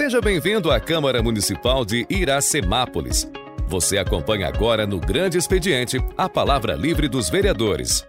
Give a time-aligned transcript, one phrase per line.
[0.00, 3.30] Seja bem-vindo à Câmara Municipal de Iracemápolis.
[3.68, 8.02] Você acompanha agora no Grande Expediente a palavra livre dos vereadores.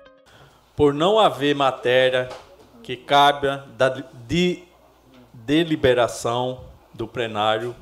[0.73, 2.29] Por não haver matéria
[2.81, 3.89] que cabe da
[4.25, 4.63] de
[5.33, 6.61] deliberação
[6.93, 7.75] do plenário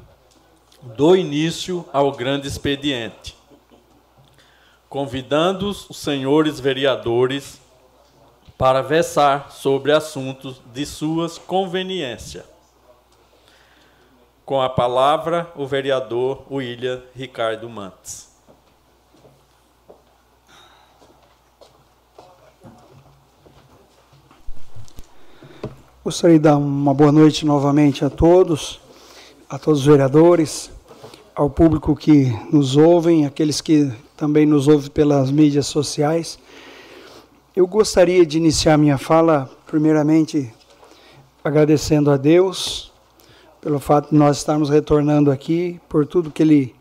[0.82, 3.38] do início ao grande expediente,
[4.89, 7.62] convidando os senhores vereadores
[8.57, 12.44] para versar sobre assuntos de suas conveniência.
[14.49, 18.30] Com a palavra, o vereador William Ricardo Mantes.
[26.04, 28.81] Gostaria de dar uma boa noite novamente a todos,
[29.48, 30.71] a todos os vereadores,
[31.35, 36.40] ao público que nos ouvem, aqueles que também nos ouvem pelas mídias sociais.
[37.55, 40.52] Eu gostaria de iniciar minha fala, primeiramente,
[41.43, 42.88] agradecendo a Deus
[43.62, 46.76] pelo fato de nós estarmos retornando aqui, por tudo que Ele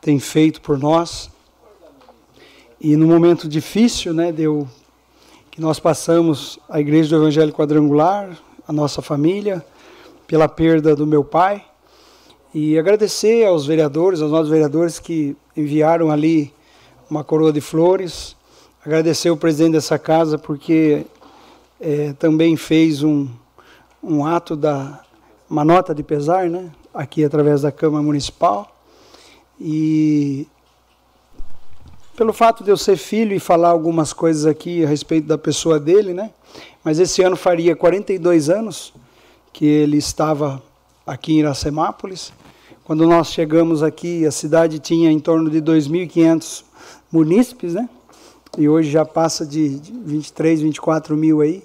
[0.00, 1.30] tem feito por nós.
[2.80, 4.66] E no momento difícil, né, deu
[5.50, 9.64] que nós passamos a Igreja do Evangelho Quadrangular, a nossa família,
[10.26, 11.64] pela perda do meu pai.
[12.52, 16.52] E agradecer aos vereadores, aos nossos vereadores que enviaram ali
[17.10, 18.36] uma coroa de flores.
[18.84, 21.04] Agradecer o presidente dessa casa porque
[21.80, 23.28] é, também fez um,
[24.02, 25.05] um ato da
[25.48, 26.70] uma nota de pesar, né?
[26.92, 28.74] Aqui através da Câmara Municipal.
[29.60, 30.46] E
[32.16, 35.78] pelo fato de eu ser filho e falar algumas coisas aqui a respeito da pessoa
[35.78, 36.30] dele, né?
[36.86, 38.94] mas esse ano faria 42 anos
[39.52, 40.62] que ele estava
[41.04, 42.32] aqui em Iracemápolis.
[42.84, 46.62] Quando nós chegamos aqui, a cidade tinha em torno de 2.500
[47.10, 47.88] munícipes, né?
[48.56, 51.64] E hoje já passa de 23, 24 mil aí.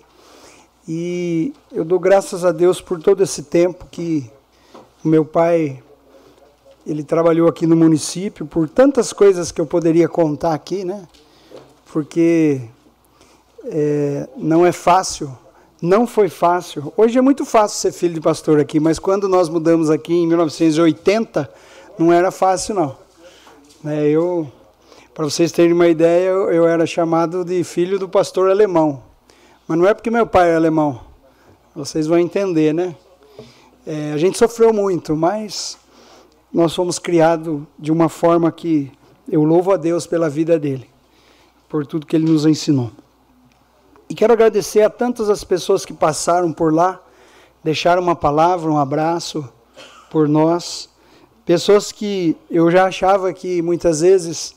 [0.94, 4.30] E eu dou graças a Deus por todo esse tempo que
[5.02, 5.82] o meu pai
[6.86, 11.08] ele trabalhou aqui no município, por tantas coisas que eu poderia contar aqui, né?
[11.94, 12.60] Porque
[13.68, 15.32] é, não é fácil,
[15.82, 16.92] não foi fácil.
[16.98, 20.28] Hoje é muito fácil ser filho de pastor aqui, mas quando nós mudamos aqui em
[20.28, 21.50] 1980,
[21.98, 22.98] não era fácil não.
[23.86, 24.52] É, eu,
[25.14, 29.02] para vocês terem uma ideia, eu, eu era chamado de filho do pastor alemão,
[29.72, 31.00] mas não é porque meu pai é alemão.
[31.74, 32.94] Vocês vão entender, né?
[33.88, 35.78] É, a gente sofreu muito, mas
[36.52, 38.92] nós fomos criados de uma forma que
[39.30, 40.90] eu louvo a Deus pela vida dele,
[41.70, 42.92] por tudo que ele nos ensinou.
[44.10, 47.02] E quero agradecer a tantas as pessoas que passaram por lá,
[47.64, 49.48] deixaram uma palavra, um abraço
[50.10, 50.90] por nós.
[51.46, 54.54] Pessoas que eu já achava que muitas vezes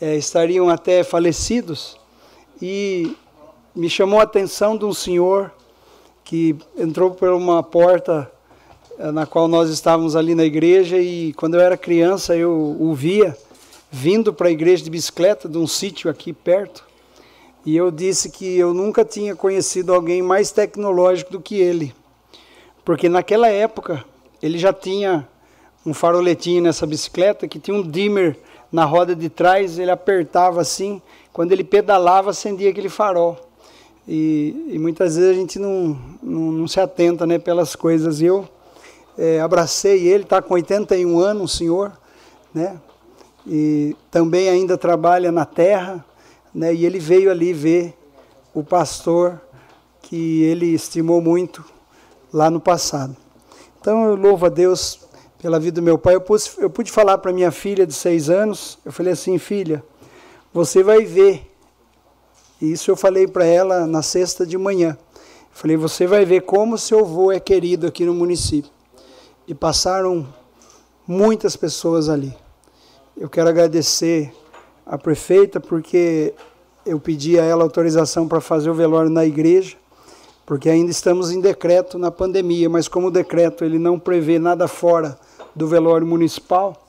[0.00, 2.00] é, estariam até falecidos.
[2.62, 3.14] E
[3.74, 5.52] me chamou a atenção de um senhor
[6.22, 8.30] que entrou por uma porta
[8.98, 12.94] eh, na qual nós estávamos ali na igreja e quando eu era criança eu o
[12.94, 13.36] via
[13.90, 16.84] vindo para a igreja de bicicleta de um sítio aqui perto
[17.66, 21.94] e eu disse que eu nunca tinha conhecido alguém mais tecnológico do que ele.
[22.84, 24.04] Porque naquela época
[24.40, 25.26] ele já tinha
[25.84, 28.38] um faroletinho nessa bicicleta que tinha um dimmer
[28.70, 31.00] na roda de trás, ele apertava assim,
[31.32, 33.43] quando ele pedalava acendia aquele farol.
[34.06, 38.20] E, e muitas vezes a gente não, não, não, se atenta né, pelas coisas.
[38.20, 38.48] E eu
[39.16, 41.92] é, abracei ele, está com 81 anos, o senhor,
[42.52, 42.78] né?
[43.46, 46.04] e também ainda trabalha na terra
[46.54, 47.94] né, e ele veio ali ver
[48.54, 49.40] o pastor
[50.02, 51.64] que ele estimou muito
[52.32, 53.16] lá no passado.
[53.80, 55.00] Então eu louvo a Deus
[55.40, 56.14] pela vida do meu pai.
[56.14, 59.84] Eu pude, eu pude falar para minha filha de seis anos, eu falei assim, filha,
[60.52, 61.50] você vai ver.
[62.64, 64.96] E isso eu falei para ela na sexta de manhã.
[65.52, 68.70] Falei, você vai ver como seu avô é querido aqui no município.
[69.46, 70.26] E passaram
[71.06, 72.34] muitas pessoas ali.
[73.14, 74.32] Eu quero agradecer
[74.86, 76.32] a prefeita, porque
[76.86, 79.76] eu pedi a ela autorização para fazer o velório na igreja,
[80.46, 84.66] porque ainda estamos em decreto na pandemia, mas como o decreto ele não prevê nada
[84.66, 85.18] fora
[85.54, 86.82] do velório municipal,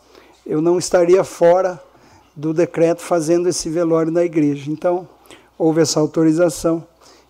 [0.46, 1.84] eu não estaria fora
[2.34, 4.72] do decreto fazendo esse velório na igreja.
[4.72, 5.06] Então,
[5.58, 6.86] houve essa autorização.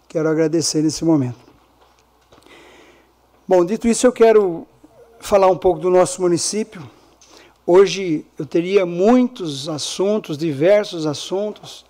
[0.07, 1.38] Quero agradecer nesse momento.
[3.48, 4.68] Bom, dito isso, eu quero
[5.19, 6.81] falar um pouco do nosso município.
[7.66, 11.86] Hoje eu teria muitos assuntos, diversos assuntos,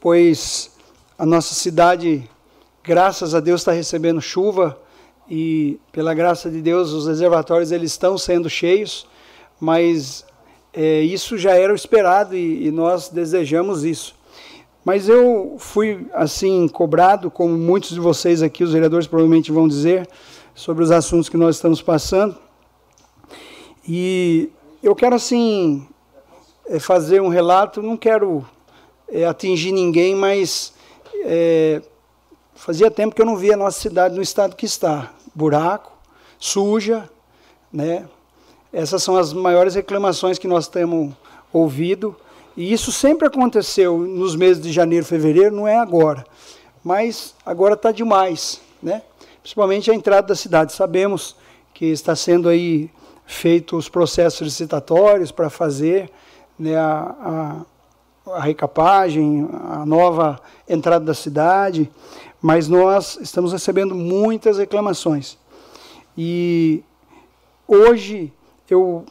[0.00, 0.70] pois
[1.18, 2.28] a nossa cidade,
[2.84, 4.78] graças a Deus, está recebendo chuva
[5.28, 9.06] e pela graça de Deus os reservatórios eles estão sendo cheios,
[9.58, 10.24] mas
[10.72, 14.14] é, isso já era o esperado e, e nós desejamos isso.
[14.86, 20.08] Mas eu fui assim cobrado, como muitos de vocês aqui, os vereadores provavelmente vão dizer,
[20.54, 22.36] sobre os assuntos que nós estamos passando.
[23.84, 24.48] E
[24.80, 25.84] eu quero, assim,
[26.68, 28.46] é, fazer um relato, não quero
[29.08, 30.72] é, atingir ninguém, mas
[31.24, 31.82] é,
[32.54, 35.12] fazia tempo que eu não via a nossa cidade no estado que está.
[35.34, 35.90] Buraco,
[36.38, 37.10] suja,
[37.72, 38.08] né?
[38.72, 41.12] Essas são as maiores reclamações que nós temos
[41.52, 42.14] ouvido.
[42.56, 46.24] E isso sempre aconteceu nos meses de janeiro, fevereiro, não é agora.
[46.82, 49.02] Mas agora está demais, né?
[49.42, 50.72] Principalmente a entrada da cidade.
[50.72, 51.36] Sabemos
[51.74, 52.90] que está sendo aí
[53.26, 56.10] feito os processos licitatórios para fazer
[56.58, 57.64] né, a,
[58.26, 61.90] a, a recapagem, a nova entrada da cidade,
[62.40, 65.36] mas nós estamos recebendo muitas reclamações.
[66.16, 66.82] E
[67.68, 68.32] hoje
[68.70, 69.04] eu,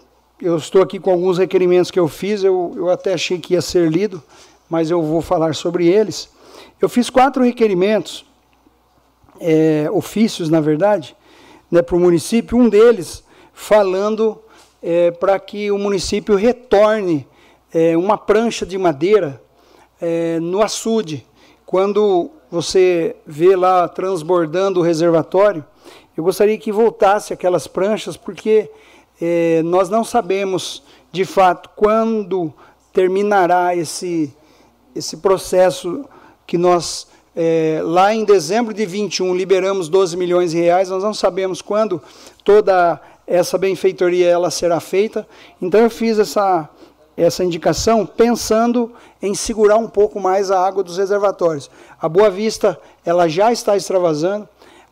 [0.46, 3.62] eu estou aqui com alguns requerimentos que eu fiz, eu, eu até achei que ia
[3.64, 4.22] ser lido,
[4.70, 6.30] mas eu vou falar sobre eles.
[6.80, 8.24] Eu fiz quatro requerimentos,
[9.40, 11.16] é, ofícios, na verdade,
[11.72, 14.40] né, para o município, um deles falando
[14.84, 17.28] é, para que o município retorne
[17.74, 19.42] é, uma prancha de madeira
[20.00, 21.26] é, no açude.
[21.66, 25.66] Quando você vê lá transbordando o reservatório,
[26.16, 28.70] eu gostaria que voltasse aquelas pranchas, porque
[29.22, 32.54] é, nós não sabemos de fato quando
[32.92, 34.34] terminará esse,
[34.96, 36.06] esse processo
[36.46, 41.14] que nós, é, lá em dezembro de 21, liberamos 12 milhões de reais, nós não
[41.14, 42.02] sabemos quando
[42.44, 45.28] toda essa benfeitoria ela será feita.
[45.62, 46.70] Então eu fiz essa,
[47.18, 51.70] essa indicação pensando em segurar um pouco mais a água dos reservatórios.
[52.00, 54.48] A Boa Vista ela já está extravasando.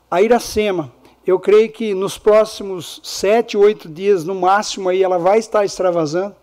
[0.10, 0.92] A Iracema,
[1.26, 6.36] eu creio que nos próximos sete, oito dias, no máximo, aí ela vai estar extravasando.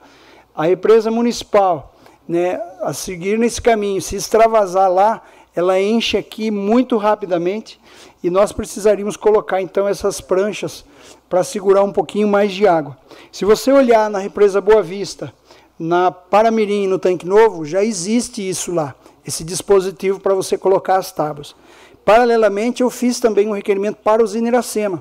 [0.54, 1.94] A represa municipal,
[2.26, 5.22] né, a seguir nesse caminho, se extravasar lá,
[5.54, 7.80] ela enche aqui muito rapidamente
[8.22, 10.84] e nós precisaríamos colocar então essas pranchas
[11.28, 12.96] para segurar um pouquinho mais de água.
[13.30, 15.32] Se você olhar na represa Boa Vista,
[15.78, 18.94] na Paramirim, no Tanque Novo, já existe isso lá,
[19.26, 21.54] esse dispositivo para você colocar as tábuas.
[22.10, 25.00] Paralelamente, eu fiz também um requerimento para o Iracema,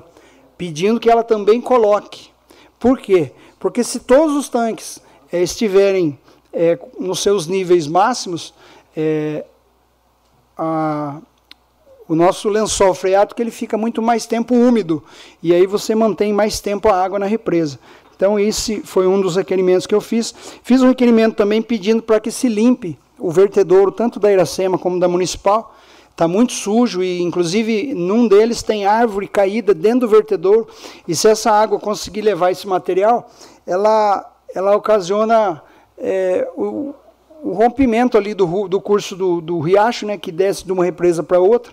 [0.56, 2.30] pedindo que ela também coloque.
[2.78, 3.32] Por quê?
[3.58, 5.02] Porque se todos os tanques
[5.32, 6.16] é, estiverem
[6.52, 8.54] é, nos seus níveis máximos,
[8.96, 9.44] é,
[10.56, 11.20] a,
[12.06, 15.02] o nosso lençol freático ele fica muito mais tempo úmido
[15.42, 17.80] e aí você mantém mais tempo a água na represa.
[18.14, 20.32] Então, esse foi um dos requerimentos que eu fiz.
[20.62, 25.00] Fiz um requerimento também pedindo para que se limpe o vertedouro, tanto da Iracema como
[25.00, 25.74] da Municipal.
[26.10, 30.68] Está muito sujo e, inclusive, num deles tem árvore caída dentro do vertedouro.
[31.08, 33.30] E se essa água conseguir levar esse material,
[33.66, 35.62] ela, ela ocasiona
[35.96, 36.94] é, o,
[37.42, 41.22] o, rompimento ali do, do curso do, do riacho, né, que desce de uma represa
[41.22, 41.72] para outra.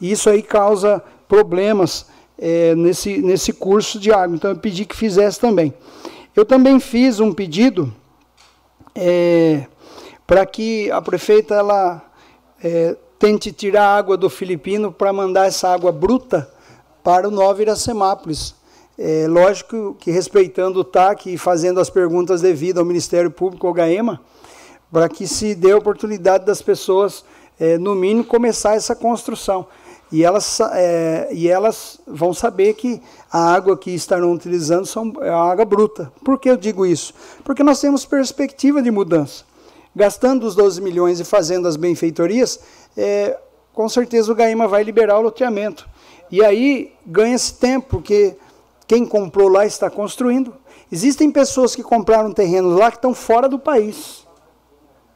[0.00, 2.06] E isso aí causa problemas
[2.38, 4.36] é, nesse, nesse curso de água.
[4.36, 5.72] Então eu pedi que fizesse também.
[6.34, 7.92] Eu também fiz um pedido
[8.94, 9.66] é,
[10.26, 12.02] para que a prefeita ela
[12.62, 16.50] é, tente tirar a água do Filipino para mandar essa água bruta
[17.02, 18.54] para o Nova Iracemápolis.
[18.98, 23.74] É, lógico que respeitando o TAC e fazendo as perguntas devidas ao Ministério Público, ao
[23.74, 24.20] GAEMA,
[24.90, 27.24] para que se dê a oportunidade das pessoas,
[27.60, 29.66] é, no mínimo, começar essa construção
[30.10, 35.30] e elas, é, e elas vão saber que a água que estarão utilizando são, é
[35.30, 36.12] água bruta.
[36.24, 37.12] Por que eu digo isso?
[37.44, 39.44] Porque nós temos perspectiva de mudança.
[39.94, 42.60] Gastando os 12 milhões e fazendo as benfeitorias,
[42.96, 43.38] é,
[43.72, 45.88] com certeza o GAIMA vai liberar o loteamento.
[46.30, 48.36] E aí ganha-se tempo, porque
[48.86, 50.54] quem comprou lá está construindo.
[50.90, 54.26] Existem pessoas que compraram terrenos lá que estão fora do país.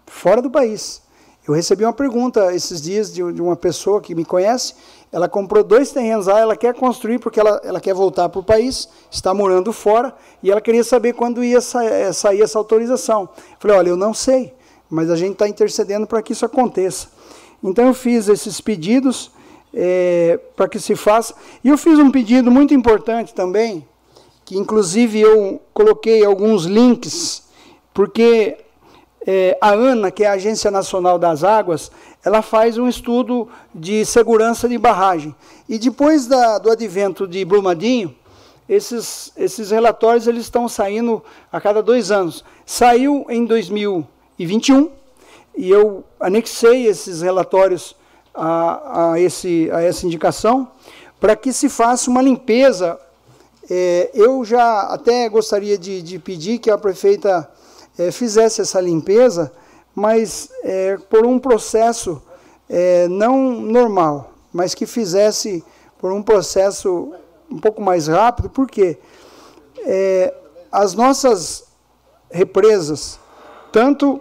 [0.07, 1.03] Fora do país.
[1.47, 4.75] Eu recebi uma pergunta esses dias de, uma pessoa que me conhece.
[5.11, 8.45] Ela comprou dois terrenos lá, ela quer construir porque ela, ela quer voltar para o
[8.45, 13.23] país, está morando fora, e ela queria saber quando ia sa eh, sair essa autorização.
[13.23, 14.55] Eu falei, olha, eu não sei,
[14.89, 17.09] mas a gente está intercedendo para que isso aconteça.
[17.62, 19.31] Então eu fiz esses pedidos
[19.73, 21.35] é, para que se faça.
[21.62, 23.87] E eu fiz um pedido muito importante também,
[24.45, 27.45] que inclusive eu coloquei alguns links,
[27.93, 28.59] porque
[29.26, 31.90] é, a ANA, que é a Agência Nacional das Águas,
[32.25, 35.35] ela faz um estudo de segurança de barragem.
[35.69, 38.14] E depois da, do advento de Brumadinho,
[38.69, 42.45] esses, esses relatórios eles estão saindo a cada dois anos.
[42.64, 44.90] Saiu em 2021
[45.57, 47.97] e eu anexei esses relatórios
[48.35, 50.69] a, a, esse, a essa indicação
[51.19, 52.99] para que se faça uma limpeza.
[53.69, 57.49] É, eu já até gostaria de, de pedir que a prefeita
[57.99, 59.52] é, fizesse essa limpeza,
[59.95, 62.23] mas é, por um processo
[62.69, 65.64] é, não normal, mas que fizesse
[65.99, 67.12] por um processo
[67.50, 68.97] um pouco mais rápido, porque
[69.80, 70.33] é,
[70.71, 71.64] as nossas
[72.30, 73.19] represas,
[73.73, 74.21] tanto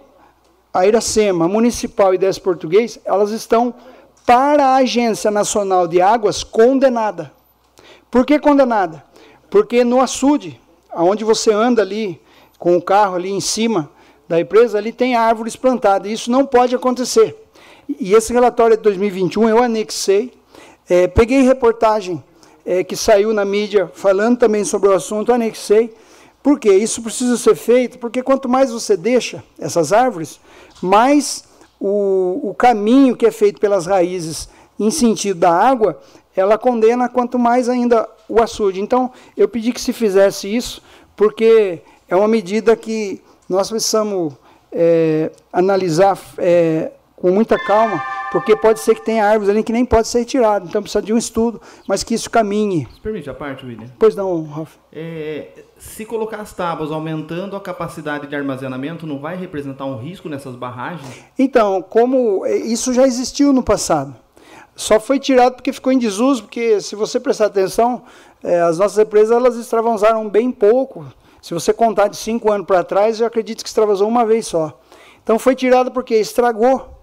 [0.72, 3.74] a Iracema, Municipal e 10 Português, elas estão
[4.24, 7.32] para a Agência Nacional de Águas condenada.
[8.10, 9.04] Por que condenada?
[9.48, 10.60] Porque no açude,
[10.94, 12.20] onde você anda ali
[12.58, 13.90] com o carro ali em cima
[14.28, 16.10] da empresa, ali tem árvores plantadas.
[16.10, 17.36] Isso não pode acontecer.
[17.98, 20.32] E esse relatório de 2021 eu anexei,
[20.88, 22.22] é, peguei reportagem
[22.64, 25.92] é, que saiu na mídia falando também sobre o assunto, anexei.
[26.42, 26.72] Por quê?
[26.72, 30.40] Isso precisa ser feito, porque quanto mais você deixa essas árvores,
[30.82, 31.44] mais
[31.78, 36.00] o, o caminho que é feito pelas raízes em sentido da água,
[36.34, 38.80] ela condena quanto mais ainda o açude.
[38.80, 40.82] Então, eu pedi que se fizesse isso,
[41.16, 44.34] porque é uma medida que nós precisamos
[44.72, 49.84] é, analisar é, com muita calma, porque pode ser que tenha árvores ali que nem
[49.84, 52.88] pode ser retirado, então precisa de um estudo, mas que isso caminhe.
[53.02, 53.88] Permite a parte, William?
[53.98, 54.78] Pois não, Rafa.
[54.92, 55.48] É,
[55.80, 60.54] se colocar as tábuas aumentando a capacidade de armazenamento, não vai representar um risco nessas
[60.54, 61.24] barragens?
[61.38, 64.14] Então, como é, isso já existiu no passado,
[64.76, 68.02] só foi tirado porque ficou em desuso, porque se você prestar atenção,
[68.44, 71.06] é, as nossas empresas elas extravasaram bem pouco.
[71.40, 74.78] Se você contar de cinco anos para trás, eu acredito que extravasou uma vez só.
[75.22, 77.00] Então foi tirado porque estragou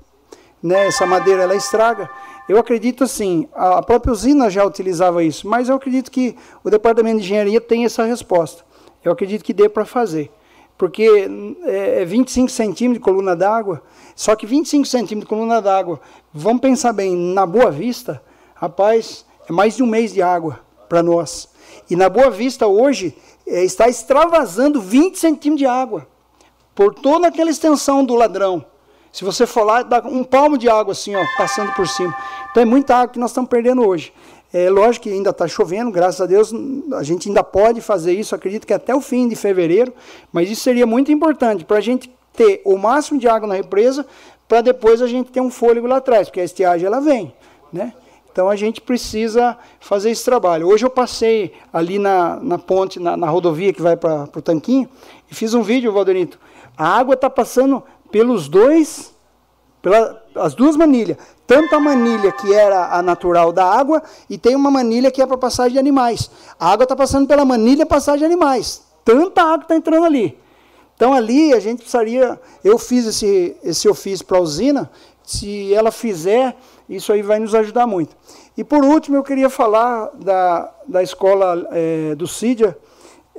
[0.61, 2.09] né, essa madeira ela estraga.
[2.47, 7.17] Eu acredito assim, a própria usina já utilizava isso, mas eu acredito que o departamento
[7.19, 8.66] de engenharia tem essa resposta.
[9.07, 10.29] Eu acredito que dê para fazer.
[10.77, 11.27] Porque
[11.65, 13.81] é 25 é centímetros de coluna d'água,
[14.15, 15.99] só que 25 centímetros de coluna d'água,
[16.33, 18.21] vamos pensar bem, na Boa Vista,
[18.53, 20.59] rapaz, é mais de um mês de água
[20.89, 21.49] para nós.
[21.89, 26.05] E na Boa Vista hoje é, está extravasando 20 centímetros de água
[26.75, 28.63] por toda aquela extensão do ladrão.
[29.11, 32.15] Se você for lá, dá um palmo de água assim, ó, passando por cima.
[32.51, 34.13] Então é muita água que nós estamos perdendo hoje.
[34.53, 36.53] É lógico que ainda está chovendo, graças a Deus
[36.93, 39.93] a gente ainda pode fazer isso, acredito que até o fim de fevereiro,
[40.31, 44.05] mas isso seria muito importante para a gente ter o máximo de água na represa,
[44.47, 47.33] para depois a gente ter um fôlego lá atrás, porque a estiagem ela vem,
[47.73, 47.93] né?
[48.31, 50.67] Então a gente precisa fazer esse trabalho.
[50.67, 54.87] Hoje eu passei ali na, na ponte, na, na rodovia que vai para o Tanquinho,
[55.29, 56.39] e fiz um vídeo, Valderito.
[56.77, 59.13] A água está passando pelos dois,
[60.33, 61.17] pelas duas manilhas.
[61.45, 65.25] Tanto a manilha que era a natural da água e tem uma manilha que é
[65.25, 66.29] para passagem de animais.
[66.59, 68.83] A água está passando pela manilha passagem de animais.
[69.05, 70.37] Tanta água está entrando ali.
[70.95, 72.39] Então ali a gente precisaria.
[72.63, 74.91] Eu fiz esse, esse ofício para a usina.
[75.23, 76.55] Se ela fizer,
[76.89, 78.15] isso aí vai nos ajudar muito.
[78.57, 82.77] E por último, eu queria falar da, da escola é, do CIDIA.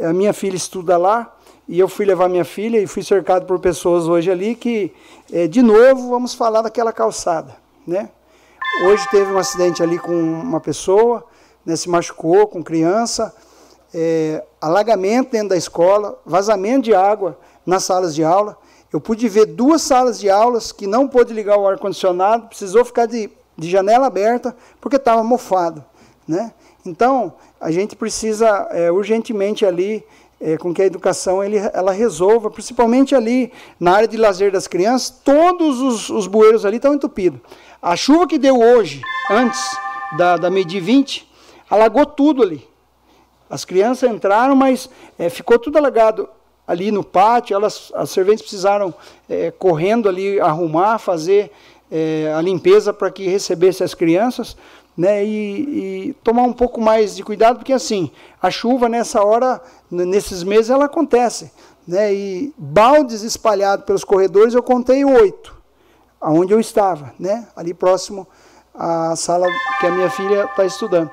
[0.01, 1.35] A minha filha estuda lá.
[1.69, 4.91] E eu fui levar minha filha e fui cercado por pessoas hoje ali que,
[5.33, 7.57] é, de novo, vamos falar daquela calçada.
[7.87, 8.09] Né?
[8.85, 11.25] Hoje teve um acidente ali com uma pessoa,
[11.65, 13.35] né, se machucou com criança,
[13.93, 18.57] é, alagamento dentro da escola, vazamento de água nas salas de aula.
[18.93, 23.07] Eu pude ver duas salas de aulas que não pôde ligar o ar-condicionado, precisou ficar
[23.07, 25.85] de, de janela aberta porque estava mofado.
[26.27, 26.53] Né?
[26.87, 30.05] Então, a gente precisa é, urgentemente ali
[30.41, 34.67] é, com que a educação ele, ela resolva, principalmente ali na área de lazer das
[34.67, 37.41] crianças, todos os, os bueiros ali estão entupidos.
[37.81, 39.61] A chuva que deu hoje, antes
[40.17, 41.29] da, da meio 20,
[41.69, 42.67] alagou tudo ali.
[43.51, 46.29] As crianças entraram, mas é, ficou tudo alagado
[46.67, 47.55] ali no pátio.
[47.55, 48.93] Elas, as serventes precisaram
[49.29, 51.51] é, correndo ali arrumar, fazer
[51.91, 54.57] é, a limpeza para que recebesse as crianças
[54.99, 58.11] né, e, e, tomar um pouco mais de cuidado, porque assim,
[58.43, 61.53] a chuva nessa hora, nesses meses, ela acontece.
[61.87, 65.57] Né, e baldes espalhados pelos corredores, eu contei oito,
[66.21, 68.27] aonde eu estava, né, ali próximo
[68.75, 69.47] à sala
[69.79, 71.11] que a minha filha está estudando.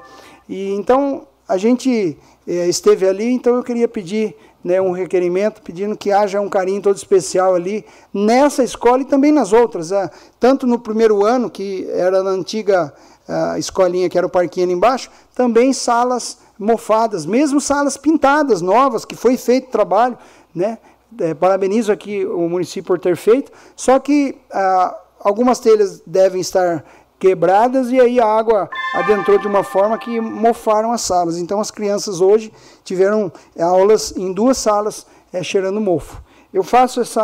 [0.49, 5.95] E então a gente é, esteve ali, então eu queria pedir né, um requerimento pedindo
[5.95, 9.91] que haja um carinho todo especial ali nessa escola e também nas outras.
[9.91, 12.91] Né, tanto no primeiro ano, que era na antiga
[13.27, 19.05] a escolinha que era o parquinho ali embaixo, também salas mofadas, mesmo salas pintadas, novas,
[19.05, 20.17] que foi feito trabalho,
[20.53, 20.77] né?
[21.19, 26.83] É, parabenizo aqui o município por ter feito, só que ah, algumas telhas devem estar
[27.17, 31.37] quebradas e aí a água adentrou de uma forma que mofaram as salas.
[31.37, 32.51] Então as crianças hoje
[32.83, 36.21] tiveram aulas em duas salas é, cheirando mofo.
[36.55, 37.19] Eu faço esse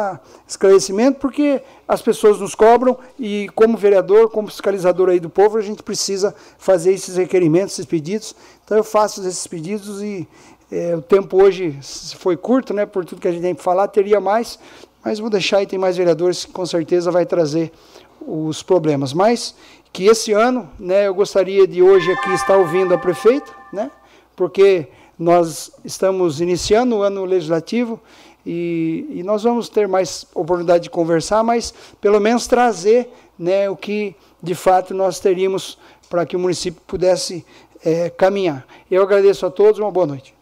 [0.45, 5.61] esclarecimento porque as pessoas nos cobram e, como vereador, como fiscalizador aí do povo, a
[5.61, 8.35] gente precisa fazer esses requerimentos, esses pedidos.
[8.65, 10.27] Então, eu faço esses pedidos e
[10.69, 11.79] é, o tempo hoje
[12.17, 14.59] foi curto, né, por tudo que a gente tem que falar, teria mais,
[15.01, 17.71] mas vou deixar aí, tem mais vereadores que com certeza vai trazer
[18.19, 19.13] os problemas.
[19.13, 19.55] Mas
[19.93, 23.89] que esse ano, né, eu gostaria de hoje aqui estar ouvindo a prefeita, né,
[24.35, 27.97] porque nós estamos iniciando o ano legislativo
[28.45, 33.75] e, e, nós vamos ter mais oportunidade de conversar, mas pelo menos trazer né, o
[33.75, 35.77] que de fato nós teríamos
[36.09, 37.45] para que o município pudesse
[37.83, 38.65] é, caminhar.
[38.89, 40.35] Eu agradeço a todos, uma boa noite.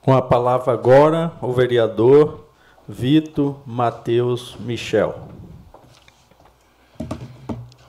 [0.00, 2.46] Com a palavra agora, o vereador
[2.88, 5.37] Vitor Matheus Michel.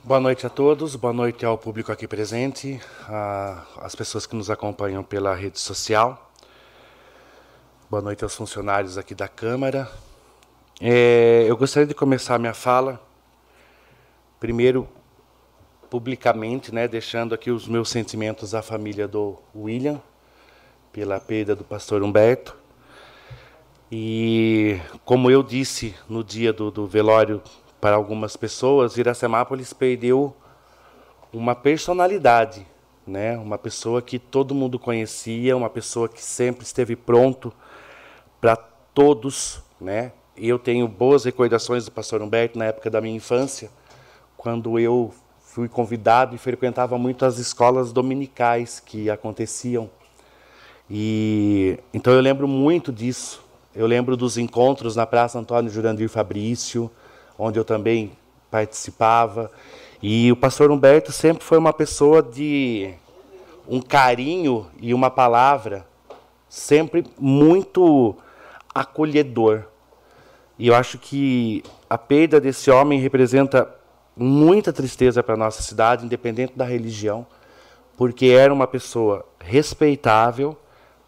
[0.09, 2.81] Boa noite a todos, boa noite ao público aqui presente,
[3.77, 6.31] às pessoas que nos acompanham pela rede social.
[7.87, 9.87] Boa noite aos funcionários aqui da Câmara.
[10.81, 12.99] É, eu gostaria de começar minha fala,
[14.39, 14.89] primeiro,
[15.91, 20.01] publicamente, né, deixando aqui os meus sentimentos à família do William,
[20.91, 22.57] pela perda do pastor Humberto.
[23.91, 27.43] E, como eu disse no dia do, do velório
[27.79, 30.35] para algumas pessoas, Iracemápolis perdeu
[31.31, 32.65] uma personalidade,
[33.05, 33.37] né?
[33.37, 37.53] Uma pessoa que todo mundo conhecia, uma pessoa que sempre esteve pronto
[38.41, 40.11] para todos, né?
[40.35, 43.69] Eu tenho boas recordações do pastor Humberto na época da minha infância,
[44.37, 49.89] quando eu fui convidado e frequentava muito as escolas dominicais que aconteciam.
[50.89, 53.43] E então eu lembro muito disso.
[53.75, 56.89] Eu lembro dos encontros na Praça Antônio Jurandir Fabrício,
[57.39, 58.11] onde eu também
[58.51, 59.49] participava.
[60.03, 62.93] E o pastor Humberto sempre foi uma pessoa de
[63.67, 65.87] um carinho e uma palavra
[66.49, 68.15] sempre muito
[68.75, 69.63] acolhedor.
[70.57, 73.73] E eu acho que a perda desse homem representa
[74.17, 77.25] muita tristeza para a nossa cidade, independente da religião,
[77.95, 80.57] porque era uma pessoa respeitável,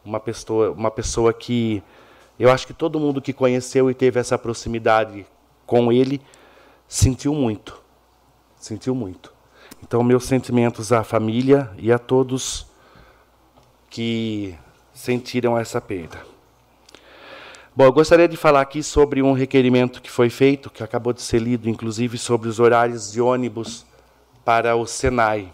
[0.05, 1.83] uma pessoa, uma pessoa que
[2.39, 5.25] eu acho que todo mundo que conheceu e teve essa proximidade
[5.71, 6.19] com ele,
[6.85, 7.81] sentiu muito.
[8.57, 9.33] Sentiu muito.
[9.81, 12.67] Então, meus sentimentos à família e a todos
[13.89, 14.53] que
[14.93, 16.19] sentiram essa perda.
[17.73, 21.21] Bom, eu gostaria de falar aqui sobre um requerimento que foi feito, que acabou de
[21.21, 23.85] ser lido, inclusive, sobre os horários de ônibus
[24.43, 25.53] para o Senai.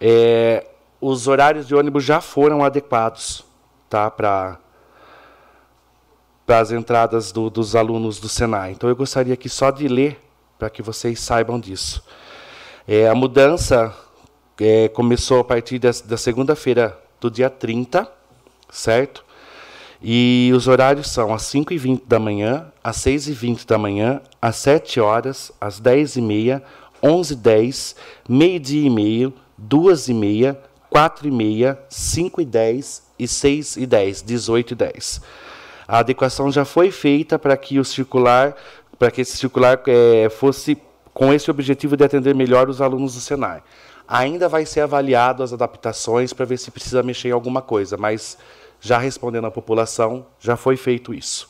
[0.00, 0.66] É,
[0.98, 3.44] os horários de ônibus já foram adequados
[3.90, 4.58] tá, para
[6.46, 8.70] para as entradas do, dos alunos do Senai.
[8.72, 10.18] Então eu gostaria aqui só de ler
[10.56, 12.02] para que vocês saibam disso.
[12.86, 13.92] É, a mudança
[14.60, 18.08] é, começou a partir da, da segunda-feira do dia 30,
[18.70, 19.24] certo?
[20.00, 25.50] E os horários são às 5h20 da manhã, às 6h20 da manhã, às 7 horas,
[25.60, 26.62] às 10h30,
[27.02, 27.96] 11h10,
[28.28, 30.56] meio-dia e meio, 2h30,
[30.92, 35.22] 4h30, 5h10 e 6h10, 18h10.
[35.86, 38.54] A adequação já foi feita para que o circular,
[38.98, 40.76] para que esse circular é, fosse
[41.14, 43.62] com esse objetivo de atender melhor os alunos do Senai.
[44.06, 48.36] Ainda vai ser avaliado as adaptações para ver se precisa mexer em alguma coisa, mas
[48.80, 51.48] já respondendo à população, já foi feito isso.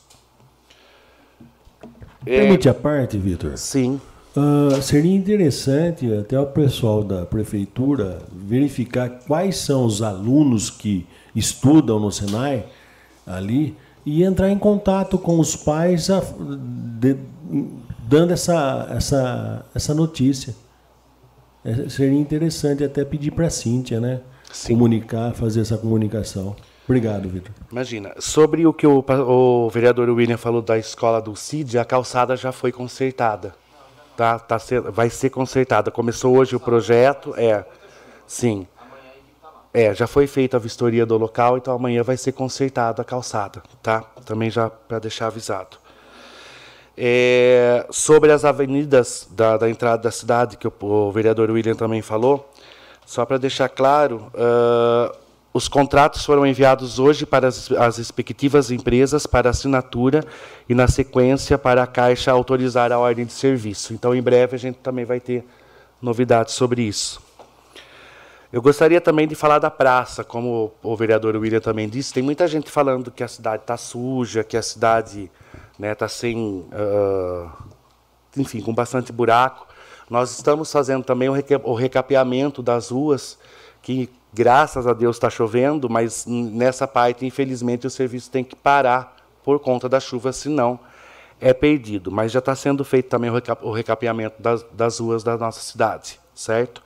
[2.23, 3.57] Permite é, a parte, Vitor?
[3.57, 3.99] Sim.
[4.35, 11.99] Uh, seria interessante até o pessoal da prefeitura verificar quais são os alunos que estudam
[11.99, 12.65] no Senai
[13.25, 13.75] ali
[14.07, 16.23] e entrar em contato com os pais a,
[16.97, 17.17] de,
[18.07, 20.55] dando essa, essa, essa notícia.
[21.65, 24.21] É, seria interessante até pedir para a Cíntia, né?
[24.49, 24.75] Sim.
[24.75, 26.55] Comunicar, fazer essa comunicação.
[26.85, 27.51] Obrigado, Vitor.
[27.69, 32.37] Imagina, sobre o que o, o, vereador William falou da escola do CID, a calçada
[32.37, 33.55] já foi consertada.
[34.15, 34.57] Tá, tá
[34.89, 35.91] vai ser consertada.
[35.91, 37.65] Começou hoje o projeto, é,
[38.25, 38.65] sim.
[39.77, 43.61] É, já foi feita a vistoria do local, então amanhã vai ser consertada a calçada,
[43.83, 44.01] tá?
[44.25, 45.77] Também já para deixar avisado.
[46.97, 52.01] É, sobre as avenidas da, da, entrada da cidade, que o, o, vereador William também
[52.01, 52.51] falou,
[53.05, 55.15] só para deixar claro, uh,
[55.53, 60.25] os contratos foram enviados hoje para as, as respectivas empresas para assinatura
[60.67, 63.93] e, na sequência, para a Caixa autorizar a ordem de serviço.
[63.93, 65.45] Então, em breve, a gente também vai ter
[66.01, 67.26] novidades sobre isso.
[68.51, 72.13] Eu gostaria também de falar da praça, como o vereador William também disse.
[72.13, 76.07] Tem muita gente falando que a cidade está suja, que a cidade está né, tá
[76.07, 76.37] sem.
[76.37, 77.49] Uh,
[78.37, 79.67] enfim, com bastante buraco.
[80.09, 83.37] Nós estamos fazendo também o recapeamento das ruas,
[83.81, 89.17] que graças a Deus está chovendo, mas nessa parte, infelizmente, o serviço tem que parar
[89.43, 90.79] por conta da chuva, senão
[91.41, 92.09] é perdido.
[92.09, 93.29] Mas já está sendo feito também
[93.61, 96.81] o recapeamento das, das ruas da nossa cidade, certo?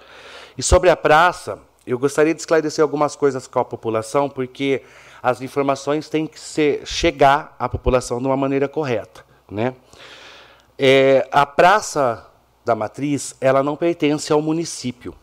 [0.61, 4.83] E sobre a praça, eu gostaria de esclarecer algumas coisas com a população, porque
[5.19, 9.25] as informações têm que ser, chegar à população de uma maneira correta.
[9.49, 9.73] Né?
[10.77, 12.27] É, a Praça
[12.63, 15.15] da Matriz ela não pertence ao município.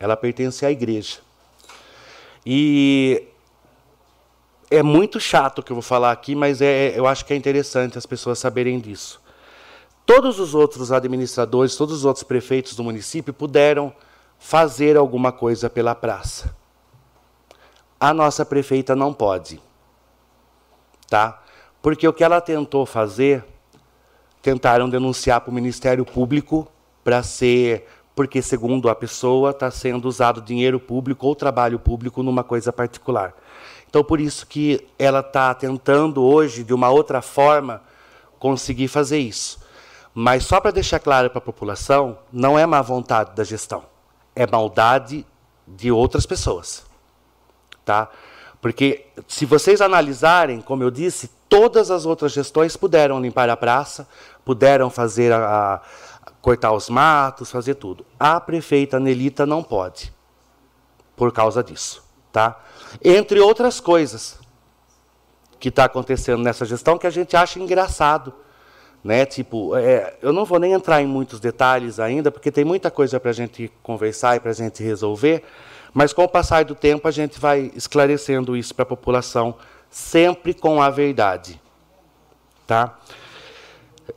[0.00, 1.18] ela pertence à igreja.
[2.46, 3.28] E
[4.70, 7.36] é muito chato o que eu vou falar aqui, mas é, eu acho que é
[7.36, 9.20] interessante as pessoas saberem disso.
[10.06, 13.92] Todos os outros administradores, todos os outros prefeitos do município puderam
[14.42, 16.54] fazer alguma coisa pela praça.
[17.98, 19.62] A nossa prefeita não pode.
[21.08, 21.40] Tá?
[21.80, 23.44] Porque o que ela tentou fazer,
[24.42, 26.66] tentaram denunciar para o Ministério Público
[27.04, 32.42] para ser, porque segundo a pessoa está sendo usado dinheiro público ou trabalho público numa
[32.42, 33.32] coisa particular.
[33.88, 37.80] Então por isso que ela está tentando hoje de uma outra forma
[38.40, 39.60] conseguir fazer isso.
[40.12, 43.84] Mas só para deixar claro para a população, não é má vontade da gestão,
[44.34, 45.26] é maldade
[45.66, 46.84] de outras pessoas
[47.84, 48.08] tá?
[48.60, 54.08] Porque se vocês analisarem, como eu disse, todas as outras gestões puderam limpar a praça,
[54.44, 55.74] puderam fazer a,
[56.24, 58.06] a cortar os matos, fazer tudo.
[58.18, 60.12] A prefeita Nelita não pode,
[61.16, 62.60] por causa disso, tá?
[63.02, 64.38] Entre outras coisas
[65.58, 68.32] que está acontecendo nessa gestão que a gente acha engraçado,
[69.02, 69.26] né?
[69.26, 73.18] Tipo, é, eu não vou nem entrar em muitos detalhes ainda, porque tem muita coisa
[73.18, 75.42] para a gente conversar e para a gente resolver.
[75.92, 79.54] Mas com o passar do tempo, a gente vai esclarecendo isso para a população,
[79.90, 81.60] sempre com a verdade.
[82.66, 82.98] Tá?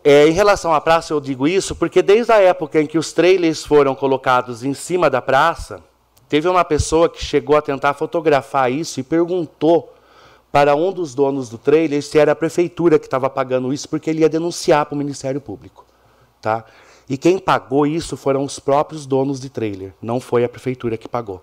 [0.04, 3.12] É, em relação à praça, eu digo isso porque desde a época em que os
[3.12, 5.84] trailers foram colocados em cima da praça,
[6.30, 9.95] teve uma pessoa que chegou a tentar fotografar isso e perguntou
[10.56, 14.10] para um dos donos do trailer se era a prefeitura que estava pagando isso, porque
[14.10, 15.86] ele ia denunciar para o Ministério Público.
[16.42, 16.64] Tá?
[17.10, 21.10] E quem pagou isso foram os próprios donos de trailer, não foi a prefeitura que
[21.10, 21.42] pagou.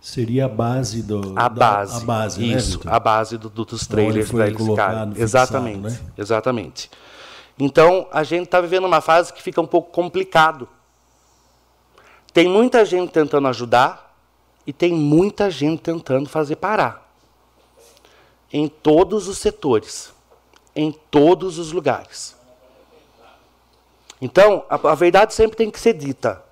[0.00, 1.32] Seria a base do.
[1.34, 2.02] A da, base.
[2.02, 2.94] A base, né, Isso, Vitor?
[2.94, 5.08] a base do, do- dos trailers colocado, ficarem.
[5.08, 5.78] fixado, Exatamente.
[5.80, 6.00] né?
[6.16, 6.90] Exatamente.
[7.58, 10.68] Então, a gente está vivendo uma fase que fica um pouco complicado.
[12.32, 14.14] Tem muita gente tentando ajudar
[14.64, 17.09] e tem muita gente tentando fazer parar.
[18.52, 20.12] Em todos os setores.
[20.74, 22.36] Em todos os lugares.
[24.20, 26.42] Então, a, a verdade sempre tem que ser dita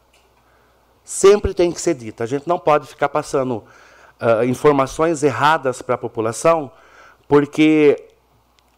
[1.08, 2.22] sempre tem que ser dita.
[2.22, 3.64] A gente não pode ficar passando
[4.20, 6.70] ah, informações erradas para a população,
[7.26, 8.04] porque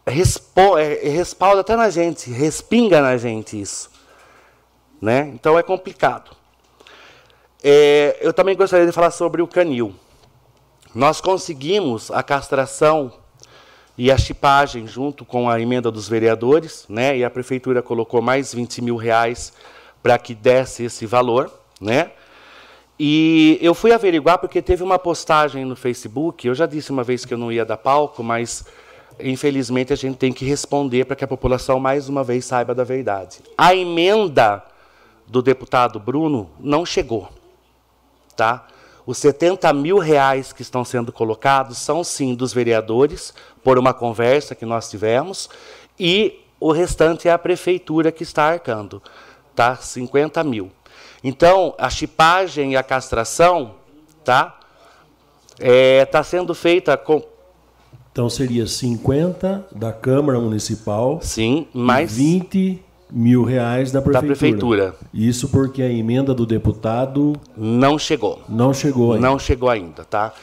[0.07, 3.91] respo- é, é, respalda até na gente, respinga na gente isso.
[5.01, 5.29] Né?
[5.33, 6.31] Então é complicado.
[7.61, 9.93] É, eu também gostaria de falar sobre o canil.
[10.93, 13.13] Nós conseguimos a castração
[13.97, 17.17] e a chipagem junto com a emenda dos vereadores, né?
[17.17, 19.53] E a prefeitura colocou mais 20 mil reais
[20.03, 22.11] para que desse esse valor, né?
[22.99, 26.45] E eu fui averiguar porque teve uma postagem no Facebook.
[26.45, 28.65] Eu já disse uma vez que eu não ia dar palco, mas
[29.19, 32.83] infelizmente a gente tem que responder para que a população mais uma vez saiba da
[32.83, 33.39] verdade.
[33.57, 34.63] A emenda
[35.25, 37.29] do deputado Bruno não chegou,
[38.35, 38.67] tá?
[39.11, 44.55] Os 70 mil reais que estão sendo colocados são sim dos vereadores, por uma conversa
[44.55, 45.49] que nós tivemos,
[45.99, 49.03] e o restante é a prefeitura que está arcando,
[49.53, 49.75] tá?
[49.75, 50.71] 50 mil.
[51.21, 53.75] Então, a chipagem e a castração,
[54.23, 54.57] tá?
[55.59, 57.21] Está sendo feita com,
[58.13, 64.35] Então seria 50 da Câmara Municipal sim, mais 20 mil reais da prefeitura.
[64.35, 64.95] prefeitura.
[65.13, 68.41] Isso porque a emenda do deputado não chegou.
[68.47, 69.27] não chegou ainda.
[69.27, 70.33] Não chegou ainda, tá?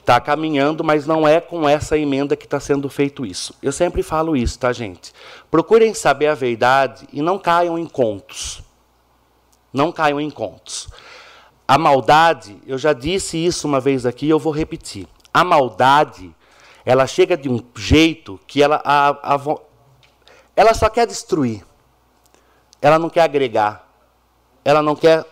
[0.00, 3.54] Está caminhando, mas não é com essa emenda que está sendo feito isso.
[3.62, 5.12] Eu sempre falo isso, tá, gente?
[5.50, 8.62] Procurem saber a verdade e não caiam em contos.
[9.72, 10.88] Não caiam em contos.
[11.66, 15.06] A maldade, eu já disse isso uma vez aqui, eu vou repetir.
[15.32, 16.34] A maldade,
[16.84, 19.58] ela chega de um jeito que ela, a, a
[20.56, 21.67] ela só quer destruir.
[22.80, 23.88] Ela não quer agregar.
[24.64, 25.24] Ela não quer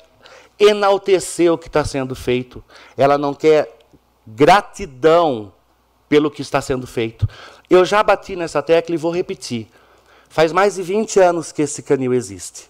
[0.58, 2.62] enaltecer o que está sendo feito.
[2.96, 3.76] Ela não quer
[4.26, 5.52] gratidão
[6.08, 7.28] pelo que está sendo feito.
[7.68, 9.68] Eu já bati nessa tecla e vou repetir.
[10.28, 12.68] Faz mais de 20 anos que esse canil existe.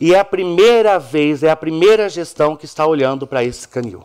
[0.00, 4.04] E é a primeira vez, é a primeira gestão que está olhando para esse canil.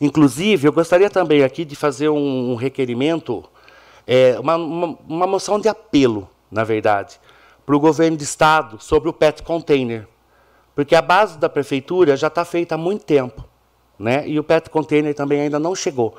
[0.00, 3.44] Inclusive, eu gostaria também aqui de fazer um, um requerimento,
[4.06, 7.20] é, uma, uma, uma moção de apelo, na verdade,
[7.64, 10.06] para o governo de estado sobre o pet container.
[10.74, 13.44] Porque a base da prefeitura já está feita há muito tempo.
[13.98, 14.28] Né?
[14.28, 16.16] E o pet container também ainda não chegou.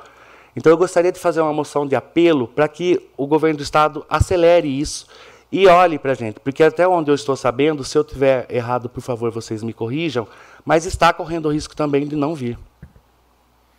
[0.56, 4.04] Então eu gostaria de fazer uma moção de apelo para que o governo do estado
[4.08, 5.06] acelere isso
[5.52, 8.88] e olhe para a gente, porque até onde eu estou sabendo, se eu tiver errado,
[8.88, 10.26] por favor, vocês me corrijam,
[10.64, 12.58] mas está correndo o risco também de não vir.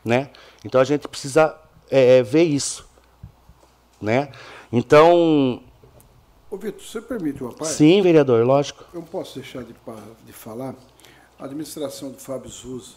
[0.05, 0.29] Né?
[0.63, 1.55] Então a gente precisa
[1.89, 2.87] é, ver isso.
[4.01, 4.29] Né?
[4.71, 5.61] Então,
[6.49, 7.73] Ô, Vitor, você permite uma parte?
[7.73, 8.85] sim, vereador, lógico.
[8.93, 9.75] Eu não posso deixar de,
[10.25, 10.75] de falar.
[11.37, 12.93] a administração do Fábio Souza,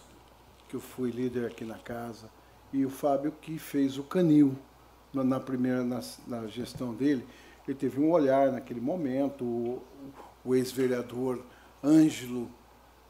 [0.68, 2.30] que eu fui líder aqui na casa,
[2.72, 4.56] e o Fábio que fez o canil
[5.12, 7.26] na, na primeira na, na, gestão dele,
[7.66, 9.82] ele teve um olhar naquele momento, o,
[10.44, 11.40] o ex-vereador
[11.82, 12.48] Ângelo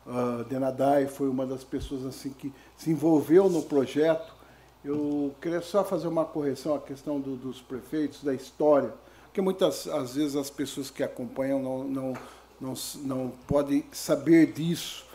[0.07, 4.35] uh, Denadai foi uma das pessoas assim que se envolveu no projeto.
[4.83, 8.95] Eu queria só fazer uma correção à questão do, dos prefeitos, da história,
[9.31, 12.13] porque muitas às vezes as pessoas que acompanham não, não,
[12.61, 15.07] não, não podem saber disso.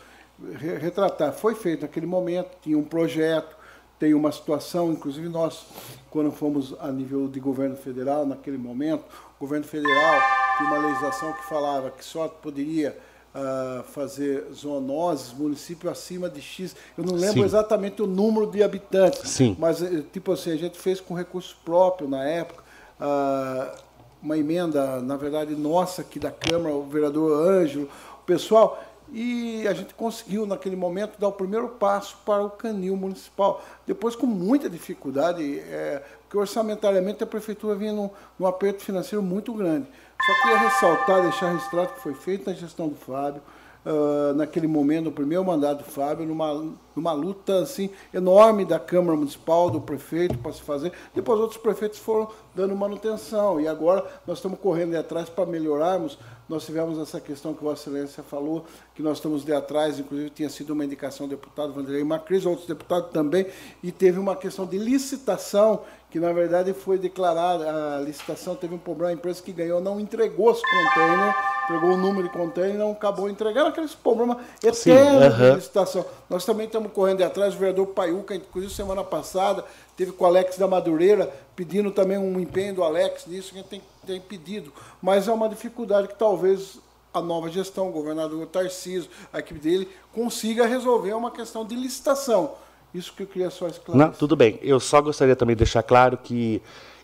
[0.58, 3.56] Retratar, foi feito naquele momento, tinha um projeto,
[3.99, 5.65] tem uma situação, inclusive nós,
[6.10, 9.04] quando fomos a nível de governo federal, naquele momento,
[9.38, 10.21] o governo federal
[10.58, 12.97] tinha uma legislação que falava que só poderia
[13.34, 16.73] uh, fazer zoonoses, município acima de X.
[16.97, 17.45] Eu não lembro Sim.
[17.45, 19.58] exatamente o número de habitantes, Sim.
[19.60, 22.63] mas eh, tipo assim, a gente fez com recurso próprio na época.
[22.97, 23.85] Uh,
[24.26, 27.88] uma emenda, na verdade, nossa aqui da Câmara, o vereador Ângelo,
[28.20, 28.84] o pessoal,
[29.14, 33.64] e a gente conseguiu, naquele momento, dar o primeiro passo para o canil municipal.
[33.86, 38.10] Depois, com muita dificuldade, é, porque orçamentariamente a prefeitura vinha num,
[38.40, 39.86] num aperto financeiro muito grande.
[40.26, 43.44] Só queria ressaltar, deixar registrado que foi feito na gestão do Fábio,
[43.86, 49.15] uh, naquele momento, no primeiro mandato do Fábio, numa, numa luta assim, enorme da Câmara
[49.17, 50.91] Municipal, do prefeito, para se fazer.
[51.13, 53.60] Depois outros prefeitos foram dando manutenção.
[53.62, 56.17] E agora nós estamos correndo atrás para melhorarmos.
[56.48, 60.50] Nós tivemos essa questão que Vossa Excelência falou, que nós estamos de atrás, inclusive tinha
[60.50, 63.48] sido uma indicação do deputado Vanderlei Macris, outros deputados também,
[63.82, 65.82] e teve uma questão de licitação
[66.15, 69.99] que na verdade foi declarada, a licitação teve um problema, a empresa que ganhou não
[69.99, 75.56] entregou os containers, entregou o número de containers, não acabou entregando aqueles problemas eternos de
[75.56, 76.06] licitação.
[76.30, 79.65] Nós também estamos correndo atrás, o vereador Paiuca, inclusive semana passada,
[79.97, 83.62] teve com o Alex da Madureira, pedindo também um empenho do Alex nisso, que a
[83.62, 84.71] gente tem, tem pedido.
[85.01, 86.80] Mas é uma dificuldade que talvez
[87.13, 92.54] a nova gestão, o governador Tarcísio, a equipe dele, consiga resolver uma questão de licitação
[92.97, 94.08] isso que eu queria só esclarecer.
[94.08, 94.60] Não, tudo bem.
[94.62, 96.62] Eu só gostaria também de deixar claro que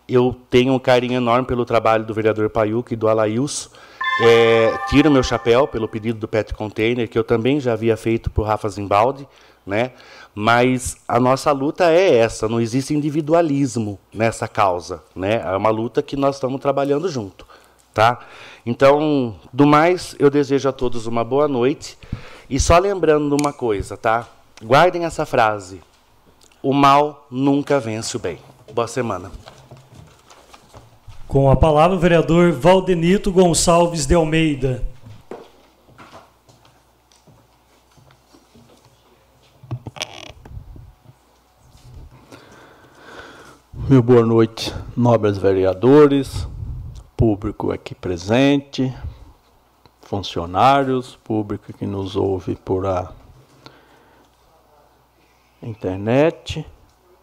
[0.08, 3.70] eu tenho um carinho enorme pelo trabalho do vereador Paiuca e do Alailson.
[4.20, 8.30] É, tiro meu chapéu pelo pedido do Pet Container, que eu também já havia feito
[8.30, 9.26] para o Rafa Zimbaldi,
[9.66, 9.92] né?
[10.34, 15.02] mas a nossa luta é essa, não existe individualismo nessa causa.
[15.14, 15.42] Né?
[15.42, 17.46] É uma luta que nós estamos trabalhando junto.
[17.92, 18.20] Tá?
[18.64, 21.98] Então, do mais, eu desejo a todos uma boa noite.
[22.48, 24.26] E só lembrando uma coisa, tá?
[24.60, 25.80] Guardem essa frase.
[26.62, 28.38] O mal nunca vence o bem.
[28.72, 29.30] Boa semana.
[31.26, 34.82] Com a palavra, o vereador Valdenito Gonçalves de Almeida.
[43.88, 46.48] Meu boa noite, nobres vereadores,
[47.16, 48.94] público aqui presente,
[50.00, 53.12] funcionários, público que nos ouve por a
[55.62, 56.66] internet,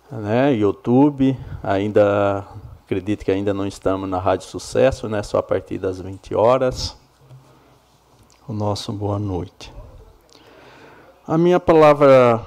[0.10, 2.48] né, YouTube, ainda
[2.84, 6.98] acredito que ainda não estamos na Rádio Sucesso, né, só a partir das 20 horas.
[8.48, 9.72] O nosso boa noite.
[11.28, 12.44] A minha palavra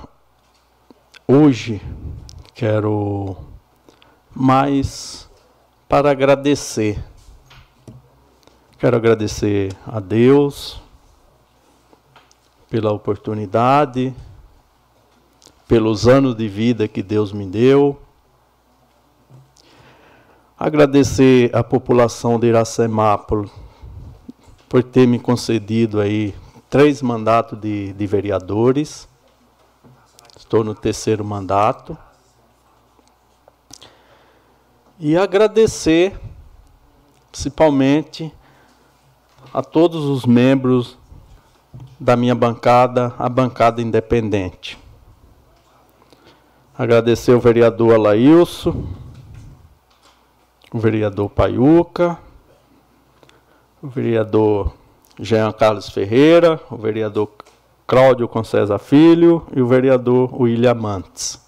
[1.28, 1.80] hoje
[2.54, 3.36] quero
[4.34, 5.30] mais
[5.88, 6.98] para agradecer.
[8.78, 10.82] Quero agradecer a Deus
[12.68, 14.12] pela oportunidade
[15.66, 18.00] pelos anos de vida que Deus me deu.
[20.58, 23.50] Agradecer à população de Iracemápolis
[24.68, 26.34] por ter me concedido aí
[26.70, 29.08] três mandatos de, de vereadores.
[30.36, 31.96] Estou no terceiro mandato.
[34.98, 36.18] E agradecer,
[37.30, 38.32] principalmente,
[39.52, 40.96] a todos os membros
[41.98, 44.81] da minha bancada, a bancada independente.
[46.82, 48.84] Agradecer o vereador Alailson,
[50.72, 52.18] o vereador Paiuca,
[53.80, 54.74] o vereador
[55.16, 57.30] Jean Carlos Ferreira, o vereador
[57.86, 61.40] Cláudio Concesa Filho e o vereador William Mantes.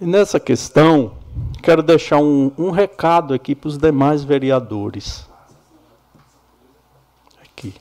[0.00, 1.12] E nessa questão,
[1.62, 5.30] quero deixar um, um recado aqui para os demais vereadores.
[7.40, 7.72] Aqui.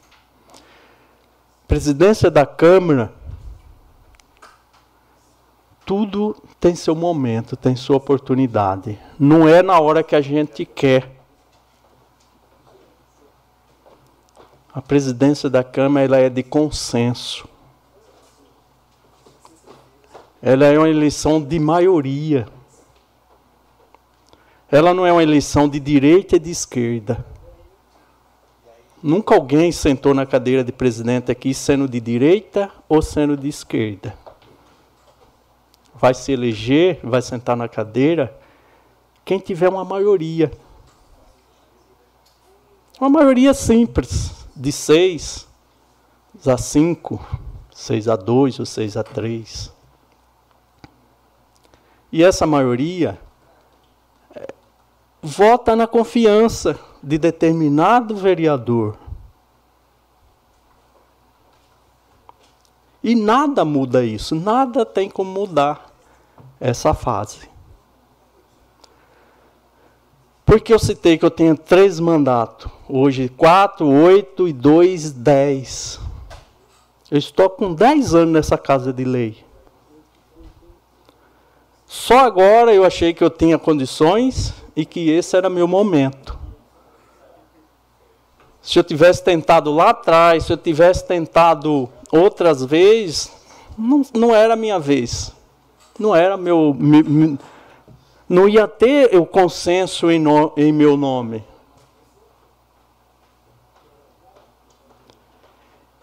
[1.67, 3.24] Presidência da Câmara
[5.85, 8.97] tudo tem seu momento, tem sua oportunidade.
[9.19, 11.11] Não é na hora que a gente quer.
[14.73, 17.47] A presidência da Câmara ela é de consenso.
[20.41, 22.47] Ela é uma eleição de maioria.
[24.71, 27.25] Ela não é uma eleição de direita e de esquerda.
[29.01, 34.24] Nunca alguém sentou na cadeira de presidente aqui sendo de direita ou sendo de esquerda.
[35.95, 38.37] Vai se eleger, vai sentar na cadeira
[39.23, 40.51] quem tiver uma maioria.
[42.99, 45.47] Uma maioria simples, de seis
[46.45, 47.25] a cinco,
[47.73, 49.73] seis a dois ou seis a três.
[52.11, 53.19] E essa maioria
[54.33, 54.53] é,
[55.21, 58.97] vota na confiança de determinado vereador.
[63.03, 65.84] E nada muda isso, nada tem como mudar
[66.65, 67.49] essa fase.
[70.43, 72.71] Porque eu citei que eu tenho três mandatos.
[72.89, 75.99] Hoje, quatro, oito e dois, dez.
[77.09, 79.43] Eu estou com dez anos nessa casa de lei.
[81.85, 86.37] Só agora eu achei que eu tinha condições e que esse era meu momento.
[88.61, 93.31] Se eu tivesse tentado lá atrás, se eu tivesse tentado outras vezes,
[93.77, 95.31] não, não era a minha vez.
[95.97, 97.37] Não era meu, meu
[98.27, 101.43] não ia ter o consenso em, no, em meu nome.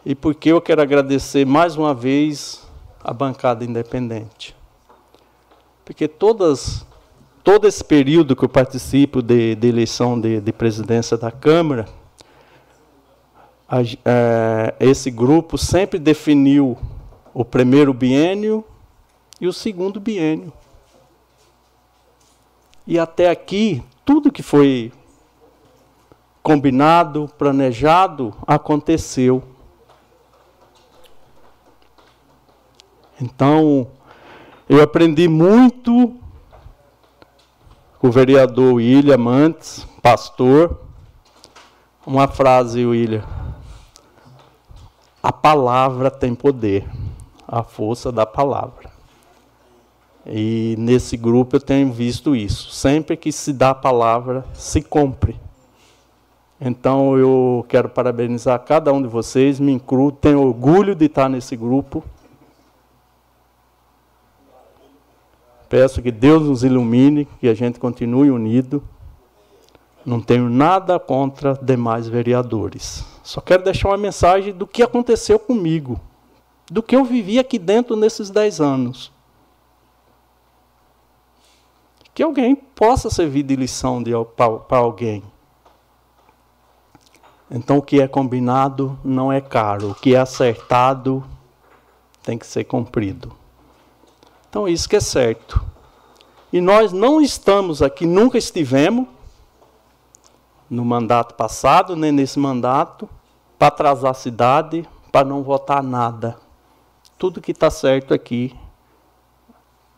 [0.05, 2.67] E porque eu quero agradecer mais uma vez
[3.03, 4.55] a bancada independente.
[5.85, 6.87] Porque todas,
[7.43, 11.89] todo esse período que eu participo de, de eleição de, de, presidência da Câmara,
[13.69, 16.79] a, é, esse grupo sempre definiu
[17.35, 18.65] o primeiro biênio
[19.43, 20.53] e o segundo biênio.
[22.87, 24.93] E até aqui, tudo que foi
[26.41, 29.43] combinado, planejado, aconteceu.
[33.21, 33.89] Então,
[34.69, 36.17] eu aprendi muito
[37.99, 40.83] com o vereador William Mantes, pastor.
[42.07, 43.25] Uma frase, William.
[45.21, 46.89] A palavra tem poder,
[47.47, 48.82] a força da palavra.
[50.27, 52.71] E nesse grupo eu tenho visto isso.
[52.71, 55.39] Sempre que se dá a palavra, se cumpre.
[56.61, 61.57] Então eu quero parabenizar cada um de vocês, me incluo, tenho orgulho de estar nesse
[61.57, 62.05] grupo.
[65.69, 68.83] Peço que Deus nos ilumine, que a gente continue unido.
[70.05, 73.05] Não tenho nada contra demais vereadores.
[73.23, 76.01] Só quero deixar uma mensagem do que aconteceu comigo,
[76.71, 79.12] do que eu vivi aqui dentro nesses dez anos.
[82.15, 84.03] Que alguém possa servir de lição
[84.37, 85.23] para alguém.
[87.51, 91.23] Então, o que é combinado não é caro, o que é acertado
[92.23, 93.33] tem que ser cumprido.
[94.49, 95.63] Então, isso que é certo.
[96.53, 99.07] E nós não estamos aqui, nunca estivemos,
[100.69, 103.09] no mandato passado, nem nesse mandato,
[103.59, 106.39] para atrasar a cidade, para não votar nada.
[107.19, 108.59] Tudo que está certo aqui,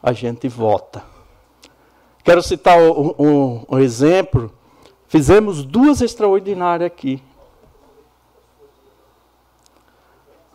[0.03, 1.14] a gente vota.
[2.25, 4.51] Quero citar um, um, um exemplo.
[5.07, 7.23] Fizemos duas extraordinárias aqui.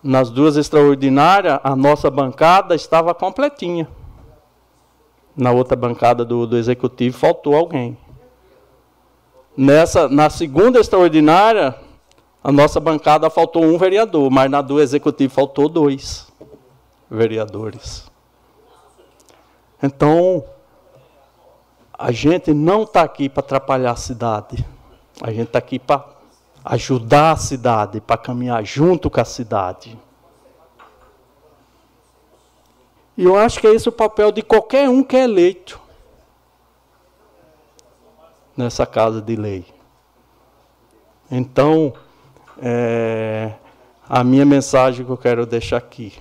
[0.01, 3.87] Nas duas extraordinárias, a nossa bancada estava completinha.
[5.37, 7.95] Na outra bancada do, do executivo faltou alguém.
[9.55, 11.75] Nessa, na segunda extraordinária,
[12.43, 16.31] a nossa bancada faltou um vereador, mas na do executivo faltou dois
[17.11, 18.09] vereadores.
[19.83, 20.43] Então,
[21.99, 24.65] a gente não está aqui para atrapalhar a cidade.
[25.21, 26.05] A gente está aqui para
[26.63, 29.99] ajudar a cidade, para caminhar junto com a cidade.
[33.17, 35.77] E eu acho que é esse o papel de qualquer um que é eleito
[38.55, 39.65] nessa casa de lei.
[41.29, 41.93] Então,
[42.61, 43.55] é,
[44.07, 46.17] a minha mensagem que eu quero deixar aqui: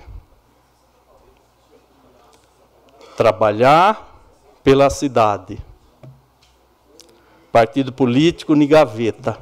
[3.15, 4.13] trabalhar
[4.61, 5.68] pela cidade.
[7.51, 9.39] Partido político, ni gaveta.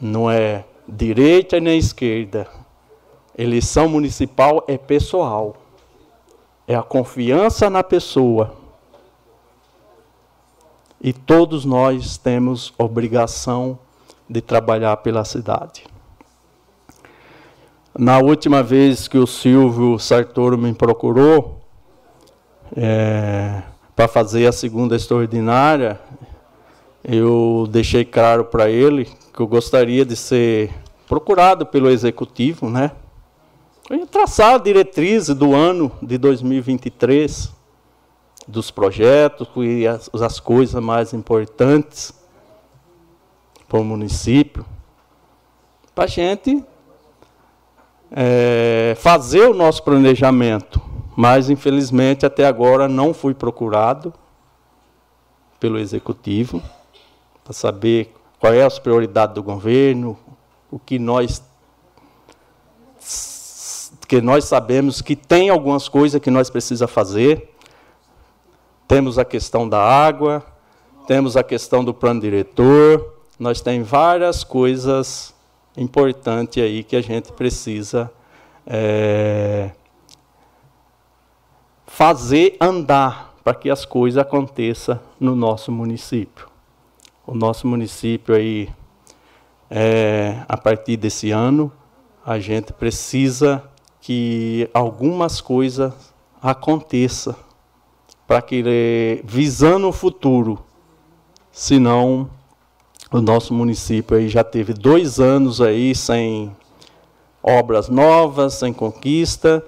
[0.00, 2.48] Não é direita nem esquerda.
[3.36, 5.56] Eleição municipal é pessoal.
[6.66, 8.54] É a confiança na pessoa.
[11.00, 13.78] E todos nós temos obrigação
[14.28, 15.86] de trabalhar pela cidade.
[17.96, 21.60] Na última vez que o Silvio Sartoro me procurou
[22.76, 23.62] é,
[23.98, 26.00] para fazer a segunda extraordinária,
[27.02, 30.72] eu deixei claro para ele que eu gostaria de ser
[31.08, 32.92] procurado pelo executivo, né?
[33.90, 37.52] Eu traçar a diretriz do ano de 2023,
[38.46, 42.14] dos projetos e as, as coisas mais importantes.
[43.68, 44.64] para o município,
[45.92, 46.64] para a gente
[48.12, 50.97] é, fazer o nosso planejamento.
[51.20, 54.14] Mas, infelizmente, até agora não fui procurado
[55.58, 56.62] pelo Executivo
[57.42, 60.16] para saber qual é as prioridades do governo,
[60.70, 61.42] o que nós
[64.06, 67.52] que nós sabemos que tem algumas coisas que nós precisamos fazer.
[68.86, 70.46] Temos a questão da água,
[71.08, 75.34] temos a questão do plano diretor, nós temos várias coisas
[75.76, 78.08] importantes aí que a gente precisa
[78.64, 79.72] é,
[81.88, 86.46] fazer andar para que as coisas aconteçam no nosso município.
[87.26, 88.68] O nosso município aí,
[89.70, 91.72] é, a partir desse ano,
[92.24, 93.64] a gente precisa
[94.00, 95.92] que algumas coisas
[96.40, 97.34] aconteçam
[98.26, 100.62] para que visando o futuro,
[101.50, 102.30] senão
[103.10, 106.54] o nosso município aí já teve dois anos aí sem
[107.42, 109.64] obras novas, sem conquista,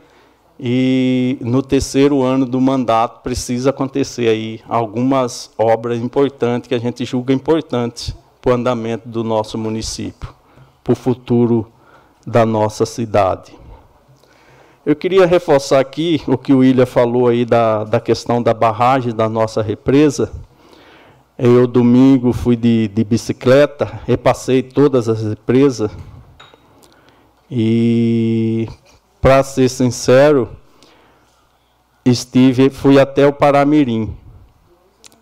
[0.63, 7.03] e no terceiro ano do mandato precisa acontecer aí algumas obras importantes que a gente
[7.07, 10.29] julga importantes para o andamento do nosso município,
[10.85, 11.73] para o futuro
[12.27, 13.59] da nossa cidade.
[14.85, 19.15] Eu queria reforçar aqui o que o William falou aí da, da questão da barragem
[19.15, 20.31] da nossa represa.
[21.39, 25.91] Eu, domingo, fui de, de bicicleta, repassei todas as represas.
[27.51, 28.69] E,
[29.21, 30.49] para ser sincero,
[32.05, 34.17] estive, fui até o Paramirim.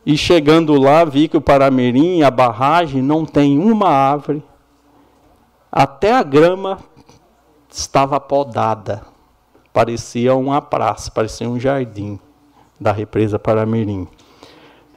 [0.05, 4.43] E chegando lá, vi que o Paramirim, a barragem, não tem uma árvore.
[5.71, 6.79] Até a grama
[7.69, 9.03] estava podada
[9.79, 12.19] parecia uma praça, parecia um jardim
[12.81, 14.09] da represa Paramirim.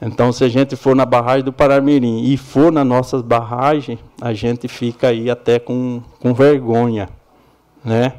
[0.00, 4.32] Então, se a gente for na barragem do Paramirim e for nas nossas barragens, a
[4.32, 7.08] gente fica aí até com, com vergonha,
[7.84, 8.14] né?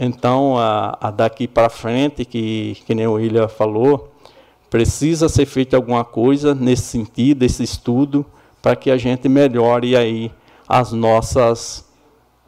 [0.00, 4.14] Então, a, a daqui para frente, que, que nem o William falou,
[4.70, 8.24] precisa ser feita alguma coisa nesse sentido, esse estudo,
[8.62, 10.30] para que a gente melhore aí
[10.68, 11.84] as nossas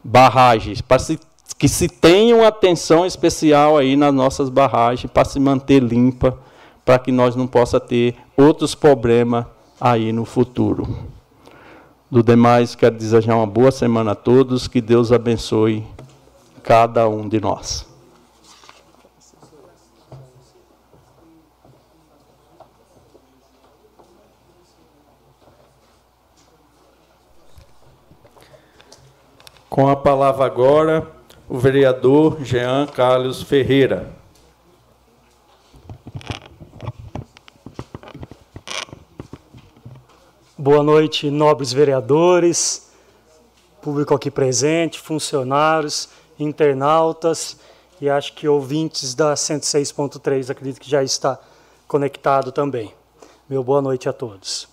[0.04, 1.18] barragens, para se
[1.58, 6.38] que se tenha uma atenção especial aí nas nossas barragens para se manter limpa,
[6.86, 9.44] para que nós não possa ter outros problemas
[9.78, 10.88] aí no futuro.
[12.10, 15.84] Do demais, quero desejar uma boa semana a todos, que Deus abençoe
[16.62, 17.86] cada um de nós.
[29.68, 31.10] Com a palavra agora,
[31.48, 34.10] o vereador Jean Carlos Ferreira.
[40.58, 42.90] Boa noite, nobres vereadores,
[43.80, 46.10] público aqui presente, funcionários,
[46.42, 47.56] internautas
[48.00, 51.38] e acho que ouvintes da 106.3, acredito que já está
[51.86, 52.94] conectado também.
[53.48, 54.68] Meu boa noite a todos.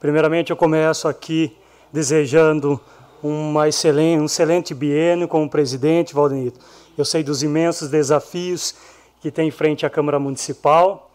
[0.00, 1.56] Primeiramente, eu começo aqui
[1.92, 2.80] desejando
[3.22, 6.58] uma excelente, um excelente biênio como presidente, Valdenito.
[6.98, 8.74] Eu sei dos imensos desafios
[9.20, 11.10] que tem em frente à Câmara Municipal,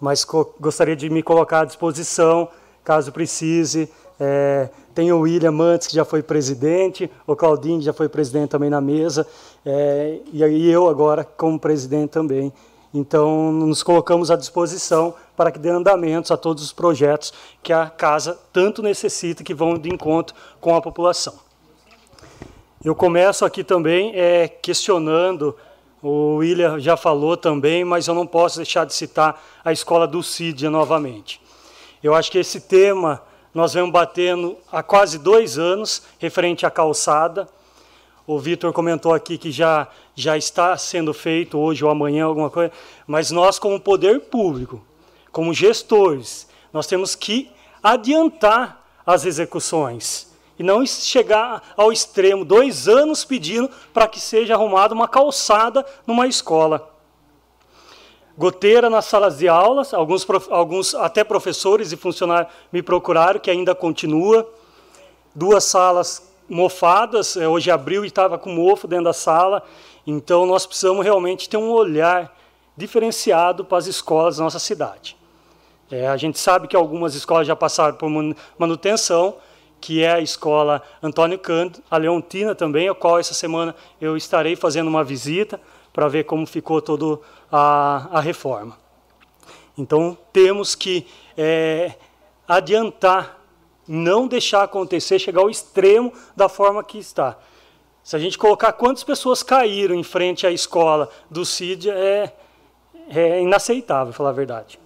[0.00, 0.24] mas
[0.58, 2.48] gostaria de me colocar à disposição,
[2.82, 3.90] caso precise.
[4.22, 8.50] É, tem o William Mantes, que já foi presidente, o Claudinho, que já foi presidente
[8.50, 9.26] também na mesa,
[9.64, 12.52] é, e eu agora como presidente também.
[12.92, 17.88] Então, nos colocamos à disposição para que dê andamentos a todos os projetos que a
[17.88, 21.34] casa tanto necessita, que vão de encontro com a população.
[22.84, 25.56] Eu começo aqui também é, questionando,
[26.02, 30.22] o William já falou também, mas eu não posso deixar de citar a escola do
[30.22, 31.40] CID novamente.
[32.02, 33.22] Eu acho que esse tema
[33.54, 37.48] nós vemos batendo há quase dois anos, referente à calçada,
[38.26, 42.72] o Vitor comentou aqui que já, já está sendo feito hoje ou amanhã alguma coisa,
[43.06, 44.80] mas nós, como poder público,
[45.32, 47.50] como gestores, nós temos que
[47.82, 54.94] adiantar as execuções e não chegar ao extremo, dois anos pedindo para que seja arrumada
[54.94, 56.88] uma calçada numa escola.
[58.40, 63.74] Goteira nas salas de aulas, alguns, alguns até professores e funcionários me procuraram, que ainda
[63.74, 64.50] continua.
[65.34, 69.62] Duas salas mofadas, é, hoje abriu e estava com mofo dentro da sala,
[70.06, 72.34] então nós precisamos realmente ter um olhar
[72.74, 75.18] diferenciado para as escolas da nossa cidade.
[75.90, 78.08] É, a gente sabe que algumas escolas já passaram por
[78.58, 79.34] manutenção,
[79.82, 84.56] que é a escola Antônio Cândido, a Leontina também, a qual essa semana eu estarei
[84.56, 85.60] fazendo uma visita
[85.92, 87.20] para ver como ficou toda
[87.50, 88.76] a, a reforma.
[89.76, 91.94] Então, temos que é,
[92.46, 93.38] adiantar
[93.86, 97.36] não deixar acontecer, chegar ao extremo da forma que está.
[98.04, 102.32] Se a gente colocar quantas pessoas caíram em frente à escola do CID, é,
[103.08, 104.78] é inaceitável, falar a verdade.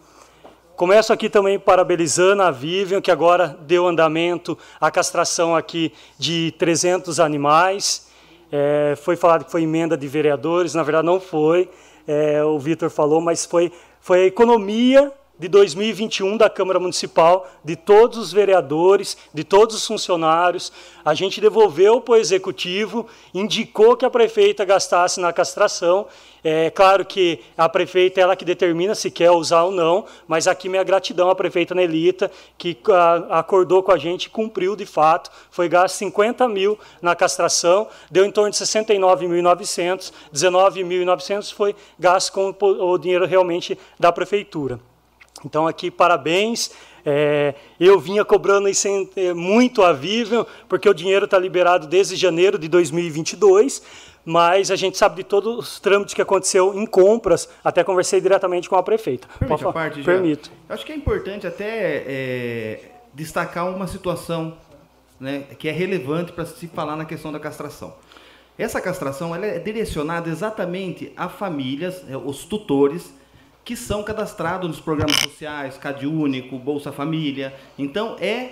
[0.76, 7.20] Começo aqui também parabenizando a Vivian, que agora deu andamento à castração aqui de 300
[7.20, 8.08] animais.
[8.50, 11.70] É, foi falado que foi emenda de vereadores, na verdade não foi,
[12.06, 17.74] é, o Vitor falou, mas foi, foi a economia de 2021 da Câmara Municipal, de
[17.74, 20.72] todos os vereadores, de todos os funcionários.
[21.04, 26.06] A gente devolveu para o Executivo, indicou que a prefeita gastasse na castração.
[26.46, 30.46] É claro que a prefeita é ela que determina se quer usar ou não, mas
[30.46, 35.30] aqui minha gratidão à prefeita Nelita, que a, acordou com a gente cumpriu de fato.
[35.50, 42.54] Foi gasto 50 mil na castração, deu em torno de 69.900, 19.900 foi gasto com
[42.60, 44.78] o dinheiro realmente da prefeitura.
[45.44, 46.70] Então, aqui, parabéns.
[47.06, 52.16] É, eu vinha cobrando isso é, muito a Vivian, porque o dinheiro está liberado desde
[52.16, 53.82] janeiro de 2022,
[54.24, 58.70] mas a gente sabe de todos os trâmites que aconteceu em compras, até conversei diretamente
[58.70, 59.28] com a prefeita.
[59.38, 60.12] Permite a parte, já.
[60.12, 60.50] Permito.
[60.68, 62.80] Eu acho que é importante até é,
[63.12, 64.56] destacar uma situação
[65.20, 67.94] né, que é relevante para se falar na questão da castração.
[68.56, 73.12] Essa castração ela é direcionada exatamente a famílias, é, os tutores,
[73.64, 77.54] que são cadastrados nos programas sociais, Cade Único, Bolsa Família.
[77.78, 78.50] Então é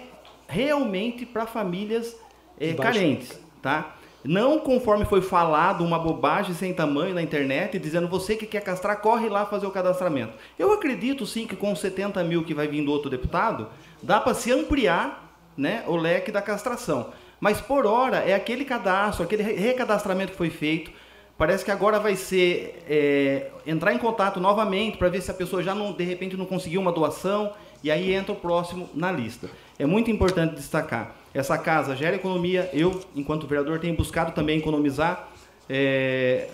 [0.48, 2.16] realmente para famílias
[2.58, 3.96] é, carentes, tá?
[4.24, 9.00] Não conforme foi falado uma bobagem sem tamanho na internet, dizendo você que quer castrar,
[9.00, 10.34] corre lá fazer o cadastramento.
[10.56, 13.68] Eu acredito sim que com 70 mil que vai vir do outro deputado,
[14.00, 17.12] dá para se ampliar né, o leque da castração.
[17.40, 20.92] Mas por hora é aquele cadastro, aquele recadastramento que foi feito,
[21.36, 25.62] Parece que agora vai ser é, entrar em contato novamente para ver se a pessoa
[25.62, 27.52] já não, de repente não conseguiu uma doação
[27.82, 29.50] e aí entra o próximo na lista.
[29.78, 31.16] É muito importante destacar.
[31.34, 32.70] Essa casa gera economia.
[32.72, 35.28] Eu, enquanto vereador, tenho buscado também economizar
[35.68, 36.48] é,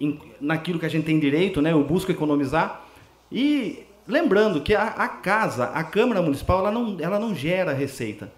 [0.00, 1.72] em, naquilo que a gente tem direito, né?
[1.72, 2.86] Eu busco economizar.
[3.30, 8.32] E lembrando que a, a casa, a Câmara Municipal, ela não, ela não gera receita.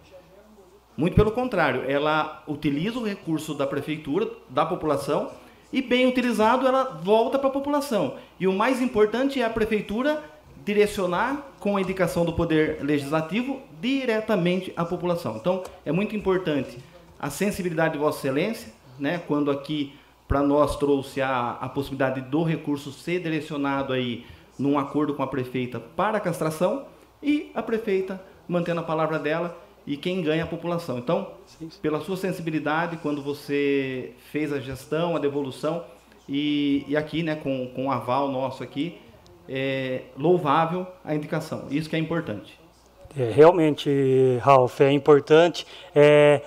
[0.97, 5.31] Muito pelo contrário, ela utiliza o recurso da prefeitura, da população,
[5.73, 8.17] e bem utilizado, ela volta para a população.
[8.39, 10.23] E o mais importante é a prefeitura
[10.65, 15.37] direcionar com a indicação do poder legislativo diretamente à população.
[15.37, 16.79] Então, é muito importante
[17.19, 19.95] a sensibilidade de Vossa Excelência, né, quando aqui
[20.29, 24.27] para nós trouxe a, a possibilidade do recurso ser direcionado aí
[24.59, 26.85] num acordo com a prefeita para a castração
[27.23, 29.57] e a prefeita mantendo a palavra dela
[29.87, 30.99] e quem ganha é a população.
[30.99, 31.33] Então,
[31.81, 35.85] pela sua sensibilidade, quando você fez a gestão, a devolução,
[36.29, 38.99] e, e aqui, né, com, com o aval nosso aqui,
[39.49, 41.67] é louvável a indicação.
[41.71, 42.59] Isso que é importante.
[43.19, 46.41] É, realmente, Ralf, é importante é,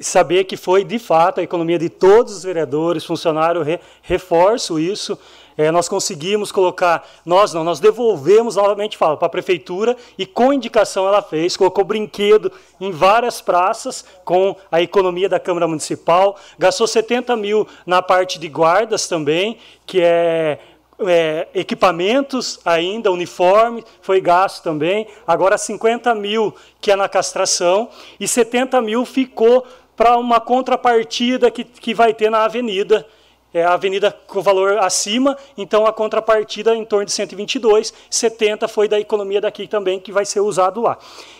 [0.00, 5.18] saber que foi, de fato, a economia de todos os vereadores, funcionários, re, reforço isso,
[5.62, 10.52] é, nós conseguimos colocar, nós não, nós devolvemos novamente, fala, para a prefeitura e com
[10.52, 12.50] indicação ela fez, colocou brinquedo
[12.80, 18.48] em várias praças com a economia da Câmara Municipal, gastou 70 mil na parte de
[18.48, 20.58] guardas também, que é
[21.06, 25.06] é, equipamentos ainda, uniforme, foi gasto também.
[25.26, 27.88] Agora 50 mil que é na castração
[28.20, 33.06] e 70 mil ficou para uma contrapartida que, que vai ter na avenida
[33.52, 38.88] é a avenida com valor acima, então a contrapartida em torno de 122, 70 foi
[38.88, 40.96] da economia daqui também que vai ser usado lá.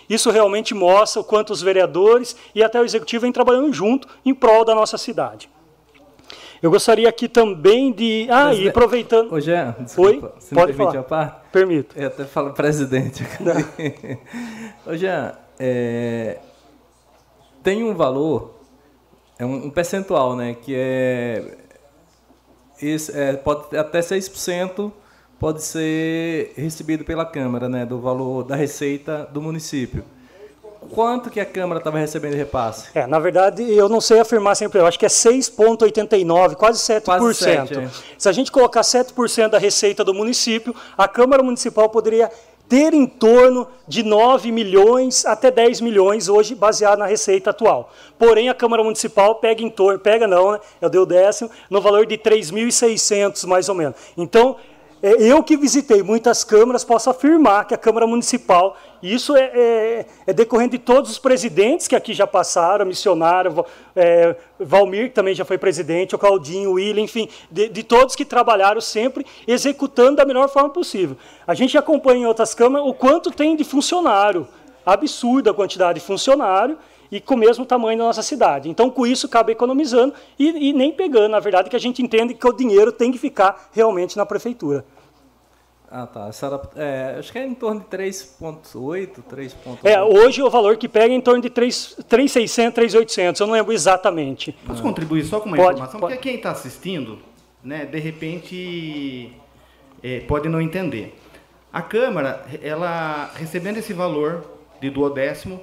[0.09, 4.33] Isso realmente mostra o quanto os vereadores e até o executivo vêm trabalhando junto em
[4.33, 5.49] prol da nossa cidade.
[6.61, 8.25] Eu gostaria aqui também de.
[8.29, 9.33] Ah, Presidente, e aproveitando.
[9.33, 10.33] Ô, Jean, desculpa, Oi?
[10.39, 11.35] Você Pode me permite a parte?
[11.51, 11.99] Permito.
[11.99, 13.21] Eu até falo presidente.
[14.87, 16.37] Ô, Jean, é,
[17.61, 18.53] tem um valor,
[19.37, 21.57] é um percentual, né, que é
[22.81, 24.91] esse, é, pode até 6%
[25.43, 30.05] pode ser recebido pela Câmara, né, do valor da receita do município.
[30.91, 32.87] Quanto que a Câmara estava recebendo de repasse?
[32.93, 37.03] É, na verdade, eu não sei afirmar sempre, eu acho que é 6,89, quase 7%.
[37.03, 37.89] Quase 7 é.
[38.17, 42.31] Se a gente colocar 7% da receita do município, a Câmara Municipal poderia
[42.67, 47.91] ter em torno de 9 milhões até 10 milhões hoje, baseado na receita atual.
[48.17, 50.59] Porém, a Câmara Municipal pega em torno, pega não, né?
[50.81, 53.95] Eu dei o décimo, no valor de 3.600 mais ou menos.
[54.17, 54.55] Então,
[55.03, 60.05] é, eu que visitei muitas câmaras posso afirmar que a Câmara Municipal, isso é, é,
[60.27, 65.35] é decorrente de todos os presidentes que aqui já passaram, missionário, é, Valmir, que também
[65.35, 70.15] já foi presidente, o Claudinho, o William, enfim, de, de, todos que trabalharam sempre executando
[70.15, 71.17] da melhor forma possível.
[71.45, 74.47] A gente acompanha em outras câmaras o quanto tem de funcionário.
[74.85, 76.77] absurda a quantidade de funcionário
[77.11, 78.69] e com o mesmo tamanho da nossa cidade.
[78.69, 82.33] Então, com isso, acaba economizando e, e nem pegando, na verdade, que a gente entende
[82.33, 84.85] que o dinheiro tem que ficar realmente na prefeitura.
[85.95, 86.27] Ah, tá.
[86.75, 89.77] É, acho que é em torno de 3,8, 3,8.
[89.83, 93.39] É, hoje o valor que pega é em torno de 3,600, 3,800.
[93.39, 94.53] Eu não lembro exatamente.
[94.65, 95.99] Posso contribuir só com uma pode, informação?
[95.99, 96.15] Pode.
[96.15, 97.19] Porque quem está assistindo,
[97.63, 99.33] né, de repente,
[100.01, 101.15] é, pode não entender.
[101.71, 104.43] A Câmara, ela recebendo esse valor
[104.81, 105.61] de duodécimo,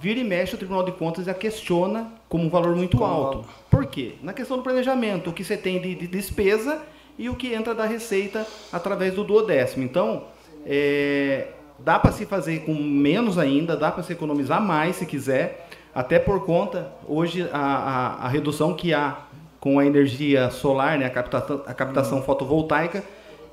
[0.00, 3.12] vira e mexe o Tribunal de Contas e a questiona como um valor muito como
[3.12, 3.44] alto.
[3.68, 4.14] Por quê?
[4.22, 6.80] Na questão do planejamento, o que você tem de, de despesa
[7.18, 9.84] e o que entra da receita através do duodécimo.
[9.84, 10.24] Então,
[10.64, 11.48] é,
[11.78, 16.18] dá para se fazer com menos ainda, dá para se economizar mais se quiser, até
[16.18, 19.18] por conta, hoje, a, a, a redução que há
[19.58, 23.02] com a energia solar, né, a captação, a captação fotovoltaica,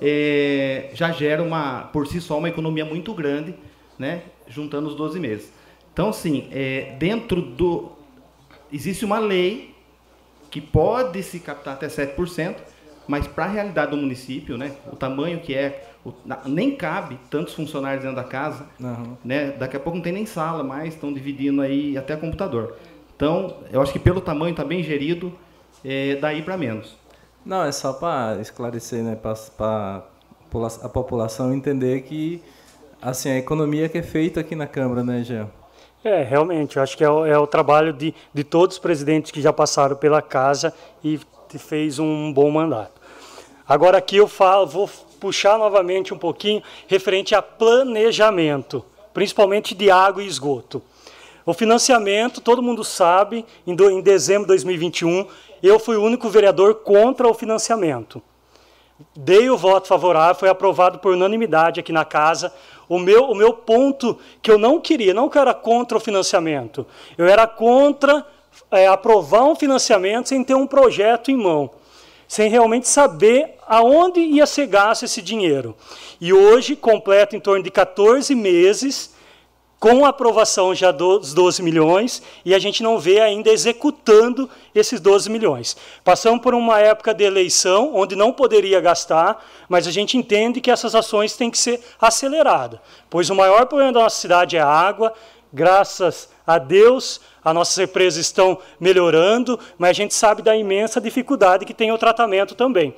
[0.02, 3.56] é, já gera uma, por si só uma economia muito grande,
[3.98, 5.52] né, juntando os 12 meses.
[5.92, 7.94] Então, sim, é, dentro do.
[8.72, 9.74] Existe uma lei
[10.52, 12.56] que pode se captar até 7%,
[13.08, 16.14] mas para a realidade do município, né, o tamanho que é, o,
[16.46, 19.16] nem cabe tantos funcionários dentro da casa, uhum.
[19.24, 22.76] né, daqui a pouco não tem nem sala mais, estão dividindo aí até computador.
[23.16, 25.34] Então, eu acho que pelo tamanho está bem gerido,
[25.84, 26.98] é, daí para menos.
[27.46, 30.04] Não, é só para esclarecer, né, para
[30.84, 32.42] a população entender que
[33.02, 35.48] assim a economia que é feita aqui na Câmara, né, Jean?
[36.04, 39.32] É, realmente, eu acho que é o, é o trabalho de, de todos os presidentes
[39.32, 40.72] que já passaram pela casa
[41.04, 41.20] e
[41.58, 43.02] fez um bom mandato.
[43.68, 44.90] Agora aqui eu falo, vou
[45.20, 50.82] puxar novamente um pouquinho referente a planejamento, principalmente de água e esgoto.
[51.46, 55.28] O financiamento, todo mundo sabe, em, do, em dezembro de 2021,
[55.62, 58.22] eu fui o único vereador contra o financiamento.
[59.16, 62.54] Dei o voto favorável, foi aprovado por unanimidade aqui na casa.
[62.88, 66.02] O meu, o meu ponto que eu não queria, não que eu era contra o
[66.02, 66.86] financiamento,
[67.18, 68.26] eu era contra
[68.72, 71.72] é, aprovar um financiamento sem ter um projeto em mão
[72.28, 75.76] sem realmente saber aonde ia ser gasto esse dinheiro.
[76.20, 79.14] E hoje completa em torno de 14 meses
[79.80, 85.00] com a aprovação já dos 12 milhões e a gente não vê ainda executando esses
[85.00, 85.78] 12 milhões.
[86.04, 90.72] Passamos por uma época de eleição onde não poderia gastar, mas a gente entende que
[90.72, 92.80] essas ações têm que ser aceleradas,
[93.10, 95.14] pois o maior problema da nossa cidade é a água,
[95.54, 101.64] graças a Deus, as nossas represas estão melhorando, mas a gente sabe da imensa dificuldade
[101.64, 102.96] que tem o tratamento também.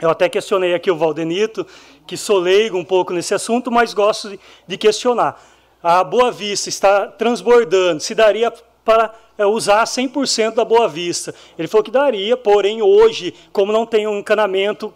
[0.00, 1.66] Eu até questionei aqui o Valdenito,
[2.06, 5.42] que sou leigo um pouco nesse assunto, mas gosto de, de questionar.
[5.82, 8.52] A Boa Vista está transbordando, se daria
[8.84, 11.34] para é, usar 100% da Boa Vista.
[11.58, 14.92] Ele falou que daria, porém hoje, como não tem um encanamento,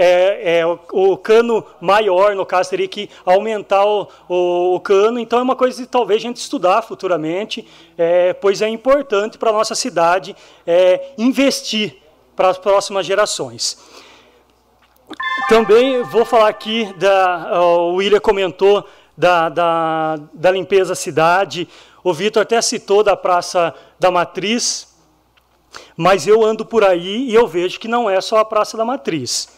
[0.00, 5.18] é, é, o, o, cano maior, no caso, teria que aumentar o, o, o, cano.
[5.18, 9.50] Então é uma coisa que talvez a gente estudar futuramente, é, pois é importante para
[9.50, 11.96] a nossa cidade é, investir
[12.36, 13.76] para as próximas gerações.
[15.48, 18.86] Também vou falar aqui, da, o William comentou
[19.16, 21.68] da, da, da limpeza da cidade,
[22.04, 24.96] o Vitor até citou da Praça da Matriz,
[25.96, 28.84] mas eu ando por aí e eu vejo que não é só a Praça da
[28.84, 29.57] Matriz.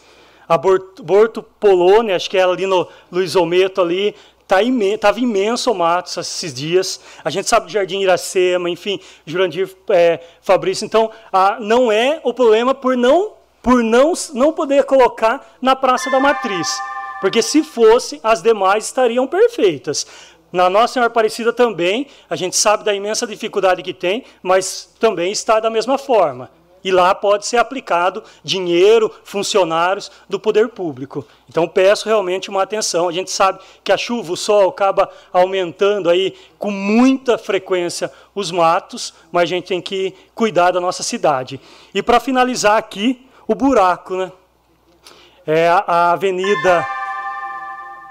[0.51, 5.71] A Borto, Polônia, acho que é ali no Luiz Ometo ali, estava tá imen imenso
[5.71, 6.99] o mato esses dias.
[7.23, 10.83] A gente sabe do Jardim Iracema, enfim, Jurandir é, Fabrício.
[10.83, 13.31] Então, a, não é o problema por não
[13.61, 16.67] por não, não poder colocar na Praça da Matriz.
[17.21, 20.05] Porque se fosse, as demais estariam perfeitas.
[20.51, 25.31] Na Nossa Senhora Aparecida também, a gente sabe da imensa dificuldade que tem, mas também
[25.31, 26.49] está da mesma forma.
[26.83, 31.25] E lá pode ser aplicado dinheiro, funcionários do poder público.
[31.47, 33.07] Então peço realmente uma atenção.
[33.07, 38.51] A gente sabe que a chuva, o sol acaba aumentando aí com muita frequência os
[38.51, 41.59] matos, mas a gente tem que cuidar da nossa cidade.
[41.93, 44.31] E para finalizar aqui, o buraco, né?
[45.45, 46.87] É a, avenida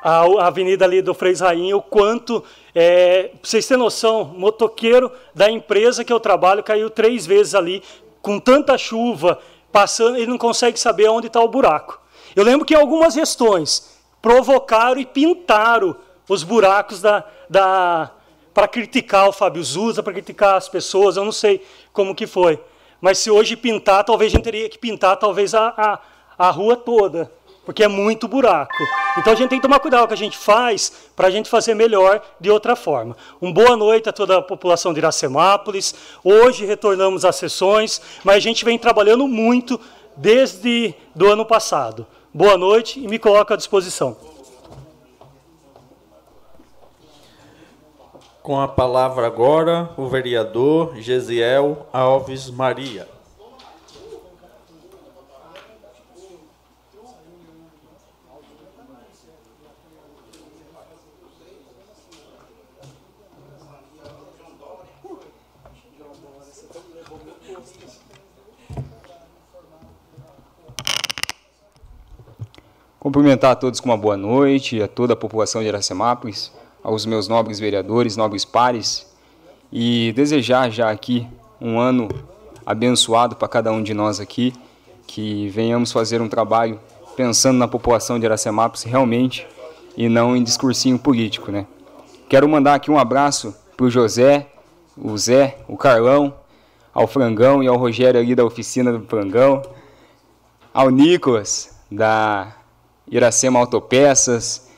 [0.03, 2.43] a avenida ali do Freis Rainha, o quanto,
[2.75, 7.83] é, vocês terem noção, motoqueiro da empresa que eu trabalho caiu três vezes ali,
[8.23, 9.39] com tanta chuva,
[9.73, 12.01] passando, ele não consegue saber onde está o buraco.
[12.35, 15.97] Eu lembro que algumas gestões provocaram e pintaram
[16.29, 18.11] os buracos da, da
[18.53, 22.63] para criticar o Fábio Zusa, para criticar as pessoas, eu não sei como que foi.
[23.01, 25.99] Mas se hoje pintar, talvez a gente teria que pintar talvez a, a,
[26.37, 27.33] a rua toda
[27.65, 28.83] porque é muito buraco.
[29.19, 31.31] Então a gente tem que tomar cuidado com o que a gente faz para a
[31.31, 33.17] gente fazer melhor de outra forma.
[33.41, 35.95] Uma boa noite a toda a população de Iracemápolis.
[36.25, 39.81] Hoje retornamos às sessões, mas a gente vem trabalhando muito
[40.17, 42.07] desde do ano passado.
[42.33, 44.17] Boa noite e me coloco à disposição.
[48.43, 53.07] Com a palavra agora o vereador Gesiel Alves Maria.
[73.01, 76.53] Cumprimentar a todos com uma boa noite, a toda a população de Iracemápolis,
[76.85, 79.11] aos meus nobres vereadores, nobres pares,
[79.73, 81.27] e desejar já aqui
[81.59, 82.09] um ano
[82.67, 84.53] abençoado para cada um de nós aqui,
[85.07, 86.79] que venhamos fazer um trabalho
[87.17, 89.47] pensando na população de Iracemápolis realmente
[89.97, 91.67] e não em discursinho político, né?
[92.29, 94.47] Quero mandar aqui um abraço para o José,
[94.95, 96.35] o Zé, o Carlão,
[96.93, 99.63] ao Frangão e ao Rogério ali da oficina do Frangão,
[100.75, 102.60] ao Nicolas da
[103.11, 104.71] Iracema Autopeças,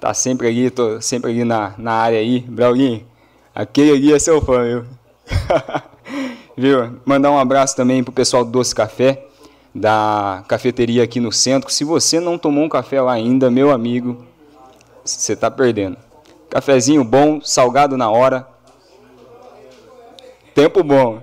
[0.00, 2.40] tá sempre ali, tô sempre ali na, na área aí.
[2.40, 3.06] Braulinho,
[3.54, 4.84] aquele ali é seu fã, viu?
[6.56, 7.00] viu?
[7.04, 9.24] Mandar um abraço também pro pessoal do Doce Café,
[9.72, 11.70] da cafeteria aqui no centro.
[11.70, 14.24] Se você não tomou um café lá ainda, meu amigo,
[15.04, 15.96] você tá perdendo.
[16.50, 18.48] Cafezinho bom, salgado na hora.
[20.54, 21.22] Tempo bom.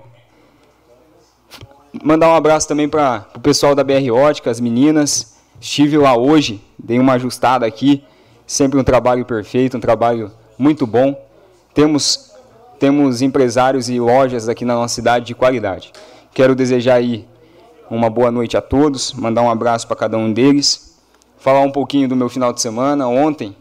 [2.02, 6.62] Mandar um abraço também para o pessoal da BR Ótica, as meninas, Estive lá hoje,
[6.78, 8.04] dei uma ajustada aqui,
[8.46, 11.18] sempre um trabalho perfeito, um trabalho muito bom.
[11.72, 12.32] Temos
[12.78, 15.92] temos empresários e lojas aqui na nossa cidade de qualidade.
[16.32, 17.26] Quero desejar aí
[17.90, 20.98] uma boa noite a todos, mandar um abraço para cada um deles,
[21.38, 23.06] falar um pouquinho do meu final de semana.
[23.06, 23.56] Ontem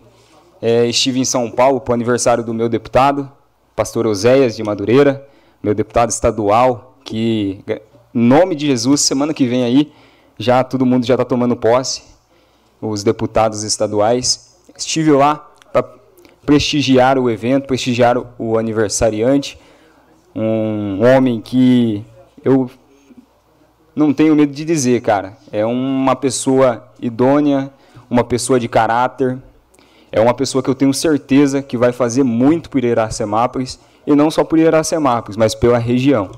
[0.61, 3.31] é, estive em São Paulo para o aniversário do meu deputado,
[3.75, 5.27] pastor Oséias de Madureira,
[5.61, 7.63] meu deputado estadual, que,
[8.13, 9.91] em nome de Jesus, semana que vem aí,
[10.37, 12.03] já todo mundo já está tomando posse,
[12.81, 14.57] os deputados estaduais.
[14.77, 15.85] Estive lá para
[16.45, 19.59] prestigiar o evento, prestigiar o aniversariante,
[20.35, 22.03] um homem que
[22.43, 22.69] eu
[23.95, 27.71] não tenho medo de dizer, cara, é uma pessoa idônea,
[28.09, 29.37] uma pessoa de caráter,
[30.11, 34.29] é uma pessoa que eu tenho certeza que vai fazer muito por Iracemápolis, e não
[34.29, 36.31] só por Iracemápolis, mas pela região.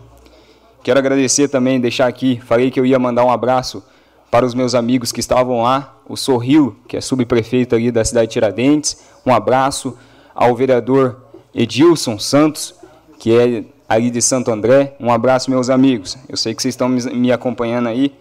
[0.85, 3.83] Quero agradecer também, deixar aqui, falei que eu ia mandar um abraço
[4.29, 8.27] para os meus amigos que estavam lá, o Sorril, que é subprefeito ali da cidade
[8.27, 9.97] de Tiradentes, um abraço
[10.35, 11.23] ao vereador
[11.55, 12.75] Edilson Santos,
[13.17, 16.87] que é ali de Santo André, um abraço meus amigos, eu sei que vocês estão
[16.87, 18.13] me acompanhando aí,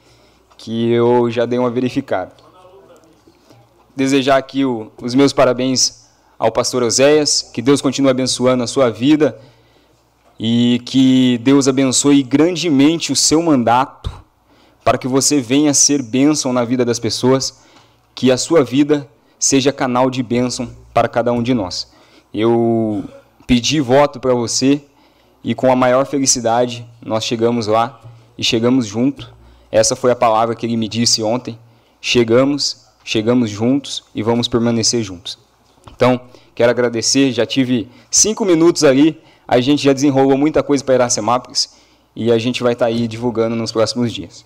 [0.57, 2.33] que eu já dei uma verificada.
[3.95, 6.09] Desejar aqui o, os meus parabéns
[6.39, 9.39] ao pastor Oséias, que Deus continue abençoando a sua vida,
[10.39, 14.11] e que Deus abençoe grandemente o seu mandato,
[14.85, 17.63] para que você venha ser bênção na vida das pessoas,
[18.15, 19.09] que a sua vida
[19.39, 21.91] seja canal de bênção para cada um de nós.
[22.33, 23.05] Eu
[23.47, 24.83] pedi voto para você
[25.43, 28.01] e com a maior felicidade nós chegamos lá
[28.37, 29.33] e chegamos junto.
[29.71, 31.59] Essa foi a palavra que ele me disse ontem.
[32.01, 35.39] Chegamos, chegamos juntos e vamos permanecer juntos.
[35.95, 36.21] Então,
[36.55, 37.33] quero agradecer.
[37.33, 41.77] Já tive cinco minutos ali a gente já desenrolou muita coisa para Iracemápolis
[42.17, 44.45] e a gente vai estar tá aí divulgando nos próximos dias.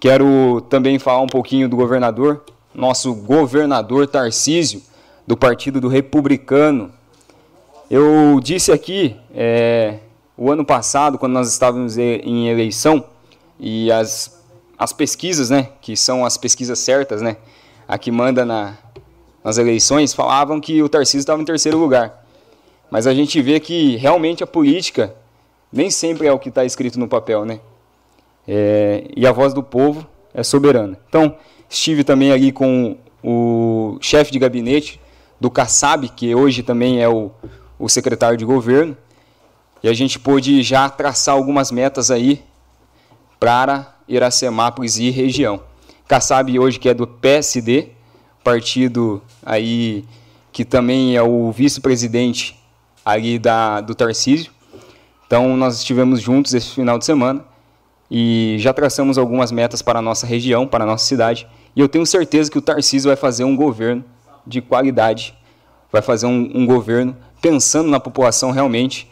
[0.00, 2.44] Quero também falar um pouquinho do governador,
[2.74, 4.82] nosso governador Tarcísio,
[5.26, 6.92] do Partido do Republicano.
[7.90, 9.98] Eu disse aqui, é,
[10.36, 13.04] o ano passado, quando nós estávamos em eleição,
[13.58, 14.42] e as,
[14.78, 17.36] as pesquisas, né, que são as pesquisas certas, né,
[17.88, 18.76] a que manda na,
[19.42, 22.25] nas eleições, falavam que o Tarcísio estava em terceiro lugar.
[22.90, 25.14] Mas a gente vê que realmente a política
[25.72, 27.60] nem sempre é o que está escrito no papel, né?
[28.46, 30.98] É, e a voz do povo é soberana.
[31.08, 31.36] Então,
[31.68, 35.00] estive também ali com o chefe de gabinete
[35.40, 37.30] do Kassab, que hoje também é o,
[37.78, 38.96] o secretário de governo,
[39.82, 42.42] e a gente pôde já traçar algumas metas aí
[43.38, 45.60] para Iracemápolis e região.
[46.08, 47.88] Kassab hoje que é do PSD,
[48.44, 50.04] partido aí
[50.52, 52.56] que também é o vice-presidente
[53.06, 54.50] ali da, do Tarcísio.
[55.28, 57.44] Então, nós estivemos juntos esse final de semana
[58.10, 61.46] e já traçamos algumas metas para a nossa região, para a nossa cidade.
[61.76, 64.04] E eu tenho certeza que o Tarcísio vai fazer um governo
[64.44, 65.34] de qualidade,
[65.92, 69.08] vai fazer um, um governo pensando na população realmente,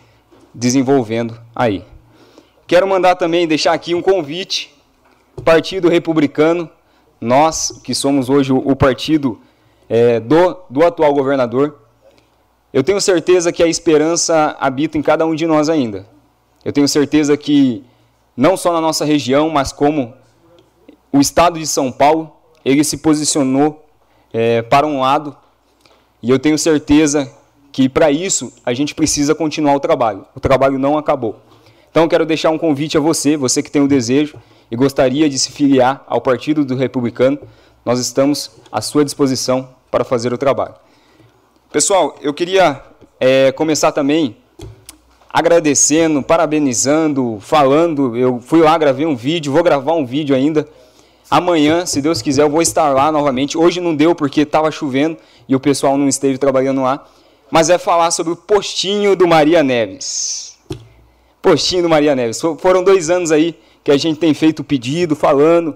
[0.52, 1.84] desenvolvendo aí.
[2.66, 4.74] Quero mandar também, deixar aqui um convite,
[5.44, 6.68] Partido Republicano,
[7.20, 9.40] nós que somos hoje o, partido
[9.88, 11.83] é, do, do atual governador,
[12.74, 16.08] eu tenho certeza que a esperança habita em cada um de nós ainda.
[16.64, 17.84] Eu tenho certeza que,
[18.36, 20.12] não só na nossa região, mas como
[21.12, 22.32] o estado de São Paulo,
[22.64, 23.86] ele se posicionou
[24.32, 25.36] é, para um lado,
[26.20, 27.32] e eu tenho certeza
[27.70, 30.26] que para isso a gente precisa continuar o trabalho.
[30.34, 31.38] O trabalho não acabou.
[31.92, 34.36] Então quero deixar um convite a você, você que tem o desejo
[34.68, 37.38] e gostaria de se filiar ao Partido do Republicano,
[37.84, 40.74] nós estamos à sua disposição para fazer o trabalho.
[41.74, 42.80] Pessoal, eu queria
[43.18, 44.36] é, começar também
[45.28, 48.16] agradecendo, parabenizando, falando.
[48.16, 50.68] Eu fui lá, gravei um vídeo, vou gravar um vídeo ainda.
[51.28, 53.58] Amanhã, se Deus quiser, eu vou estar lá novamente.
[53.58, 55.16] Hoje não deu porque estava chovendo
[55.48, 57.04] e o pessoal não esteve trabalhando lá.
[57.50, 60.56] Mas é falar sobre o postinho do Maria Neves.
[61.42, 62.40] Postinho do Maria Neves.
[62.60, 65.74] Foram dois anos aí que a gente tem feito o pedido, falando.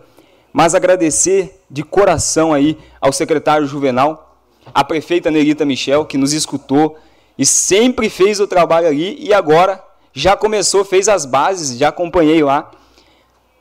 [0.52, 4.27] Mas agradecer de coração aí ao secretário Juvenal,
[4.74, 6.98] à prefeita Nerita Michel, que nos escutou,
[7.38, 12.42] e sempre fez o trabalho ali e agora já começou, fez as bases, já acompanhei
[12.42, 12.70] lá.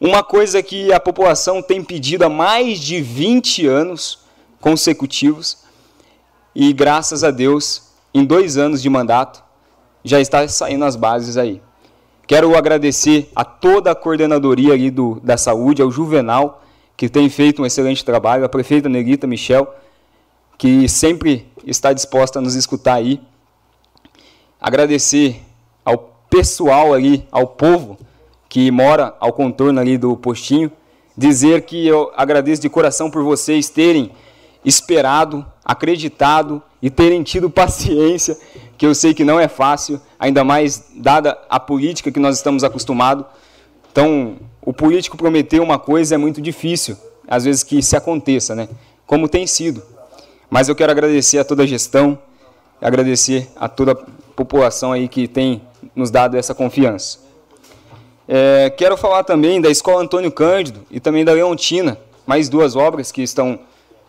[0.02, 4.20] Uma coisa que a população tem pedido há mais de 20 anos
[4.60, 5.60] consecutivos
[6.56, 7.84] e graças a Deus,
[8.14, 9.44] em dois anos de mandato,
[10.04, 11.62] já está saindo as bases aí.
[12.26, 16.64] Quero agradecer a toda a coordenadoria ali do, da saúde, ao Juvenal,
[16.98, 19.72] que tem feito um excelente trabalho, a prefeita Negrita Michel,
[20.58, 23.22] que sempre está disposta a nos escutar aí
[24.60, 25.42] agradecer
[25.86, 25.98] ao
[26.30, 27.98] pessoal ali, ao povo
[28.50, 30.72] que mora ao contorno ali do postinho,
[31.16, 34.12] dizer que eu agradeço de coração por vocês terem
[34.64, 38.38] esperado, acreditado e terem tido paciência,
[38.78, 42.64] que eu sei que não é fácil, ainda mais dada a política que nós estamos
[42.64, 43.26] acostumados.
[43.92, 46.98] Então, o político prometer uma coisa é muito difícil,
[47.28, 48.70] às vezes que se aconteça, né?
[49.06, 49.82] Como tem sido.
[50.50, 52.18] Mas eu quero agradecer a toda a gestão,
[52.82, 53.96] agradecer a toda a
[54.36, 55.62] população aí que tem
[55.96, 57.20] nos dado essa confiança.
[58.28, 63.12] É, quero falar também da Escola Antônio Cândido e também da Leontina, mais duas obras
[63.12, 63.60] que estão,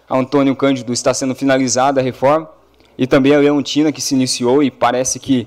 [0.08, 2.48] a Antônio Cândido está sendo finalizada a reforma,
[2.96, 5.46] e também a Leontina que se iniciou e parece que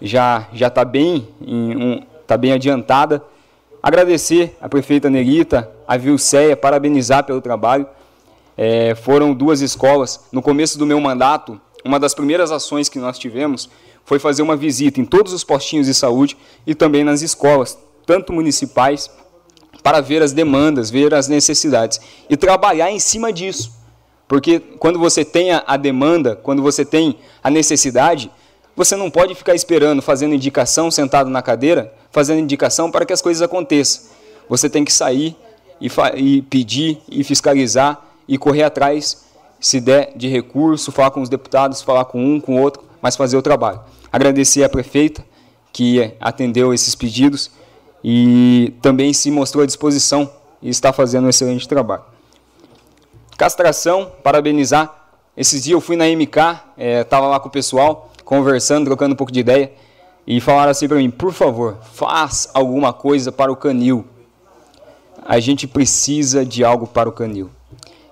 [0.00, 3.22] já já está bem, um, tá bem adiantada.
[3.82, 7.86] Agradecer a prefeita Nerita, a Vilceia, parabenizar pelo trabalho.
[8.60, 10.18] É, foram duas escolas.
[10.32, 13.70] No começo do meu mandato, uma das primeiras ações que nós tivemos
[14.04, 16.36] foi fazer uma visita em todos os postinhos de saúde
[16.66, 19.08] e também nas escolas, tanto municipais,
[19.80, 23.72] para ver as demandas, ver as necessidades e trabalhar em cima disso.
[24.26, 28.28] Porque quando você tem a demanda, quando você tem a necessidade,
[28.74, 33.22] você não pode ficar esperando, fazendo indicação, sentado na cadeira, fazendo indicação para que as
[33.22, 34.10] coisas aconteçam.
[34.48, 35.36] Você tem que sair
[35.80, 39.24] e, e pedir e fiscalizar e correr atrás,
[39.58, 43.36] se der de recurso, falar com os deputados, falar com um, com outro, mas fazer
[43.36, 43.80] o trabalho.
[44.12, 45.24] Agradecer à prefeita
[45.72, 47.50] que atendeu esses pedidos
[48.02, 50.30] e também se mostrou à disposição
[50.62, 52.02] e está fazendo um excelente trabalho.
[53.36, 54.94] Castração, parabenizar.
[55.36, 56.36] Esses dias eu fui na MK,
[56.76, 59.72] estava é, lá com o pessoal, conversando, trocando um pouco de ideia,
[60.26, 64.04] e falaram assim para mim: por favor, faz alguma coisa para o canil.
[65.24, 67.50] A gente precisa de algo para o canil.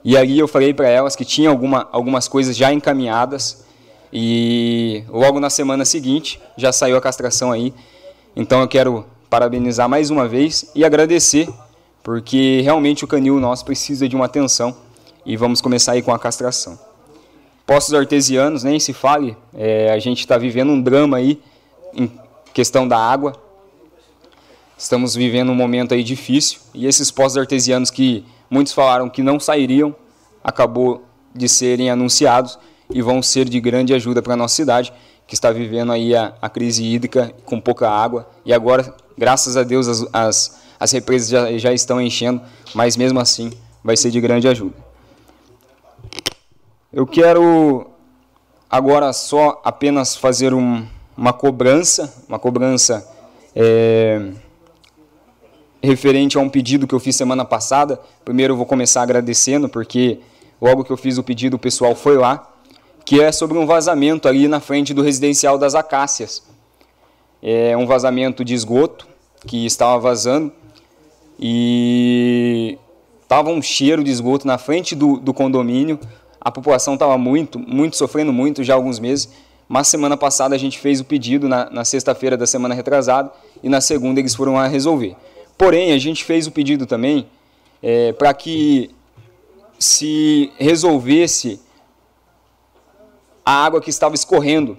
[0.06, 3.66] E aí eu falei para elas que tinha alguma, algumas coisas já encaminhadas
[4.12, 7.74] e logo na semana seguinte já saiu a castração aí.
[8.36, 11.48] Então eu quero parabenizar mais uma vez e agradecer,
[12.04, 14.76] porque realmente o canil nosso precisa de uma atenção
[15.24, 16.78] e vamos começar aí com a castração.
[17.66, 21.42] Postos artesianos, nem se fale, é, a gente está vivendo um drama aí
[21.92, 22.08] em
[22.54, 23.32] questão da água.
[24.78, 29.38] Estamos vivendo um momento aí difícil e esses postos artesianos que muitos falaram que não
[29.38, 29.94] sairiam,
[30.42, 32.58] acabou de serem anunciados
[32.90, 34.92] e vão ser de grande ajuda para a nossa cidade,
[35.26, 38.28] que está vivendo aí a, a, crise hídrica com pouca água.
[38.44, 42.40] E agora, graças a Deus, as, as, as represas já, já estão enchendo,
[42.74, 43.50] mas mesmo assim
[43.82, 44.74] vai ser de grande ajuda.
[46.92, 47.88] Eu quero
[48.70, 50.86] agora só apenas fazer um,
[51.16, 53.06] uma cobrança, uma cobrança
[53.54, 54.30] é,
[55.82, 58.00] referente a um pedido que eu fiz semana passada.
[58.24, 60.20] Primeiro eu vou começar agradecendo, porque
[60.60, 62.52] logo que eu fiz o pedido o pessoal foi lá
[63.06, 66.42] que é sobre um vazamento ali na frente do residencial das Acácias.
[67.40, 69.06] É um vazamento de esgoto
[69.46, 70.52] que estava vazando
[71.38, 72.76] e
[73.22, 76.00] estava um cheiro de esgoto na frente do, do condomínio.
[76.40, 79.28] A população estava muito, muito sofrendo muito já há alguns meses.
[79.68, 83.30] Mas semana passada a gente fez o pedido na, na sexta-feira da semana retrasada
[83.62, 85.14] e na segunda eles foram lá resolver.
[85.56, 87.28] Porém, a gente fez o pedido também
[87.82, 88.90] é, para que
[89.78, 91.60] se resolvesse
[93.44, 94.76] a água que estava escorrendo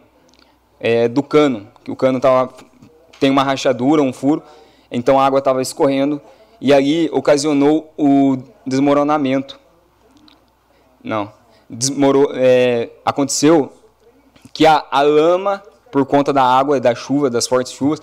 [0.80, 2.54] é, do cano, que o cano tava,
[3.20, 4.44] tem uma rachadura, um furo,
[4.92, 6.22] então a água estava escorrendo
[6.60, 9.60] e aí ocasionou o desmoronamento.
[11.04, 11.32] Não,
[11.70, 13.72] desmoro, é, aconteceu
[14.54, 18.02] que a, a lama, por conta da água, da chuva, das fortes chuvas,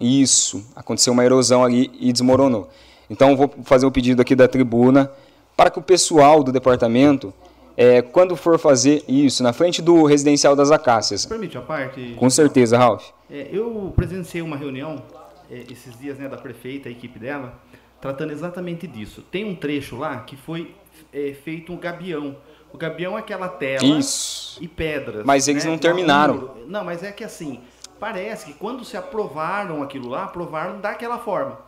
[0.00, 2.68] isso, aconteceu uma erosão ali e desmoronou.
[3.08, 5.10] Então, vou fazer um pedido aqui da tribuna
[5.56, 7.32] para que o pessoal do departamento,
[7.76, 11.24] é, quando for fazer isso, na frente do residencial das Acácias.
[11.24, 12.14] Permite a parte?
[12.18, 13.10] Com certeza, Ralf.
[13.30, 15.02] É, eu presenciei uma reunião
[15.50, 17.58] é, esses dias né, da prefeita, a equipe dela,
[18.00, 19.22] tratando exatamente disso.
[19.30, 20.74] Tem um trecho lá que foi
[21.12, 22.36] é, feito um gabião.
[22.72, 24.58] O gabião é aquela tela Isso.
[24.60, 25.24] e pedras.
[25.24, 25.70] Mas eles né?
[25.70, 26.56] não terminaram.
[26.66, 27.60] Não, mas é que assim,
[27.98, 31.58] parece que quando se aprovaram aquilo lá, aprovaram daquela forma.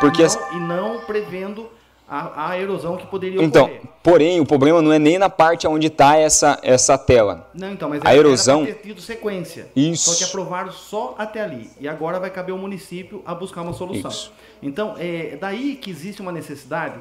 [0.00, 1.68] Porque e, as- não, e não prevendo
[2.08, 3.82] a, a erosão que poderia Então, ocorrer.
[4.02, 7.48] porém, o problema não é nem na parte onde está essa, essa tela.
[7.54, 8.66] Não, então, mas a erosão.
[8.66, 9.68] ter tido sequência.
[9.74, 10.10] Isso.
[10.10, 11.70] Só que aprovaram só até ali.
[11.80, 14.10] E agora vai caber ao município a buscar uma solução.
[14.10, 14.32] Isso.
[14.62, 16.96] Então, é daí que existe uma necessidade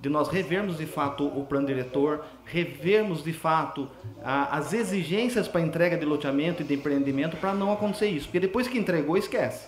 [0.00, 3.88] de nós revermos de fato o plano diretor, revermos de fato
[4.24, 8.26] a- as exigências para entrega de loteamento e de empreendimento para não acontecer isso.
[8.26, 9.66] Porque depois que entregou, esquece.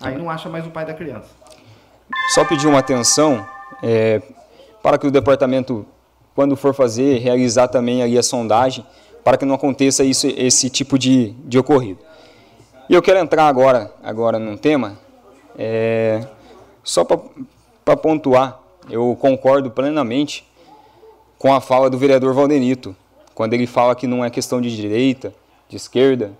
[0.00, 1.28] Aí não acha mais o pai da criança.
[2.34, 3.46] Só pedir uma atenção
[3.82, 4.22] é,
[4.82, 5.84] para que o departamento,
[6.34, 8.84] quando for fazer, realizar também ali a sondagem,
[9.24, 11.98] para que não aconteça isso, esse tipo de, de ocorrido.
[12.88, 14.98] E eu quero entrar agora, agora num tema,
[15.58, 16.24] é,
[16.84, 20.46] só para pontuar, eu concordo plenamente
[21.38, 22.96] com a fala do vereador Valdenito,
[23.34, 25.34] quando ele fala que não é questão de direita,
[25.68, 26.32] de esquerda,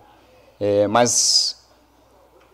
[0.58, 1.66] é, mas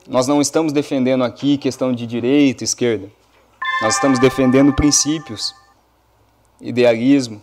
[0.09, 3.09] nós não estamos defendendo aqui questão de direita, esquerda.
[3.82, 5.55] Nós estamos defendendo princípios,
[6.61, 7.40] idealismo,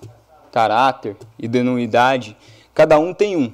[0.52, 2.36] caráter, idoneidade.
[2.74, 3.54] Cada um tem um.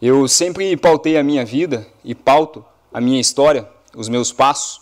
[0.00, 4.80] Eu sempre pautei a minha vida e pauto a minha história, os meus passos,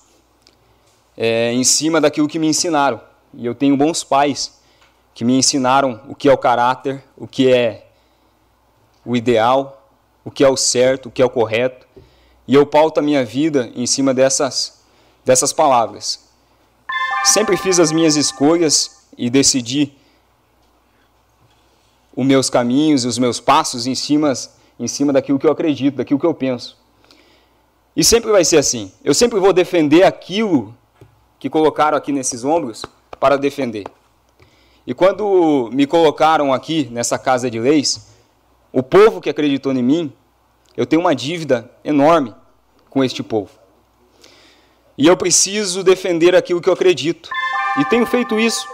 [1.21, 3.01] é, em cima daquilo que me ensinaram.
[3.35, 4.57] E eu tenho bons pais
[5.13, 7.89] que me ensinaram o que é o caráter, o que é
[9.05, 9.91] o ideal,
[10.25, 11.89] o que é o certo, o que é o correto.
[12.47, 14.81] E eu pauto a minha vida em cima dessas,
[15.25, 16.25] dessas palavras.
[17.25, 19.93] Sempre fiz as minhas escolhas e decidi
[22.15, 24.33] os meus caminhos e os meus passos em cima,
[24.79, 26.79] em cima daquilo que eu acredito, daquilo que eu penso.
[27.97, 28.93] E sempre vai ser assim.
[29.03, 30.78] Eu sempre vou defender aquilo
[31.39, 32.85] que colocaram aqui nesses ombros
[33.19, 33.85] para defender.
[34.87, 38.09] E quando me colocaram aqui nessa casa de leis,
[38.73, 40.13] o povo que acreditou em mim,
[40.77, 42.35] eu tenho uma dívida enorme
[42.89, 43.51] com este povo.
[44.97, 47.31] E eu preciso defender aquilo que eu acredito.
[47.79, 48.67] E tenho feito isso,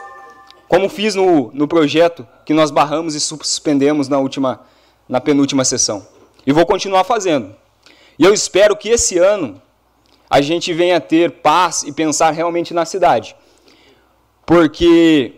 [0.69, 4.61] como fiz no, no projeto que nós barramos e suspendemos na, última,
[5.09, 6.07] na penúltima sessão.
[6.47, 7.55] E vou continuar fazendo.
[8.19, 9.61] E eu espero que esse ano
[10.35, 13.37] a gente venha ter paz e pensar realmente na cidade.
[14.45, 15.33] Porque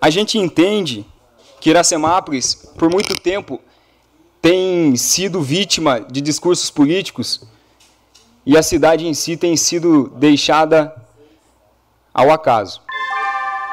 [0.00, 1.04] a gente entende
[1.60, 3.60] que Iracemápolis, por muito tempo,
[4.40, 7.42] tem sido vítima de discursos políticos
[8.46, 10.94] e a cidade em si tem sido deixada
[12.14, 12.80] ao acaso.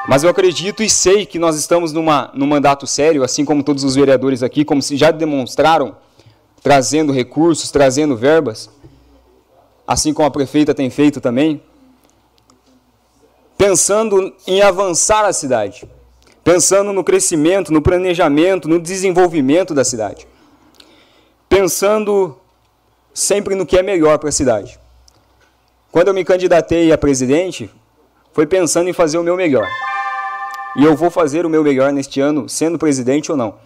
[0.06, 3.84] Mas eu acredito e sei que nós estamos numa, num mandato sério, assim como todos
[3.84, 5.96] os vereadores aqui, como se já demonstraram,
[6.62, 8.68] trazendo recursos, trazendo verbas,
[9.86, 11.62] assim como a prefeita tem feito também,
[13.56, 15.88] pensando em avançar a cidade,
[16.42, 20.26] pensando no crescimento, no planejamento, no desenvolvimento da cidade,
[21.48, 22.36] pensando
[23.14, 24.78] sempre no que é melhor para a cidade.
[25.90, 27.70] Quando eu me candidatei a presidente,
[28.32, 29.68] foi pensando em fazer o meu melhor.
[30.74, 33.56] E eu vou fazer o meu melhor neste ano, sendo presidente ou não.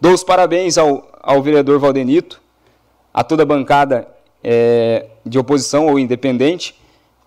[0.00, 2.40] Dou os parabéns ao, ao vereador Valdenito,
[3.12, 4.08] a toda a bancada
[4.42, 6.78] é, de oposição ou independente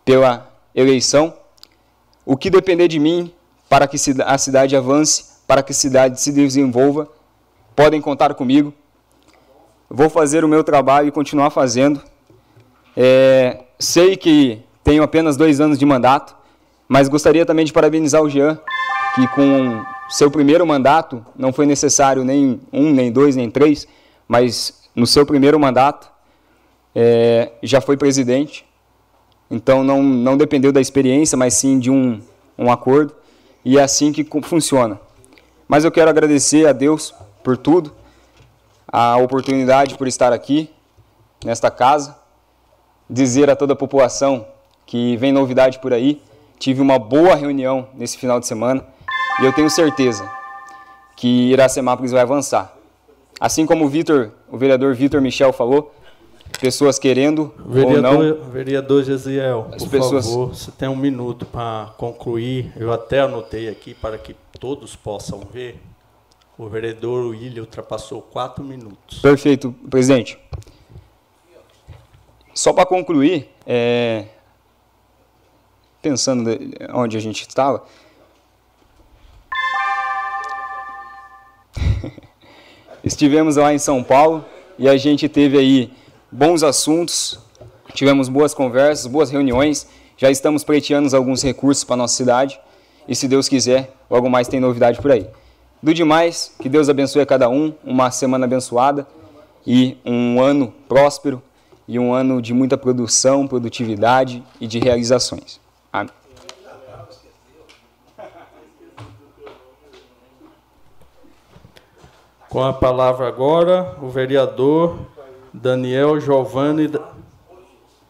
[0.06, 1.34] pela eleição.
[2.26, 3.32] O que depender de mim
[3.70, 7.08] para que a cidade avance, para que a cidade se desenvolva,
[7.76, 8.74] podem contar comigo.
[9.90, 12.02] Vou fazer o meu trabalho e continuar fazendo.
[12.96, 16.36] É, sei que tenho apenas dois anos de mandato,
[16.88, 18.60] mas gostaria também de parabenizar o Jean,
[19.16, 23.88] que com seu primeiro mandato, não foi necessário nem um, nem dois, nem três,
[24.28, 26.10] mas no seu primeiro mandato
[27.00, 28.66] é, já foi presidente.
[29.52, 32.20] Então não, não dependeu da experiência, mas sim de um,
[32.58, 33.14] um acordo.
[33.64, 35.00] E é assim que funciona.
[35.68, 37.94] Mas eu quero agradecer a Deus por tudo,
[38.88, 40.72] a oportunidade por estar aqui,
[41.46, 42.18] nesta casa,
[43.08, 44.48] dizer a toda a população
[44.84, 46.20] que vem novidade por aí.
[46.58, 48.84] Tive uma boa reunião nesse final de semana
[49.40, 50.28] e eu tenho certeza
[51.16, 52.74] que Iracemápolis vai avançar.
[53.40, 55.94] Assim como o Vitor, o vereador Vitor Michel falou,
[56.60, 58.50] pessoas querendo vereador, ou não.
[58.50, 62.72] Vereador Gesiel, As por pessoas- favor, você tem um minuto para concluir.
[62.76, 65.80] Eu até anotei aqui para que todos possam ver.
[66.58, 69.20] O vereador William ultrapassou quatro minutos.
[69.20, 70.40] Perfeito, presidente.
[72.54, 74.26] Só para concluir, é,
[76.02, 76.50] pensando
[76.96, 77.86] onde a gente estava,
[83.04, 84.44] estivemos lá em São Paulo
[84.80, 85.94] e a gente teve aí
[86.32, 87.40] bons assuntos,
[87.94, 92.60] tivemos boas conversas, boas reuniões, já estamos pleiteando alguns recursos para nossa cidade
[93.08, 95.28] e se Deus quiser, logo mais tem novidade por aí.
[95.82, 99.08] Do demais, que Deus abençoe a cada um, uma semana abençoada
[99.66, 101.42] e um ano próspero
[101.88, 105.62] e um ano de muita produção, produtividade e de realizações.
[105.94, 106.12] Amém.
[112.50, 114.98] Com a palavra agora, o vereador
[115.54, 116.92] Daniel Giovanni.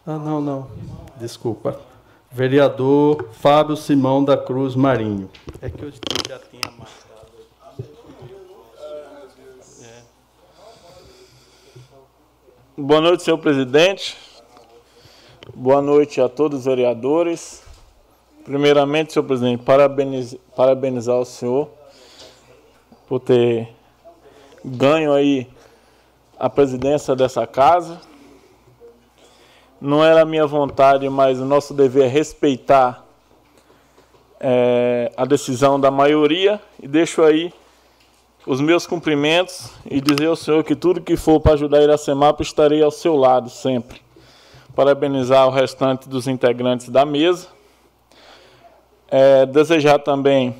[0.06, 0.70] Ah, não, não.
[1.16, 1.80] Desculpa.
[2.30, 5.30] Vereador Fábio Simão da Cruz Marinho.
[5.60, 6.68] É que eu já tinha
[12.76, 14.16] Boa noite, senhor presidente.
[15.52, 17.64] Boa noite a todos os vereadores.
[18.44, 21.68] Primeiramente, senhor presidente, parabeniz, parabenizar o senhor
[23.08, 23.74] por ter
[24.64, 25.48] ganho aí
[26.38, 28.00] a presidência dessa casa.
[29.80, 33.04] Não era a minha vontade, mas o nosso dever é respeitar
[34.40, 37.52] é, a decisão da maioria e deixo aí
[38.46, 42.82] os meus cumprimentos e dizer ao Senhor que tudo que for para ajudar Iracemapa estarei
[42.82, 44.00] ao seu lado sempre.
[44.74, 47.48] Parabenizar o restante dos integrantes da mesa.
[49.10, 50.54] É, desejar também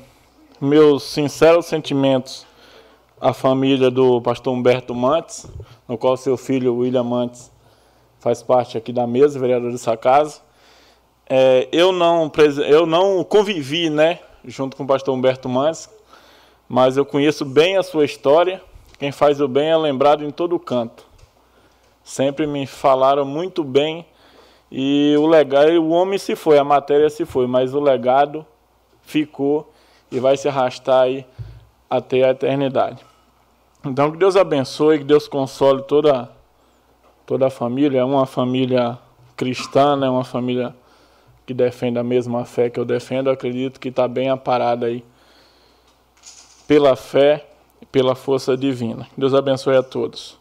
[0.59, 2.45] meus sinceros sentimentos
[3.19, 5.45] à família do pastor Humberto Mantes,
[5.87, 7.51] no qual seu filho William Mantes
[8.19, 10.41] faz parte aqui da mesa, vereador dessa casa.
[11.27, 12.31] É, eu, não,
[12.67, 15.89] eu não convivi né, junto com o pastor Humberto Mantes,
[16.67, 18.61] mas eu conheço bem a sua história.
[18.97, 21.05] Quem faz o bem é lembrado em todo canto.
[22.03, 24.05] Sempre me falaram muito bem
[24.71, 28.45] e o legado, o homem se foi, a matéria se foi, mas o legado
[29.01, 29.71] ficou
[30.11, 31.25] e vai se arrastar aí
[31.89, 33.08] até a eternidade.
[33.85, 36.29] Então que Deus abençoe, que Deus console toda
[37.25, 38.97] toda a família, é uma família
[39.37, 40.09] cristã, é né?
[40.09, 40.75] uma família
[41.45, 45.03] que defende a mesma fé que eu defendo, eu acredito que está bem aparada aí
[46.67, 47.45] pela fé
[47.79, 49.07] e pela força divina.
[49.15, 50.39] Deus abençoe a todos.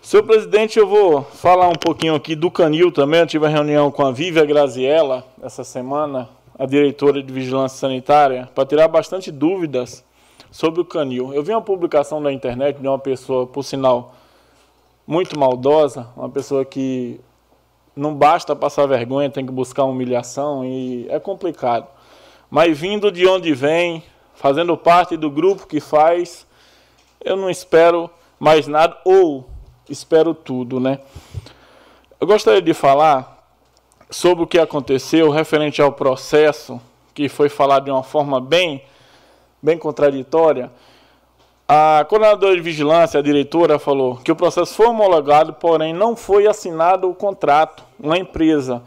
[0.00, 3.20] Senhor presidente, eu vou falar um pouquinho aqui do Canil também.
[3.20, 6.28] Eu tive a reunião com a Vívia Graziella essa semana,
[6.58, 10.04] a diretora de Vigilância Sanitária, para tirar bastante dúvidas
[10.56, 11.34] sobre o Canil.
[11.34, 14.14] Eu vi uma publicação na internet de uma pessoa, por sinal,
[15.06, 17.20] muito maldosa, uma pessoa que
[17.94, 21.86] não basta passar vergonha, tem que buscar humilhação e é complicado.
[22.48, 24.02] Mas vindo de onde vem,
[24.34, 26.46] fazendo parte do grupo que faz,
[27.22, 28.08] eu não espero
[28.40, 29.46] mais nada ou
[29.90, 31.00] espero tudo, né?
[32.18, 33.46] Eu gostaria de falar
[34.10, 36.80] sobre o que aconteceu referente ao processo,
[37.12, 38.82] que foi falado de uma forma bem,
[39.62, 40.70] bem contraditória.
[41.68, 46.46] A coordenadora de vigilância, a diretora, falou que o processo foi homologado, porém não foi
[46.46, 47.82] assinado o contrato.
[47.98, 48.82] Uma empresa,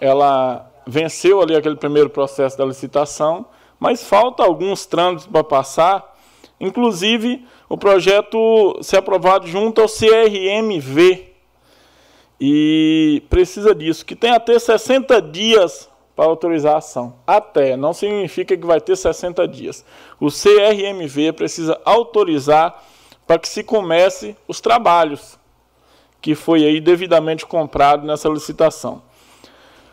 [0.00, 3.46] ela venceu ali aquele primeiro processo da licitação
[3.78, 6.16] mas falta alguns trâmites para passar,
[6.60, 11.32] inclusive o projeto ser aprovado junto ao CRMV.
[12.40, 17.14] E precisa disso, que tem até 60 dias para autorizar a ação.
[17.26, 19.84] Até, não significa que vai ter 60 dias.
[20.18, 22.82] O CRMV precisa autorizar
[23.26, 25.38] para que se comece os trabalhos
[26.22, 29.02] que foi aí devidamente comprado nessa licitação.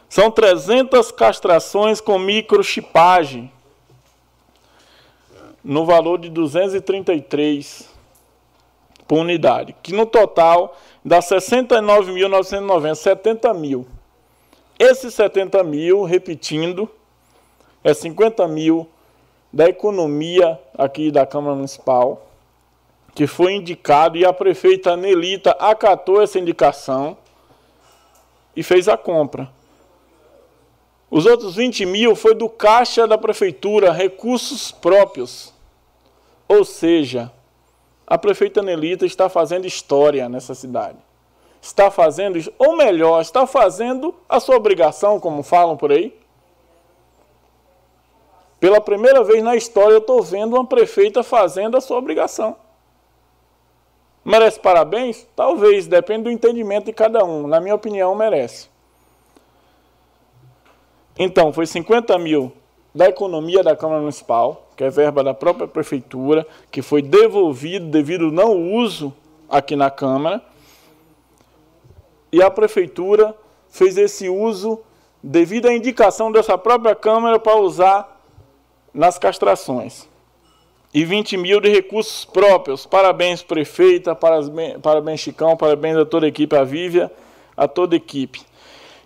[0.10, 3.52] São 300 castrações com microchipagem
[5.64, 7.88] no valor de 233
[9.08, 13.88] por unidade, que no total dá 69.990, 70 mil.
[14.78, 16.90] Esses 70 mil, repetindo,
[17.84, 18.88] é 50 mil
[19.52, 22.28] da economia aqui da Câmara Municipal,
[23.14, 27.16] que foi indicado e a prefeita Nelita acatou essa indicação
[28.56, 29.50] e fez a compra.
[31.12, 35.54] Os outros 20 mil foi do caixa da prefeitura, recursos próprios.
[36.48, 37.32] Ou seja,
[38.08, 40.98] a prefeita Nelita está fazendo história nessa cidade.
[41.64, 46.14] Está fazendo, ou melhor, está fazendo a sua obrigação, como falam por aí.
[48.60, 52.58] Pela primeira vez na história eu estou vendo uma prefeita fazendo a sua obrigação.
[54.26, 55.26] Merece parabéns?
[55.38, 57.48] Talvez, depende do entendimento de cada um.
[57.48, 58.68] Na minha opinião, merece.
[61.18, 62.52] Então, foi 50 mil
[62.94, 68.26] da economia da Câmara Municipal, que é verba da própria prefeitura, que foi devolvido devido
[68.26, 69.14] ao não uso
[69.50, 70.42] aqui na Câmara.
[72.34, 73.36] E a prefeitura
[73.70, 74.82] fez esse uso
[75.22, 78.20] devido à indicação dessa própria Câmara para usar
[78.92, 80.10] nas castrações.
[80.92, 82.88] E 20 mil de recursos próprios.
[82.88, 87.12] Parabéns, prefeita, parabéns, Chicão, parabéns a toda a equipe, a Vívia,
[87.56, 88.42] a toda a equipe.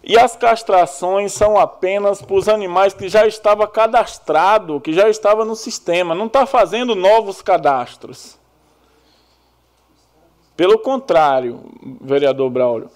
[0.01, 5.43] E as castrações são apenas para os animais que já estava cadastrado, que já estava
[5.43, 8.39] no sistema, não está fazendo novos cadastros.
[10.55, 11.61] Pelo contrário,
[12.01, 12.89] vereador Braulio,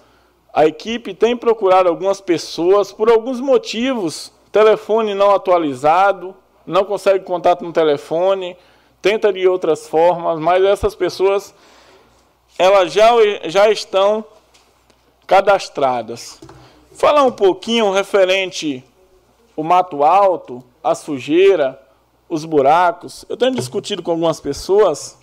[0.52, 7.64] a equipe tem procurado algumas pessoas por alguns motivos, telefone não atualizado, não consegue contato
[7.64, 8.56] no telefone,
[9.00, 11.54] tenta de outras formas, mas essas pessoas
[12.58, 13.10] elas já,
[13.44, 14.24] já estão
[15.26, 16.38] cadastradas.
[16.92, 18.84] Falar um pouquinho referente
[19.56, 21.80] o mato alto, a sujeira,
[22.28, 23.24] os buracos.
[23.28, 25.18] Eu tenho discutido com algumas pessoas,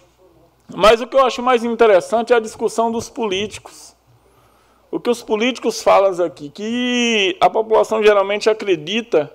[0.73, 3.95] mas o que eu acho mais interessante é a discussão dos políticos.
[4.91, 9.31] O que os políticos falam aqui, que a população geralmente acredita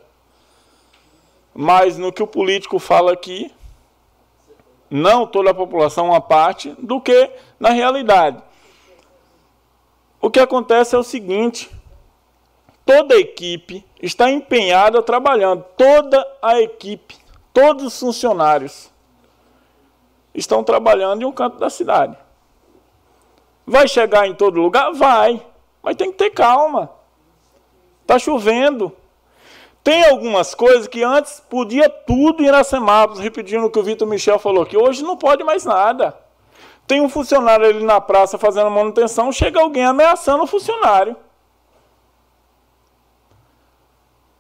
[1.55, 3.53] mais no que o político fala aqui,
[4.91, 8.43] não toda a população, uma parte, do que na realidade.
[10.21, 11.71] O que acontece é o seguinte:
[12.85, 17.17] toda a equipe está empenhada trabalhando, toda a equipe,
[17.53, 18.91] todos os funcionários
[20.35, 22.24] estão trabalhando em um canto da cidade.
[23.67, 24.93] Vai chegar em todo lugar?
[24.93, 25.45] Vai,
[25.83, 26.91] mas tem que ter calma.
[28.03, 28.95] Está chovendo.
[29.83, 34.09] Tem algumas coisas que antes podia tudo ir na semáforos, repetindo o que o Vitor
[34.09, 36.19] Michel falou, que hoje não pode mais nada.
[36.87, 41.17] Tem um funcionário ali na praça fazendo manutenção, chega alguém ameaçando o funcionário.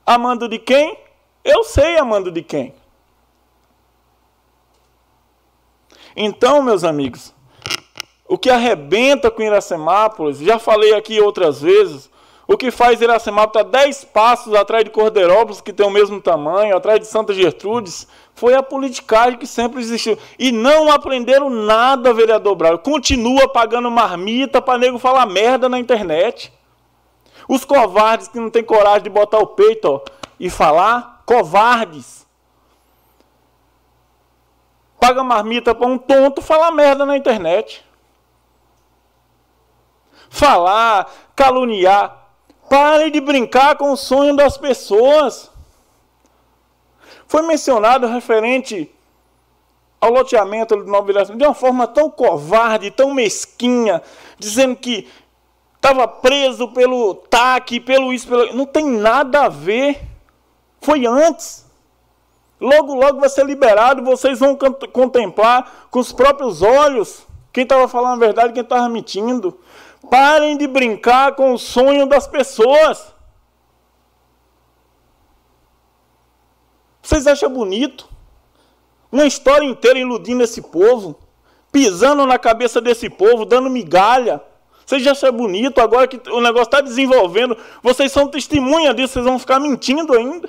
[0.06, 0.98] Amando de quem?
[1.42, 2.74] Eu sei amando de quem.
[6.16, 7.33] Então, meus amigos,
[8.26, 12.10] o que arrebenta com Iracemápolis, já falei aqui outras vezes,
[12.46, 16.76] o que faz Iracemápolis estar 10 passos atrás de Corderópolis, que tem o mesmo tamanho,
[16.76, 20.18] atrás de Santa Gertrudes, foi a politicagem que sempre existiu.
[20.38, 22.78] E não aprenderam nada, vereador Braga.
[22.78, 26.52] Continua pagando marmita para nego falar merda na internet.
[27.48, 30.00] Os covardes que não têm coragem de botar o peito ó,
[30.38, 32.26] e falar, covardes.
[34.98, 37.83] Paga marmita para um tonto falar merda na internet.
[40.34, 42.26] Falar, caluniar.
[42.68, 45.48] Parem de brincar com o sonho das pessoas.
[47.28, 48.92] Foi mencionado referente
[50.00, 54.02] ao loteamento do Vila de uma forma tão covarde, tão mesquinha,
[54.36, 55.08] dizendo que
[55.76, 58.52] estava preso pelo TAC, pelo isso, pelo...
[58.54, 60.02] Não tem nada a ver.
[60.80, 61.64] Foi antes.
[62.60, 64.58] Logo, logo vai ser liberado, vocês vão
[64.92, 69.56] contemplar com os próprios olhos quem estava falando a verdade quem estava mentindo.
[70.10, 73.14] Parem de brincar com o sonho das pessoas.
[77.02, 78.08] Vocês acham bonito?
[79.12, 81.16] Uma história inteira iludindo esse povo,
[81.70, 84.42] pisando na cabeça desse povo, dando migalha.
[84.84, 87.56] Vocês acham bonito agora que o negócio está desenvolvendo?
[87.82, 90.48] Vocês são testemunha disso, vocês vão ficar mentindo ainda.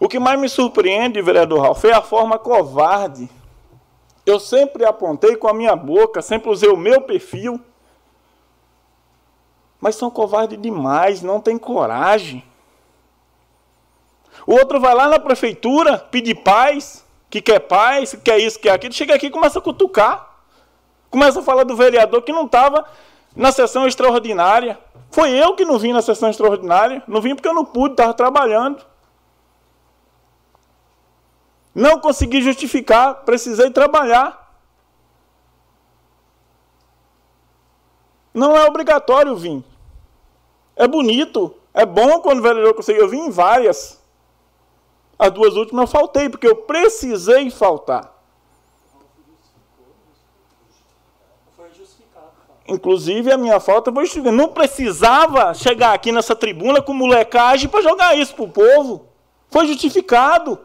[0.00, 3.28] O que mais me surpreende, vereador Ralf, é a forma covarde.
[4.24, 7.60] Eu sempre apontei com a minha boca, sempre usei o meu perfil.
[9.80, 12.44] Mas são covardes demais, não tem coragem.
[14.46, 18.62] O outro vai lá na prefeitura pedir paz, que quer paz, que quer isso, que
[18.64, 18.92] quer aquilo.
[18.92, 20.26] Chega aqui e começa a cutucar.
[21.10, 22.84] Começa a falar do vereador que não estava
[23.34, 24.78] na sessão extraordinária.
[25.10, 27.02] Foi eu que não vim na sessão extraordinária.
[27.06, 28.84] Não vim porque eu não pude, estava trabalhando.
[31.74, 34.37] Não consegui justificar, precisei trabalhar.
[38.32, 39.64] Não é obrigatório vir.
[40.76, 43.00] É bonito, é bom quando o vereador consegue.
[43.00, 44.00] Eu vim em várias.
[45.18, 48.18] As duas últimas eu faltei, porque eu precisei faltar.
[52.68, 54.36] Inclusive, a minha falta foi justificada.
[54.36, 59.06] Não precisava chegar aqui nessa tribuna com molecagem para jogar isso para o povo.
[59.48, 60.60] Foi justificado.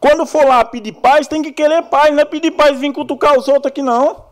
[0.00, 3.36] Quando for lá pedir paz, tem que querer paz, não é pedir paz vir cutucar
[3.36, 4.28] os outros aqui, não.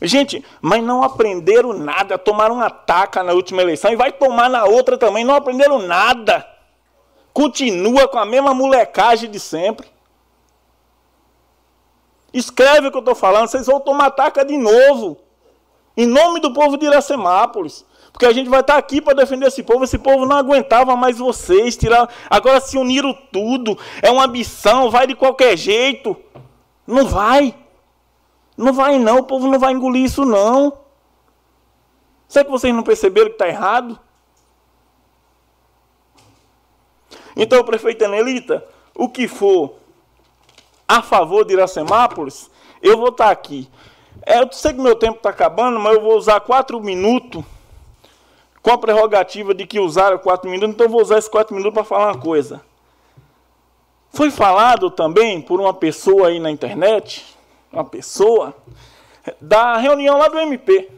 [0.00, 4.64] Gente, mas não aprenderam nada, tomaram uma taca na última eleição e vai tomar na
[4.64, 6.44] outra também, não aprenderam nada.
[7.32, 9.88] Continua com a mesma molecagem de sempre.
[12.32, 15.18] Escreve o que eu estou falando, vocês vão tomar taca de novo.
[15.96, 17.84] Em nome do povo de Iracemápolis.
[18.12, 19.84] Porque a gente vai estar aqui para defender esse povo.
[19.84, 21.76] Esse povo não aguentava mais vocês.
[21.76, 22.08] Tirar...
[22.28, 23.76] Agora se uniram tudo.
[24.02, 26.16] É uma ambição, vai de qualquer jeito.
[26.86, 27.54] Não vai.
[28.56, 30.78] Não vai não, o povo não vai engolir isso não.
[32.28, 33.98] Será que vocês não perceberam que está errado?
[37.34, 39.74] Então, prefeito Anelita, o que for
[40.86, 42.50] a favor de Iracemápolis,
[42.82, 43.68] eu vou estar aqui.
[44.24, 47.42] É, eu sei que meu tempo está acabando, mas eu vou usar quatro minutos
[48.62, 51.84] com a prerrogativa de que usaram quatro minutos, então vou usar esses quatro minutos para
[51.84, 52.62] falar uma coisa.
[54.10, 57.36] Foi falado também por uma pessoa aí na internet,
[57.72, 58.54] uma pessoa,
[59.40, 60.88] da reunião lá do MP.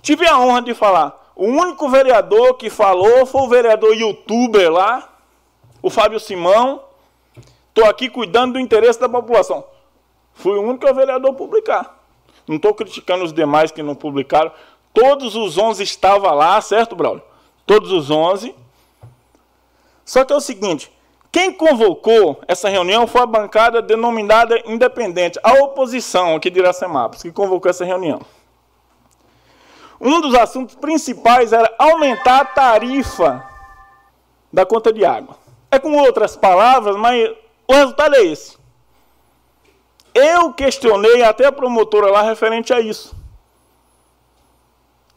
[0.00, 1.32] Tive a honra de falar.
[1.34, 5.08] O único vereador que falou foi o vereador youtuber lá,
[5.82, 6.82] o Fábio Simão.
[7.68, 9.64] Estou aqui cuidando do interesse da população.
[10.34, 11.98] Fui o único vereador a publicar.
[12.46, 14.50] Não estou criticando os demais que não publicaram.
[15.00, 17.22] Todos os 11 estavam lá, certo, Braulio?
[17.64, 18.52] Todos os 11.
[20.04, 20.90] Só que é o seguinte,
[21.30, 27.30] quem convocou essa reunião foi a bancada denominada independente, a oposição aqui de Iracemápolis, que
[27.30, 28.20] convocou essa reunião.
[30.00, 33.44] Um dos assuntos principais era aumentar a tarifa
[34.52, 35.36] da conta de água.
[35.70, 37.30] É com outras palavras, mas
[37.68, 38.58] o resultado é esse.
[40.12, 43.17] Eu questionei até a promotora lá referente a isso.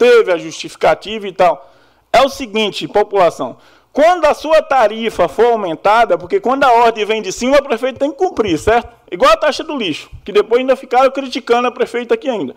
[0.02, 1.70] Teve a justificativa e tal.
[2.12, 3.56] É o seguinte, população.
[3.92, 8.00] Quando a sua tarifa for aumentada, porque quando a ordem vem de cima, o prefeito
[8.00, 8.92] tem que cumprir, certo?
[9.12, 12.52] Igual a taxa do lixo, que depois ainda ficaram criticando a prefeita aqui ainda.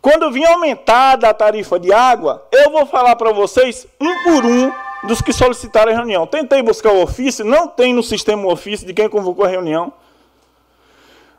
[0.00, 4.70] Quando vir aumentada a tarifa de água, eu vou falar para vocês um por um
[5.08, 6.24] dos que solicitaram a reunião.
[6.24, 9.92] Tentei buscar o ofício, não tem no sistema o ofício de quem convocou a reunião.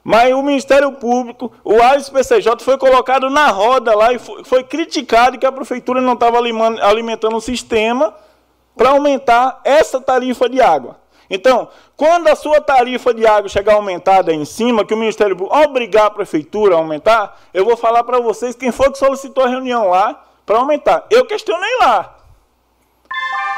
[0.10, 4.64] Mas o Ministério Público, o AIS PCJ foi colocado na roda lá e foi, foi
[4.64, 8.16] criticado que a prefeitura não estava alimentando o sistema
[8.74, 10.98] para aumentar essa tarifa de água.
[11.30, 11.68] Então,
[11.98, 16.06] quando a sua tarifa de água chegar aumentada em cima, que o Ministério Público obrigar
[16.06, 19.90] a prefeitura a aumentar, eu vou falar para vocês quem foi que solicitou a reunião
[19.90, 21.06] lá para aumentar.
[21.12, 22.16] Eu questionei lá.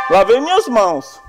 [0.09, 1.21] Lavei minhas mãos.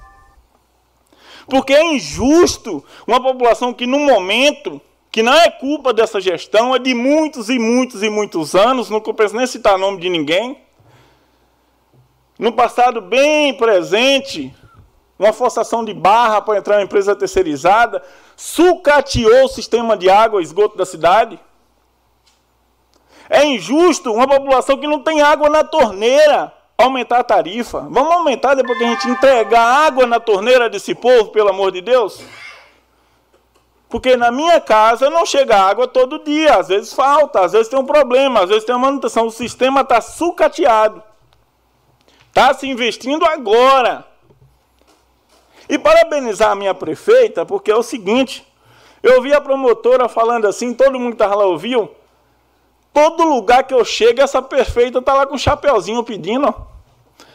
[1.46, 4.80] Porque é injusto uma população que, no momento,
[5.10, 9.00] que não é culpa dessa gestão, é de muitos e muitos e muitos anos, não
[9.00, 10.56] compensa nem citar nome de ninguém,
[12.38, 14.54] no passado bem presente,
[15.18, 18.02] uma forçação de barra para entrar na empresa terceirizada,
[18.34, 21.38] sucateou o sistema de água e esgoto da cidade.
[23.28, 27.80] É injusto uma população que não tem água na torneira aumentar a tarifa.
[27.90, 31.82] Vamos aumentar depois que a gente entregar água na torneira desse povo, pelo amor de
[31.82, 32.22] Deus?
[33.90, 37.78] Porque na minha casa não chega água todo dia, às vezes falta, às vezes tem
[37.78, 41.02] um problema, às vezes tem uma manutenção, o sistema está sucateado.
[42.28, 44.06] Está se investindo agora.
[45.68, 48.46] E parabenizar a minha prefeita, porque é o seguinte:
[49.02, 51.90] eu vi a promotora falando assim, todo mundo que estava lá ouviu.
[52.92, 56.54] Todo lugar que eu chego, essa prefeita está lá com um chapeuzinho pedindo.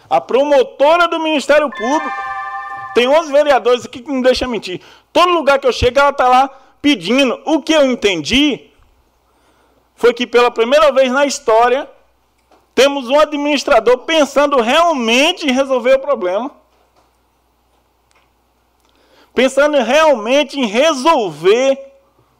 [0.10, 2.36] A promotora do Ministério Público.
[2.94, 4.82] Tem 11 vereadores aqui que não deixam mentir.
[5.16, 6.50] Todo lugar que eu chego, ela está lá
[6.82, 7.42] pedindo.
[7.46, 8.70] O que eu entendi
[9.96, 11.90] foi que pela primeira vez na história,
[12.76, 16.52] temos um administrador pensando realmente em resolver o problema.
[19.34, 21.80] Pensando realmente em resolver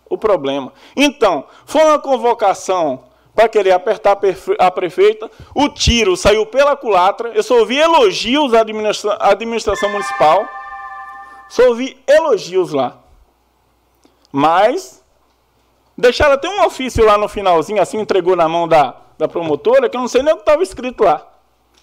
[0.10, 0.74] o problema.
[0.98, 4.18] Então, foi uma convocação para querer apertar
[4.60, 5.32] a prefeita.
[5.54, 7.30] O tiro saiu pela culatra.
[7.30, 10.46] Eu só ouvi elogios à administra administração municipal.
[11.48, 12.98] Só ouvi elogios lá.
[14.32, 15.04] Mas
[15.98, 19.96] deixaram até um ofício lá no finalzinho, assim, entregou na mão da, da promotora, que
[19.96, 21.26] eu não sei nem o que estava escrito lá.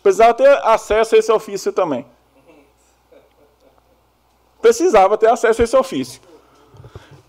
[0.03, 2.05] Precisava ter acesso a esse ofício também.
[4.61, 6.21] Precisava ter acesso a esse ofício.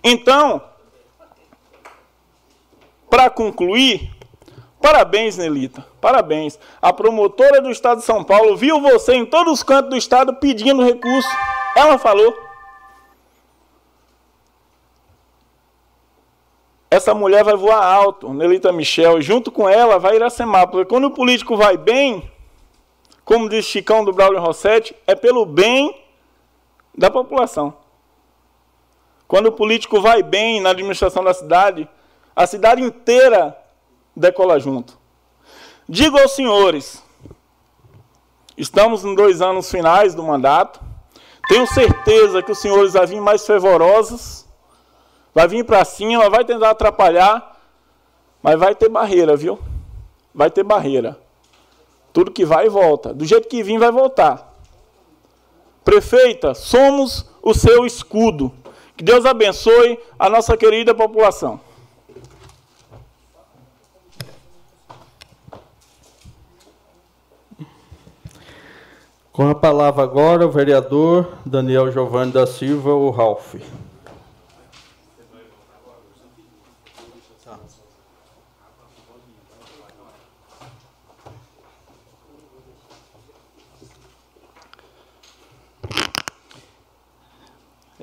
[0.03, 0.61] Então,
[3.10, 4.11] para concluir,
[4.81, 5.85] parabéns, Nelita.
[6.01, 6.60] Parabéns.
[6.81, 10.35] A promotora do Estado de São Paulo viu você em todos os cantos do Estado
[10.35, 11.30] pedindo recurso.
[11.75, 12.43] Ela falou.
[16.93, 21.11] essa mulher vai voar alto, Nelita Michel, junto com ela vai Iracemar, porque quando o
[21.11, 22.31] político vai bem,
[23.25, 25.99] como diz Chicão do Braulio Rossetti, é pelo bem
[26.95, 27.73] da população.
[29.27, 31.89] Quando o político vai bem na administração da cidade,
[32.35, 33.57] a cidade inteira
[34.15, 34.95] decola junto.
[35.89, 37.03] Digo aos senhores,
[38.55, 40.79] estamos em dois anos finais do mandato,
[41.48, 44.44] tenho certeza que os senhores vão vir mais fervorosos,
[45.34, 47.60] Vai vir para cima, vai tentar atrapalhar,
[48.40, 49.57] mas vai ter barreira, viu?
[50.34, 51.20] vai ter barreira.
[52.11, 53.14] Tudo que vai e volta.
[53.14, 54.56] Do jeito que vim, vai voltar.
[55.84, 58.52] Prefeita, somos o seu escudo.
[58.95, 61.60] Que Deus abençoe a nossa querida população.
[69.34, 73.55] Com a palavra agora o vereador Daniel Giovanni da Silva, o Ralph.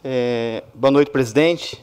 [0.03, 1.81] É, boa noite, presidente.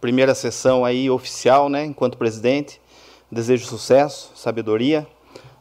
[0.00, 2.80] Primeira sessão aí oficial, né, enquanto presidente.
[3.30, 5.06] Desejo sucesso, sabedoria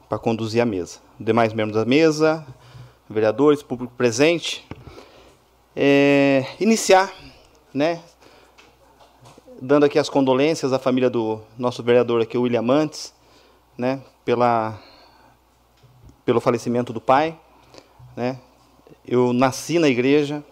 [0.08, 1.00] para conduzir a mesa.
[1.20, 2.48] Demais membros da mesa,
[3.10, 4.66] vereadores, público presente.
[5.76, 7.12] É, iniciar,
[7.74, 8.02] né,
[9.60, 13.14] dando aqui as condolências à família do nosso vereador aqui, William Mantes,
[13.78, 14.80] né, pela,
[16.24, 17.38] pelo falecimento do pai.
[18.16, 18.38] Né.
[19.08, 20.44] Eu nasci na igreja,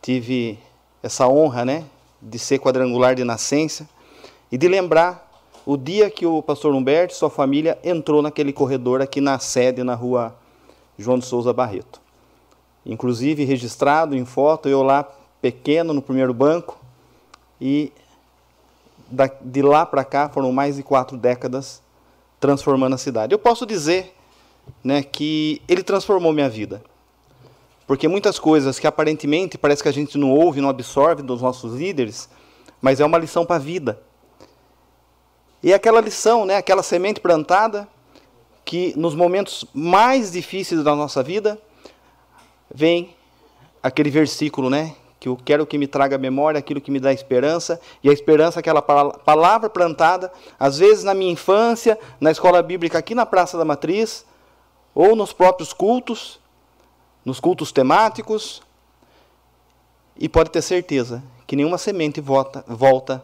[0.00, 0.58] tive
[1.02, 1.84] essa honra, né,
[2.22, 3.88] de ser quadrangular de nascença
[4.50, 5.22] e de lembrar
[5.66, 9.82] o dia que o pastor Humberto e sua família entrou naquele corredor aqui na sede,
[9.82, 10.36] na rua
[10.98, 12.00] João de Souza Barreto.
[12.84, 15.08] Inclusive registrado em foto, eu lá
[15.40, 16.78] pequeno no primeiro banco
[17.60, 17.92] e
[19.40, 21.82] de lá para cá foram mais de quatro décadas
[22.40, 23.32] transformando a cidade.
[23.32, 24.14] Eu posso dizer
[24.82, 26.82] né, que ele transformou minha vida.
[27.86, 31.74] Porque muitas coisas que aparentemente parece que a gente não ouve, não absorve dos nossos
[31.74, 32.28] líderes,
[32.80, 34.00] mas é uma lição para a vida.
[35.62, 37.88] E é aquela lição, né, aquela semente plantada,
[38.64, 41.58] que nos momentos mais difíceis da nossa vida,
[42.72, 43.14] vem
[43.82, 47.80] aquele versículo, né, que eu quero que me traga memória aquilo que me dá esperança,
[48.02, 52.98] e a esperança é aquela palavra plantada, às vezes na minha infância, na escola bíblica
[52.98, 54.24] aqui na Praça da Matriz,
[54.94, 56.40] ou nos próprios cultos,
[57.24, 58.62] nos cultos temáticos,
[60.16, 63.22] e pode ter certeza que nenhuma semente volta, volta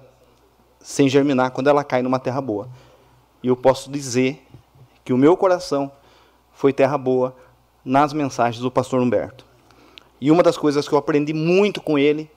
[0.81, 2.69] sem germinar quando ela cai numa terra boa.
[3.43, 4.45] E eu posso dizer
[5.11, 5.91] que o meu coração
[6.53, 7.35] foi terra boa
[7.85, 9.45] nas mensagens do pastor Humberto.
[10.21, 12.31] E uma das coisas que eu aprendi muito com ele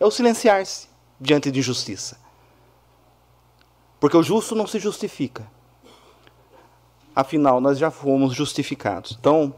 [0.00, 0.88] é o silenciar-se
[1.20, 2.18] diante de injustiça.
[4.00, 5.46] Porque o justo não se justifica.
[7.14, 9.16] Afinal, nós já fomos justificados.
[9.20, 9.54] Então,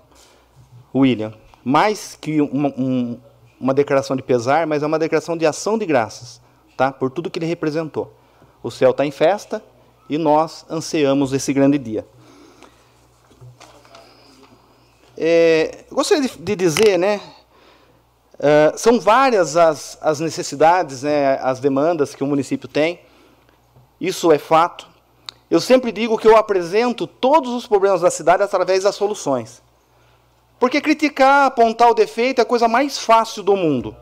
[0.95, 1.33] William,
[1.65, 3.19] mais que uma, um,
[3.59, 6.39] uma declaração de pesar, mas é uma declaração de ação de graças,
[6.77, 6.93] tá?
[6.93, 8.15] Por tudo que ele representou.
[8.63, 9.65] O céu está em festa
[10.07, 12.07] e nós ansiamos esse grande dia.
[15.17, 17.21] É, gostaria de, de, dizer, né?
[18.35, 23.01] Uh, são várias as, as necessidades, né, as demandas que o município tem.
[23.99, 24.87] Isso é fato.
[25.51, 29.63] Eu sempre digo que eu apresento todos os problemas da cidade através das soluções.
[30.59, 33.97] Porque criticar, apontar o defeito é a coisa mais fácil do mundo.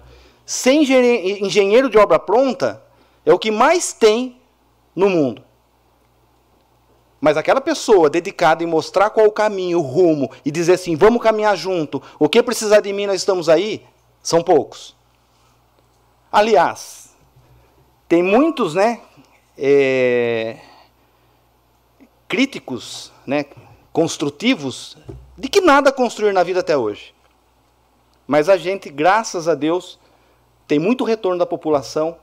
[0.45, 2.82] Ser engenheiro de obra pronta
[3.24, 4.41] é o que mais tem
[4.97, 5.44] no mundo.
[7.24, 11.22] Mas aquela pessoa dedicada em mostrar qual o caminho, o rumo, e dizer assim, vamos
[11.22, 13.82] caminhar junto, o que precisar de mim, nós estamos aí,
[14.22, 14.94] são poucos.
[16.30, 17.16] Aliás,
[18.06, 19.01] tem muitos né,
[19.56, 20.59] é,
[22.28, 23.46] críticos né,
[23.90, 24.98] construtivos
[25.34, 27.14] de que nada construir na vida até hoje.
[28.26, 29.98] Mas a gente, graças a Deus,
[30.68, 32.18] tem muito retorno da população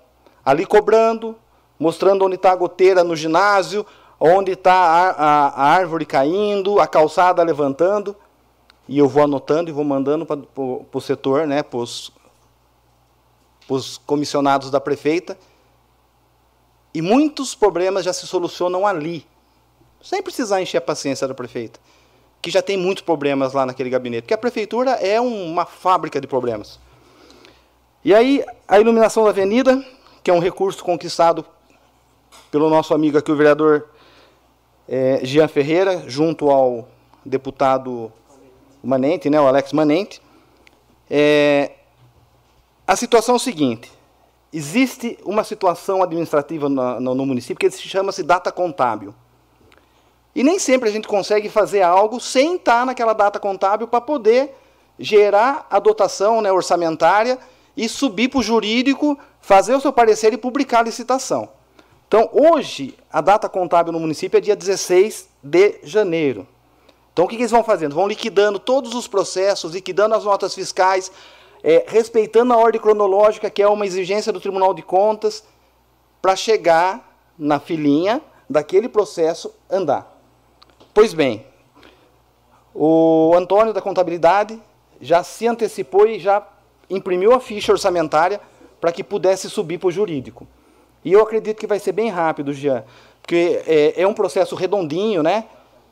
[0.45, 1.35] ali cobrando,
[1.79, 3.83] mostrando onde está a goteira no ginásio,
[4.23, 8.15] onde está a, a, a, árvore caindo, a calçada levantando.
[8.87, 12.11] E eu vou anotando e vou mandando para o setor, né, para os
[14.05, 15.35] comissionados da prefeita.
[16.93, 19.25] E muitos problemas já se solucionam ali,
[20.01, 21.79] sem precisar encher a paciência da prefeita
[22.41, 26.25] que já tem muitos problemas lá naquele gabinete, porque a prefeitura é uma fábrica de
[26.25, 26.79] problemas.
[28.03, 29.85] E aí, a iluminação da avenida,
[30.23, 31.45] que é um recurso conquistado
[32.49, 33.89] pelo nosso amigo aqui, o vereador
[34.87, 36.87] é, Jean Ferreira, junto ao
[37.25, 38.11] deputado
[38.83, 40.21] Manente, né, o Alex Manente.
[41.09, 41.71] É,
[42.87, 43.91] a situação é o seguinte:
[44.51, 49.13] existe uma situação administrativa no, no, no município que chama-se data contábil.
[50.33, 54.55] E nem sempre a gente consegue fazer algo sem estar naquela data contábil para poder
[54.97, 57.37] gerar a dotação né, orçamentária
[57.75, 61.49] e subir para o jurídico, fazer o seu parecer e publicar a licitação.
[62.11, 66.45] Então, hoje, a data contábil no município é dia 16 de janeiro.
[67.13, 67.95] Então, o que, que eles vão fazendo?
[67.95, 71.09] Vão liquidando todos os processos, liquidando as notas fiscais,
[71.63, 75.45] é, respeitando a ordem cronológica, que é uma exigência do Tribunal de Contas,
[76.21, 80.13] para chegar na filinha daquele processo andar.
[80.93, 81.45] Pois bem,
[82.75, 84.61] o Antônio da Contabilidade
[84.99, 86.45] já se antecipou e já
[86.89, 88.41] imprimiu a ficha orçamentária
[88.81, 90.45] para que pudesse subir para o jurídico.
[91.03, 92.83] E eu acredito que vai ser bem rápido, Jean,
[93.21, 95.45] porque é, é um processo redondinho, né?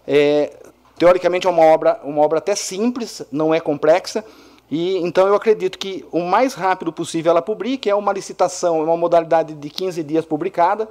[0.07, 0.53] É,
[0.97, 4.23] teoricamente é uma obra, uma obra até simples, não é complexa,
[4.69, 8.83] e então eu acredito que o mais rápido possível ela publique, é uma licitação, é
[8.83, 10.87] uma modalidade de 15 dias publicada,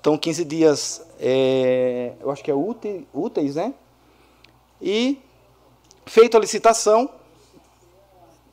[0.00, 3.74] então 15 dias, é, eu acho que é úteis, né?
[4.80, 5.20] E
[6.06, 7.10] feita a licitação,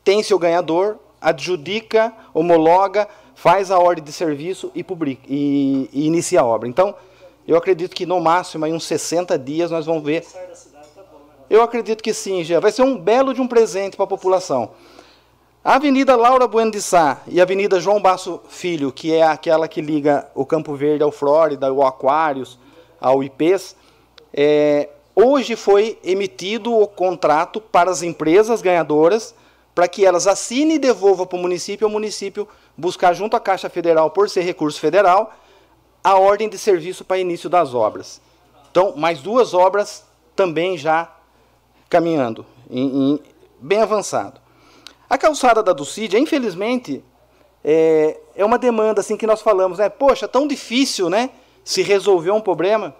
[0.03, 6.41] tem seu ganhador, adjudica, homologa, faz a ordem de serviço e, publica, e, e inicia
[6.41, 6.68] a obra.
[6.68, 6.95] Então,
[7.48, 10.26] eu acredito que no máximo, em uns 60 dias, nós vamos ver.
[11.48, 12.60] Eu acredito que sim, já.
[12.60, 14.72] Vai ser um belo de um presente para a população.
[15.64, 19.68] A Avenida Laura Bueno de Sá e a Avenida João Basso Filho, que é aquela
[19.68, 22.57] que liga o Campo Verde ao Flórida, ao Aquários,
[23.02, 23.76] ao IPs,
[24.34, 29.34] é, hoje foi emitido o contrato para as empresas ganhadoras
[29.74, 33.69] para que elas assinem e devolvam para o município, o município buscar junto à Caixa
[33.69, 35.34] Federal, por ser recurso federal,
[36.03, 38.22] a ordem de serviço para início das obras.
[38.72, 41.11] Então, mais duas obras também já
[41.89, 43.19] caminhando, em, em,
[43.60, 44.39] bem avançado.
[45.10, 47.03] A calçada da Dulcídia, infelizmente,
[47.64, 49.89] é, é uma demanda assim que nós falamos, né?
[49.89, 51.30] Poxa, tão difícil, né?
[51.64, 52.95] Se resolver um problema.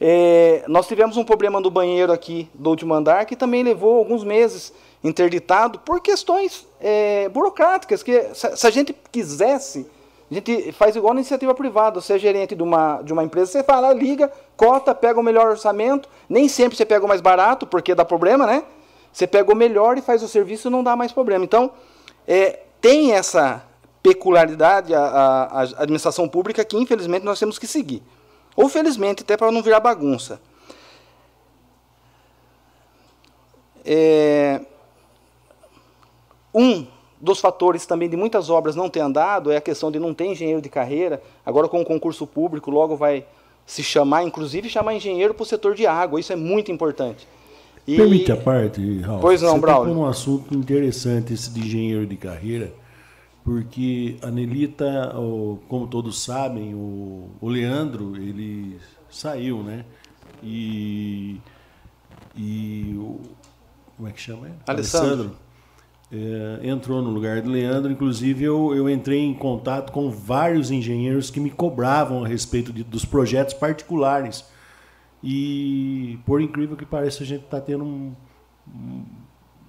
[0.00, 4.22] É, nós tivemos um problema no banheiro aqui do último andar que também levou alguns
[4.22, 9.86] meses interditado por questões é, burocráticas, que se, se, a gente quisesse,
[10.30, 13.52] a gente faz igual na iniciativa privada, você é gerente de uma, de uma empresa,
[13.52, 17.66] você fala, liga, cota, pega o melhor orçamento, nem sempre você pega o mais barato,
[17.66, 18.64] porque dá problema, né?
[19.12, 21.44] Você pega o melhor e faz o serviço não dá mais problema.
[21.44, 21.70] Então,
[22.26, 23.62] é, tem essa
[24.02, 28.02] peculiaridade a, a, a administração pública que, infelizmente, nós temos que seguir.
[28.54, 30.40] Ou felizmente, até para não virar bagunça.
[33.84, 34.60] É,
[36.56, 36.86] um
[37.20, 40.26] dos fatores também de muitas obras não ter andado é a questão de não ter
[40.26, 41.22] engenheiro de carreira.
[41.44, 43.26] Agora, com o concurso público, logo vai
[43.66, 46.18] se chamar, inclusive chamar engenheiro para o setor de água.
[46.18, 47.28] Isso é muito importante.
[47.86, 47.96] E...
[47.96, 49.20] Permite a parte, Raul.
[49.20, 49.94] Pois não, Braulio.
[49.94, 52.72] um assunto interessante esse de engenheiro de carreira,
[53.44, 55.14] porque a Nelita,
[55.68, 58.78] como todos sabem, o, o Leandro, ele
[59.08, 59.84] saiu, né?
[60.42, 61.40] E,
[62.36, 63.20] e o,
[63.96, 64.56] como é que chama ele?
[64.66, 65.08] Alessandro.
[65.10, 65.45] Alessandro
[66.12, 67.90] é, entrou no lugar do Leandro.
[67.90, 72.84] Inclusive, eu, eu entrei em contato com vários engenheiros que me cobravam a respeito de,
[72.84, 74.44] dos projetos particulares.
[75.22, 78.14] E, por incrível que pareça, a gente está tendo um,
[78.68, 79.04] um,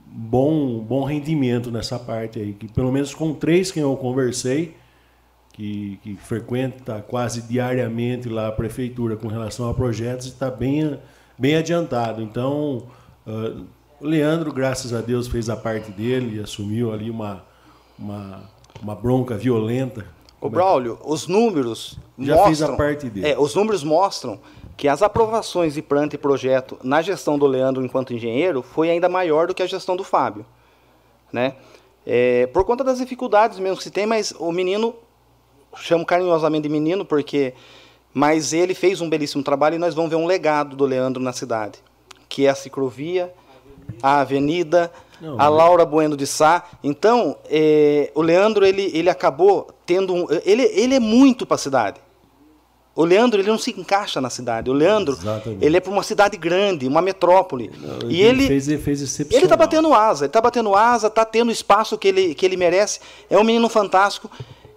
[0.06, 2.54] bom, bom rendimento nessa parte aí.
[2.54, 4.76] Que, pelo menos com três que eu conversei,
[5.54, 11.00] que, que frequenta quase diariamente lá a prefeitura com relação a projetos, está bem,
[11.38, 12.22] bem adiantado.
[12.22, 12.88] Então.
[13.26, 17.44] Uh, o Leandro, graças a Deus, fez a parte dele e assumiu ali uma,
[17.98, 18.44] uma,
[18.82, 20.06] uma bronca violenta.
[20.40, 23.28] O Braulio, os números Já mostram, fez a parte dele.
[23.28, 24.40] É, os números mostram
[24.76, 29.10] que as aprovações de planta e projeto na gestão do Leandro enquanto engenheiro foi ainda
[29.10, 30.46] maior do que a gestão do Fábio.
[31.34, 31.56] Né?
[32.06, 34.96] É, por conta das dificuldades mesmo que se tem, mas o menino,
[35.76, 37.54] chamo carinhosamente de menino, porque
[38.14, 41.34] mas ele fez um belíssimo trabalho e nós vamos ver um legado do Leandro na
[41.34, 41.80] cidade,
[42.30, 43.34] que é a ciclovia,
[44.02, 44.92] a Avenida,
[45.22, 46.64] Não, a Laura Bueno de Sá.
[46.84, 51.60] Então, é, o Leandro ele, ele acabou tendo um, ele, ele é muito para a
[51.60, 52.00] cidade.
[52.96, 54.72] O Leandro ele não se encaixa na cidade.
[54.72, 55.64] O Leandro Exatamente.
[55.64, 57.72] ele é para uma cidade grande, uma metrópole.
[57.80, 61.50] Não, e ele fez, fez ele está batendo asa, ele está batendo asa, está tendo
[61.50, 63.00] o espaço que ele, que ele merece.
[63.30, 64.32] É um menino fantástico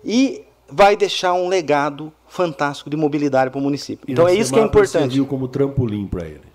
[0.05, 4.05] e vai deixar um legado fantástico de mobilidade para o município.
[4.07, 5.05] E então é isso que é importante.
[5.05, 6.50] Serviu como trampolim para ele.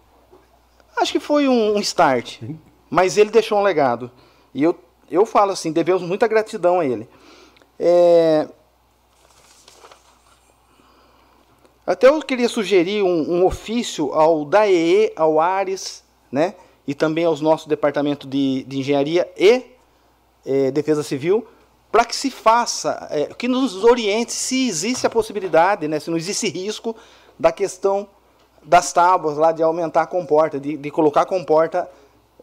[0.97, 2.41] Acho que foi um, um start.
[2.89, 4.11] Mas ele deixou um legado.
[4.53, 4.77] E eu,
[5.09, 7.07] eu falo assim, devemos muita gratidão a ele.
[7.80, 8.47] É...
[11.85, 16.55] Até eu queria sugerir um, um, ofício ao DAEE, ao ARES, né?
[16.88, 19.63] e também aos nossos departamentos de, de engenharia e
[20.45, 21.47] é, defesa civil,
[21.91, 26.17] para que se faça, é, que nos oriente se existe a possibilidade, né, se não
[26.17, 26.95] existe risco
[27.39, 28.07] da questão
[28.65, 31.89] das tábuas lá de aumentar a comporta, de, de colocar a comporta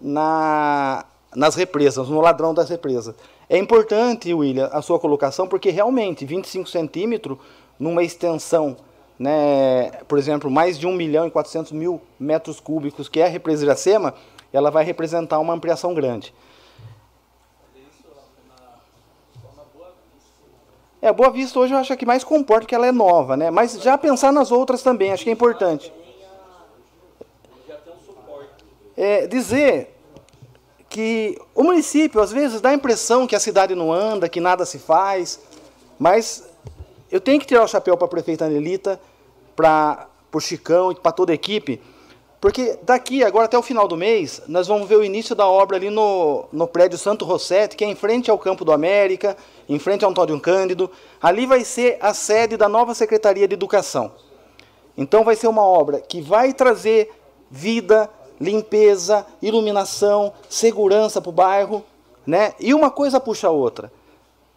[0.00, 1.04] na,
[1.34, 3.14] nas represas, no ladrão das represas.
[3.48, 7.38] É importante, William, a sua colocação, porque realmente 25 centímetros
[7.78, 8.76] numa extensão,
[9.18, 13.28] né, por exemplo, mais de 1 milhão e 400 mil metros cúbicos, que é a
[13.28, 14.14] represa Iracema,
[14.52, 16.32] ela vai representar uma ampliação grande.
[21.00, 23.50] É, Boa Vista hoje eu acho que mais comporta que ela é nova, né?
[23.50, 25.92] Mas já pensar nas outras também, acho que é importante.
[28.96, 29.94] É, dizer
[30.88, 34.64] que o município, às vezes, dá a impressão que a cidade não anda, que nada
[34.66, 35.40] se faz,
[35.98, 36.44] mas
[37.10, 39.00] eu tenho que tirar o chapéu para a prefeita Anelita,
[39.56, 41.80] para o Chicão e para toda a equipe,
[42.42, 45.76] porque daqui, agora até o final do mês, nós vamos ver o início da obra
[45.76, 49.36] ali no, no prédio Santo Rossetti, que é em frente ao Campo do América,
[49.68, 50.90] em frente ao Antônio Cândido.
[51.22, 54.10] Ali vai ser a sede da nova Secretaria de Educação.
[54.98, 57.12] Então vai ser uma obra que vai trazer
[57.48, 58.10] vida,
[58.42, 61.84] limpeza, iluminação, segurança para o bairro,
[62.26, 62.54] né?
[62.58, 63.92] E uma coisa puxa a outra.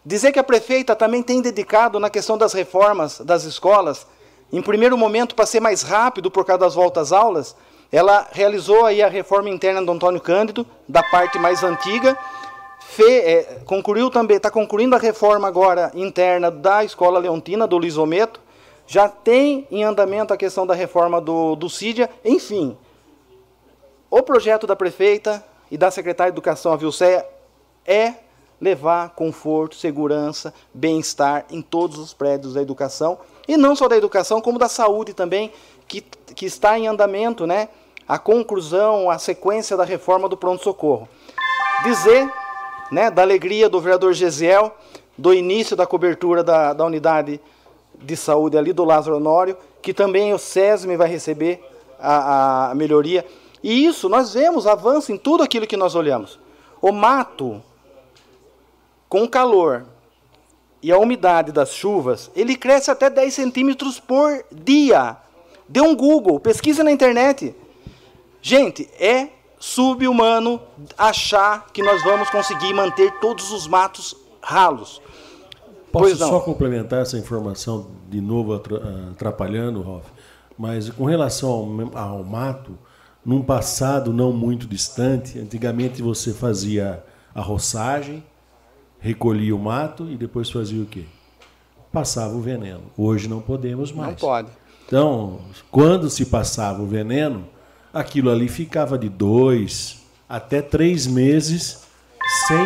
[0.04, 4.06] Dizer que a prefeita também tem dedicado na questão das reformas das escolas,
[4.52, 7.56] em primeiro momento para ser mais rápido por causa das voltas aulas,
[7.90, 12.18] ela realizou aí a reforma interna do Antônio Cândido, da parte mais antiga,
[12.80, 17.98] Fe, é, concluiu também, está concluindo a reforma agora interna da Escola Leontina, do Luiz
[17.98, 18.40] Ometo,
[18.86, 22.76] já tem em andamento a questão da reforma do, do CIDIA, enfim.
[24.10, 27.26] O projeto da prefeita e da secretária de Educação, a Vilceia,
[27.84, 28.14] é
[28.60, 34.40] levar conforto, segurança, bem-estar em todos os prédios da educação, e não só da educação,
[34.40, 35.52] como da saúde também,
[35.86, 37.68] que, que está em andamento, né?
[38.08, 41.08] A conclusão, a sequência da reforma do pronto-socorro.
[41.84, 42.30] Dizer
[42.90, 44.74] né, da alegria do vereador Gesiel,
[45.18, 47.40] do início da cobertura da, da unidade
[47.94, 51.62] de saúde ali do Lázaro Honório, que também o SESM vai receber
[51.98, 53.24] a, a melhoria.
[53.62, 56.38] E isso, nós vemos avanço em tudo aquilo que nós olhamos.
[56.80, 57.62] O mato,
[59.08, 59.86] com o calor
[60.82, 65.16] e a umidade das chuvas, ele cresce até 10 centímetros por dia.
[65.68, 67.54] Dê um Google, pesquisa na internet.
[68.40, 70.60] Gente, é subhumano
[70.96, 75.00] achar que nós vamos conseguir manter todos os matos ralos.
[75.90, 80.04] Posso só complementar essa informação, de novo atrapalhando, Rolf,
[80.58, 81.48] mas com relação
[81.94, 82.78] ao, ao mato,
[83.26, 87.02] num passado não muito distante, antigamente você fazia
[87.34, 88.22] a roçagem,
[89.00, 91.02] recolhia o mato e depois fazia o quê?
[91.92, 92.84] Passava o veneno.
[92.96, 94.10] Hoje não podemos mais.
[94.10, 94.48] Não pode.
[94.86, 95.40] Então,
[95.72, 97.44] quando se passava o veneno,
[97.92, 101.84] aquilo ali ficava de dois até três meses
[102.46, 102.64] sem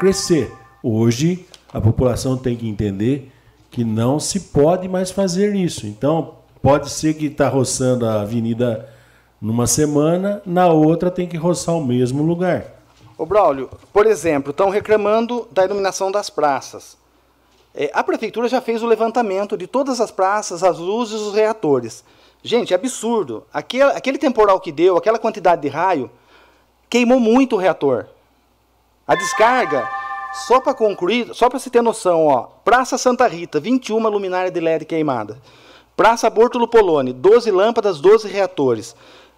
[0.00, 0.50] crescer.
[0.82, 3.30] Hoje, a população tem que entender
[3.70, 5.86] que não se pode mais fazer isso.
[5.86, 8.95] Então, pode ser que está roçando a avenida
[9.40, 12.64] numa semana, na outra tem que roçar o mesmo lugar.
[13.18, 16.96] Ô Braulio, por exemplo, estão reclamando da iluminação das praças.
[17.74, 22.04] É, a prefeitura já fez o levantamento de todas as praças, as luzes os reatores.
[22.42, 23.44] Gente, é absurdo.
[23.52, 26.10] Aquele, aquele temporal que deu, aquela quantidade de raio,
[26.88, 28.06] queimou muito o reator.
[29.06, 29.88] A descarga,
[30.46, 34.60] só para concluir, só para você ter noção, ó, Praça Santa Rita, 21 luminárias de
[34.60, 35.38] LED queimada.
[35.96, 38.94] Praça Bortolo Poloni, 12 lâmpadas, 12 reatores.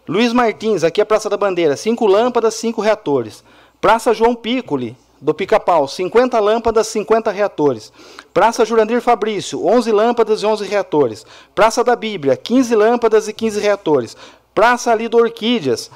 [0.09, 3.45] Luiz Martins, aqui é Praça da Bandeira, 5 lâmpadas, 5 reatores.
[3.79, 7.93] Praça João Piccoli, do Pica-Pau, 50 lâmpadas, 50 reatores.
[8.33, 11.27] Praça Jurandir Fabrício, 11 lâmpadas e 11 reatores.
[11.55, 14.17] Praça da Bíblia, 15 lâmpadas e 15 reatores.
[14.55, 15.91] Praça ali do Orquídeas,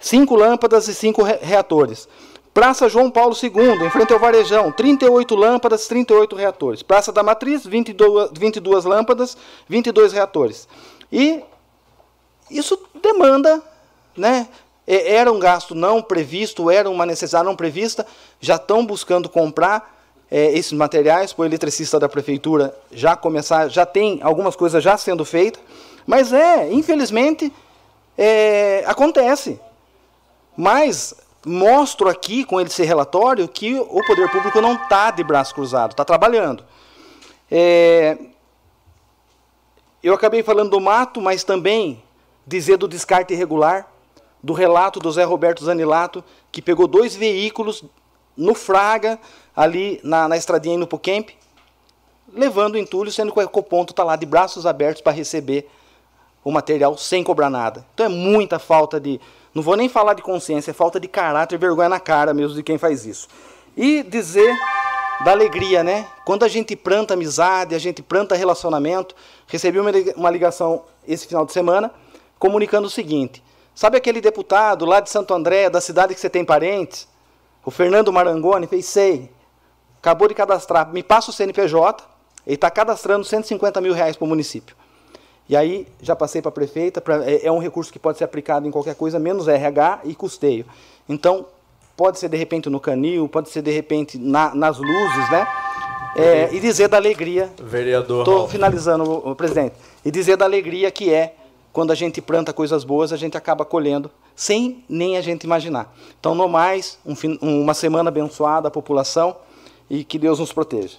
[0.00, 2.08] 5 lâmpadas e 5 reatores.
[2.52, 6.82] Praça João Paulo II, em frente ao Varejão, 38 lâmpadas, 38 reatores.
[6.82, 9.36] Praça da Matriz, 22, 22 lâmpadas,
[9.68, 10.66] 22 reatores.
[11.12, 11.44] E
[12.50, 13.62] isso demanda
[14.16, 14.48] né,
[14.86, 18.06] era um gasto não previsto, era uma necessidade não prevista,
[18.40, 19.94] já estão buscando comprar
[20.30, 25.24] é, esses materiais, o eletricista da prefeitura já começar, já tem algumas coisas já sendo
[25.24, 25.60] feitas,
[26.06, 27.52] mas é, infelizmente,
[28.16, 29.60] é, acontece.
[30.56, 31.14] Mas
[31.44, 36.04] mostro aqui com esse relatório que o poder público não está de braço cruzado, está
[36.04, 36.64] trabalhando.
[37.50, 38.16] É,
[40.02, 42.02] eu acabei falando do mato, mas também
[42.46, 43.88] dizer do descarte irregular
[44.42, 47.82] do relato do Zé Roberto Zanilato, que pegou dois veículos
[48.36, 49.18] no Fraga,
[49.56, 51.30] ali na, na estradinha no Pucamp,
[52.32, 55.68] levando o entulho, sendo que o Ecoponto está lá de braços abertos para receber
[56.44, 57.84] o material sem cobrar nada.
[57.92, 59.20] Então é muita falta de.
[59.52, 62.62] Não vou nem falar de consciência, é falta de caráter, vergonha na cara mesmo de
[62.62, 63.26] quem faz isso.
[63.76, 64.54] E dizer
[65.24, 66.06] da alegria, né?
[66.24, 69.14] Quando a gente planta amizade, a gente planta relacionamento.
[69.48, 69.78] Recebi
[70.14, 71.90] uma ligação esse final de semana
[72.38, 73.42] comunicando o seguinte:
[73.76, 77.06] Sabe aquele deputado lá de Santo André, da cidade que você tem parentes?
[77.62, 79.30] O Fernando Marangoni fez sei.
[79.98, 80.90] Acabou de cadastrar.
[80.90, 82.02] Me passa o CNPJ.
[82.46, 84.74] Ele está cadastrando 150 mil reais para o município.
[85.46, 87.02] E aí já passei para a prefeita.
[87.02, 90.14] Pra, é, é, um recurso que pode ser aplicado em qualquer coisa, menos RH e
[90.14, 90.64] custeio.
[91.06, 91.44] Então,
[91.94, 95.46] pode ser de repente no canil, pode ser de repente na, nas luzes, né?
[96.16, 97.52] É, e dizer da alegria.
[97.62, 98.20] Vereador.
[98.20, 99.74] Estou finalizando, presidente.
[100.02, 101.34] E dizer da alegria que é
[101.76, 105.94] quando a gente planta coisas boas, a gente acaba colhendo sem nem a gente imaginar.
[106.18, 109.36] Então, no mais, um, uma semana abençoada à população
[109.90, 110.96] e que Deus nos proteja.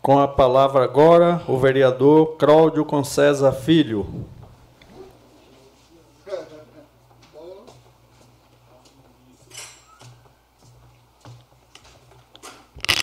[0.00, 4.06] Com a palavra agora, o vereador Cláudio Concesa Filho.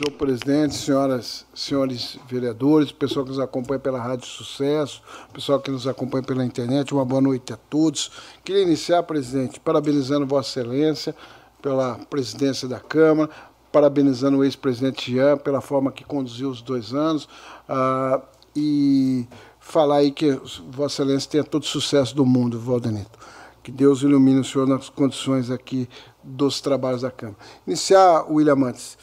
[0.03, 5.01] Senhor presidente, senhoras, senhores vereadores, pessoal que nos acompanha pela Rádio Sucesso,
[5.31, 8.11] pessoal que nos acompanha pela internet, uma boa noite a todos.
[8.43, 11.15] Queria iniciar, presidente, parabenizando Vossa Excelência
[11.61, 13.29] pela presidência da Câmara,
[13.71, 17.23] parabenizando o ex-presidente Jean pela forma que conduziu os dois anos
[17.69, 18.21] uh,
[18.53, 19.25] e
[19.57, 20.31] falar aí que
[20.69, 23.17] Vossa Excelência tenha todo o sucesso do mundo, Valdenito.
[23.63, 25.87] Que Deus ilumine o senhor nas condições aqui
[26.21, 27.37] dos trabalhos da Câmara.
[27.65, 28.97] Iniciar, William Mantes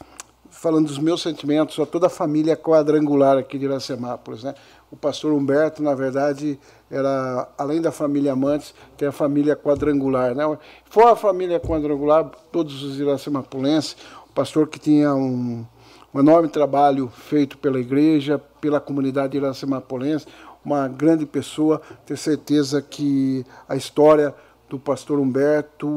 [0.61, 4.43] falando dos meus sentimentos a toda a família quadrangular aqui de Iracemápolis.
[4.43, 4.53] Né?
[4.91, 6.59] O pastor Humberto, na verdade,
[6.91, 10.35] era, além da família Amantes, tem a família quadrangular.
[10.35, 10.43] Né?
[10.87, 13.97] Fora a família quadrangular, todos os iracemapulenses,
[14.29, 15.65] o pastor que tinha um,
[16.13, 20.27] um enorme trabalho feito pela igreja, pela comunidade iracemapulense,
[20.63, 24.31] uma grande pessoa, ter certeza que a história
[24.69, 25.87] do pastor Humberto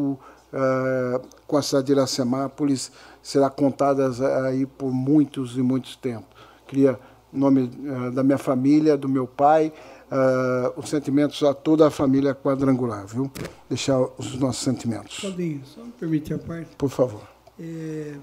[0.55, 2.91] uh, com a cidade de Iracemápolis
[3.25, 4.11] será contada
[4.47, 6.29] aí por muitos e muitos tempos.
[6.69, 7.01] Queria,
[7.33, 9.73] em nome uh, da minha família, do meu pai,
[10.13, 13.31] uh, os sentimentos a toda a família quadrangular, viu?
[13.67, 15.21] Deixar os nossos sentimentos.
[15.21, 16.77] Claudinho, só me permitir a parte.
[16.77, 17.23] Por favor.
[17.59, 18.15] É,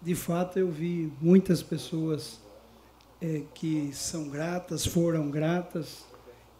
[0.00, 2.40] de fato, eu vi muitas pessoas
[3.20, 6.06] é, que são gratas, foram gratas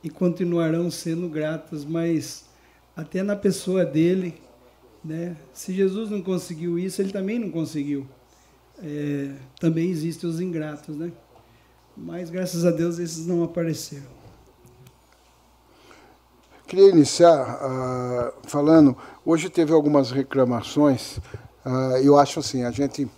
[0.05, 2.45] e continuarão sendo gratas, mas
[2.95, 4.39] até na pessoa dele,
[5.05, 5.37] né?
[5.53, 8.07] Se Jesus não conseguiu isso, ele também não conseguiu.
[8.83, 11.13] É, também existem os ingratos, né?
[11.97, 14.19] Mas graças a Deus esses não apareceram.
[16.67, 18.97] Queria iniciar uh, falando.
[19.25, 21.17] Hoje teve algumas reclamações.
[21.65, 23.09] Uh, eu acho assim, a gente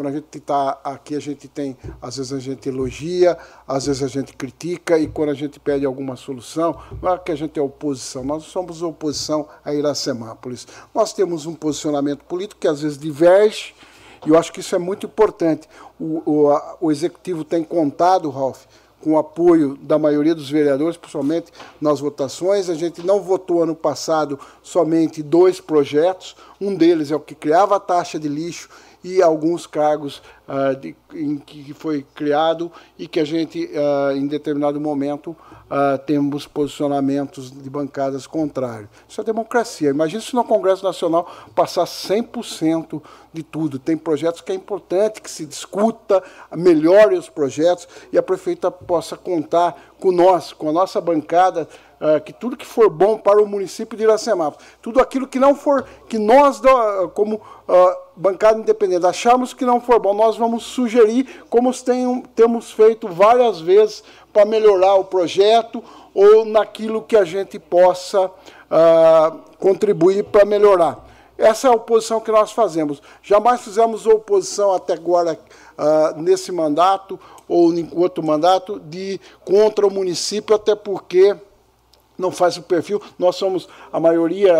[0.00, 3.36] quando a gente está aqui, a gente tem, às vezes a gente elogia,
[3.68, 7.30] às vezes a gente critica, e quando a gente pede alguma solução, não é que
[7.30, 10.66] a gente é oposição, nós somos oposição a Iracemápolis.
[10.94, 13.74] Nós temos um posicionamento político que às vezes diverge,
[14.24, 15.68] e eu acho que isso é muito importante.
[16.00, 18.64] O, o, a, o executivo tem contado, Ralf,
[19.02, 22.68] com o apoio da maioria dos vereadores, principalmente nas votações.
[22.70, 26.36] A gente não votou ano passado somente dois projetos.
[26.60, 28.68] Um deles é o que criava a taxa de lixo
[29.02, 34.26] e alguns cargos uh, de, em que foi criado e que a gente, uh, em
[34.26, 38.90] determinado momento, uh, temos posicionamentos de bancadas contrários.
[39.08, 39.90] Isso é democracia.
[39.90, 43.02] Imagina se no Congresso Nacional passar 100%
[43.32, 43.78] de tudo.
[43.78, 46.22] Tem projetos que é importante que se discuta,
[46.54, 51.68] melhore os projetos e a prefeita possa contar com nós, com a nossa bancada,
[52.24, 55.86] que tudo que for bom para o município de Iracemápolis, tudo aquilo que não for,
[56.08, 56.60] que nós,
[57.14, 62.72] como uh, bancada independente, achamos que não for bom, nós vamos sugerir, como tem, temos
[62.72, 64.02] feito várias vezes
[64.32, 65.82] para melhorar o projeto
[66.14, 71.06] ou naquilo que a gente possa uh, contribuir para melhorar.
[71.36, 73.02] Essa é a oposição que nós fazemos.
[73.22, 75.38] Jamais fizemos oposição até agora
[75.78, 77.18] uh, nesse mandato
[77.48, 81.34] ou em outro mandato de contra o município, até porque
[82.20, 83.00] não faz o perfil.
[83.18, 84.54] Nós somos a maioria,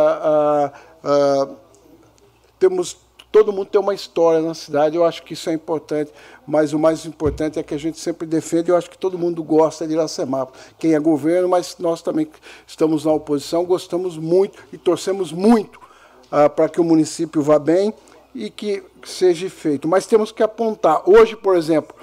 [2.59, 2.97] temos
[3.31, 4.97] todo mundo tem uma história na cidade.
[4.97, 6.12] Eu acho que isso é importante,
[6.47, 8.70] mas o mais importante é que a gente sempre defende.
[8.70, 12.28] Eu acho que todo mundo gosta de Iracemapa, quem é governo, mas nós também
[12.66, 17.95] estamos na oposição, gostamos muito e torcemos muito uh, para que o município vá bem
[18.35, 19.89] e que seja feito.
[19.89, 21.09] Mas temos que apontar.
[21.09, 21.95] Hoje, por exemplo,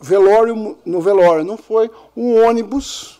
[0.00, 3.19] velório no velório não foi um ônibus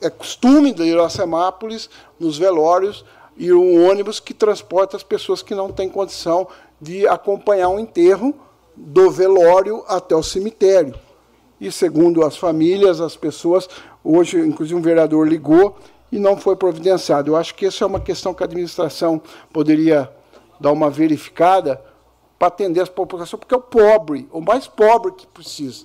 [0.00, 1.88] é costume de Iracemápolis,
[2.18, 3.04] nos velórios,
[3.36, 6.46] ir um ônibus que transporta as pessoas que não têm condição
[6.80, 8.34] de acompanhar um enterro
[8.76, 10.94] do velório até o cemitério.
[11.60, 13.68] E segundo as famílias, as pessoas,
[14.02, 15.76] hoje, inclusive um vereador ligou
[16.10, 17.30] e não foi providenciado.
[17.30, 19.20] Eu acho que essa é uma questão que a administração
[19.52, 20.10] poderia
[20.58, 21.82] dar uma verificada
[22.38, 25.84] para atender as populações, porque é o pobre, o mais pobre que precisa.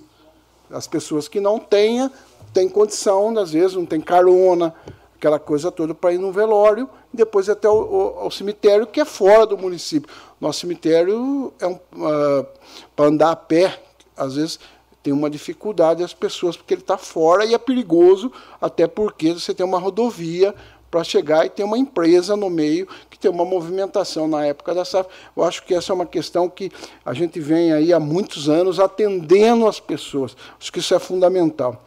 [0.70, 2.10] As pessoas que não tenham
[2.56, 4.74] tem condição, às vezes não tem carona,
[5.14, 9.44] aquela coisa toda para ir no velório e depois até o, cemitério que é fora
[9.44, 10.08] do município.
[10.40, 12.46] Nosso cemitério é um uh,
[12.94, 13.78] para andar a pé,
[14.16, 14.58] às vezes
[15.02, 19.52] tem uma dificuldade as pessoas porque ele está fora e é perigoso até porque você
[19.52, 20.54] tem uma rodovia
[20.90, 24.82] para chegar e ter uma empresa no meio que tem uma movimentação na época da
[24.82, 25.12] safra.
[25.36, 26.72] Eu acho que essa é uma questão que
[27.04, 30.34] a gente vem aí há muitos anos atendendo as pessoas.
[30.58, 31.82] Acho que isso é fundamental.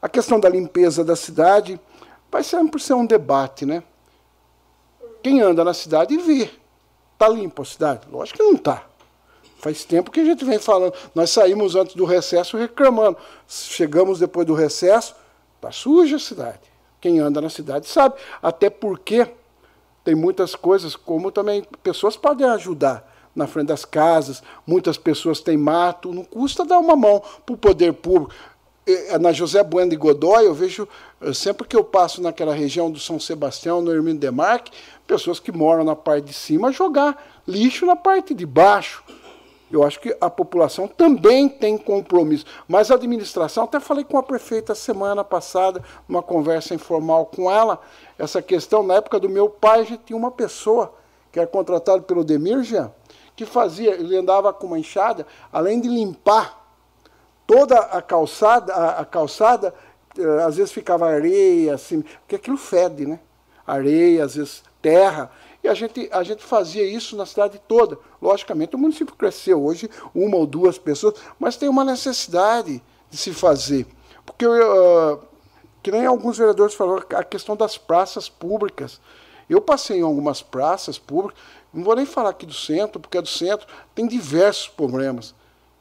[0.00, 1.80] A questão da limpeza da cidade
[2.30, 3.82] vai sempre ser um debate, né?
[5.22, 6.50] Quem anda na cidade e vê.
[7.12, 8.06] Está limpa a cidade?
[8.10, 8.84] Lógico que não está.
[9.58, 10.92] Faz tempo que a gente vem falando.
[11.14, 13.16] Nós saímos antes do recesso reclamando.
[13.48, 15.16] Chegamos depois do recesso,
[15.56, 16.60] está suja a cidade.
[17.00, 18.16] Quem anda na cidade sabe.
[18.42, 19.26] Até porque
[20.04, 25.56] tem muitas coisas, como também pessoas podem ajudar na frente das casas, muitas pessoas têm
[25.56, 28.34] mato, não custa dar uma mão para o poder público.
[29.20, 30.88] Na José Bueno de Godoy, eu vejo,
[31.34, 34.70] sempre que eu passo naquela região do São Sebastião, no Hermínio Demarque,
[35.06, 39.02] pessoas que moram na parte de cima jogar lixo na parte de baixo.
[39.72, 42.46] Eu acho que a população também tem compromisso.
[42.68, 47.80] Mas a administração, até falei com a prefeita semana passada, numa conversa informal com ela,
[48.16, 50.94] essa questão, na época do meu pai, a gente tinha uma pessoa
[51.32, 52.92] que era contratada pelo Demir Jean,
[53.34, 56.65] que fazia, ele andava com uma enxada, além de limpar
[57.46, 59.74] toda a calçada, a, a calçada,
[60.18, 63.20] eh, às vezes ficava areia, assim, porque aquilo fede, né?
[63.66, 65.30] Areia, às vezes terra.
[65.62, 67.98] E a gente, a gente fazia isso na cidade toda.
[68.22, 73.32] Logicamente, o município cresceu hoje, uma ou duas pessoas, mas tem uma necessidade de se
[73.32, 73.86] fazer.
[74.24, 75.18] Porque, uh,
[75.82, 79.00] que nem alguns vereadores falaram, a questão das praças públicas.
[79.48, 81.40] Eu passei em algumas praças públicas,
[81.72, 85.34] não vou nem falar aqui do centro, porque é do centro tem diversos problemas.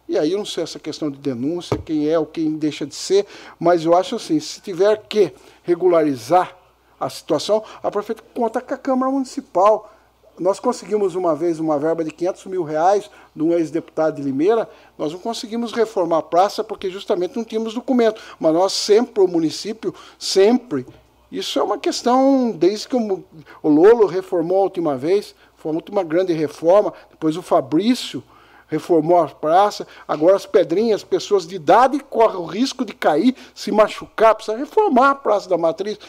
[0.07, 2.93] E aí eu não sei essa questão de denúncia, quem é ou quem deixa de
[2.93, 3.25] ser,
[3.59, 5.33] mas eu acho assim, se tiver que
[5.63, 6.55] regularizar
[6.99, 9.91] a situação, a prefeita conta com a Câmara Municipal.
[10.37, 14.69] Nós conseguimos uma vez uma verba de 500 mil reais de um ex-deputado de Limeira,
[14.97, 19.27] nós não conseguimos reformar a praça porque justamente não tínhamos documento, mas nós sempre, o
[19.27, 20.85] município, sempre,
[21.31, 23.23] isso é uma questão, desde que o,
[23.63, 28.23] Lolo reformou a última vez, foi a última grande reforma, depois o Fabrício
[28.67, 33.71] reformou a praça, agora as pedrinhas, pessoas de idade correm o risco de cair, se
[33.71, 35.99] machucar, precisa reformar a Praça da Matriz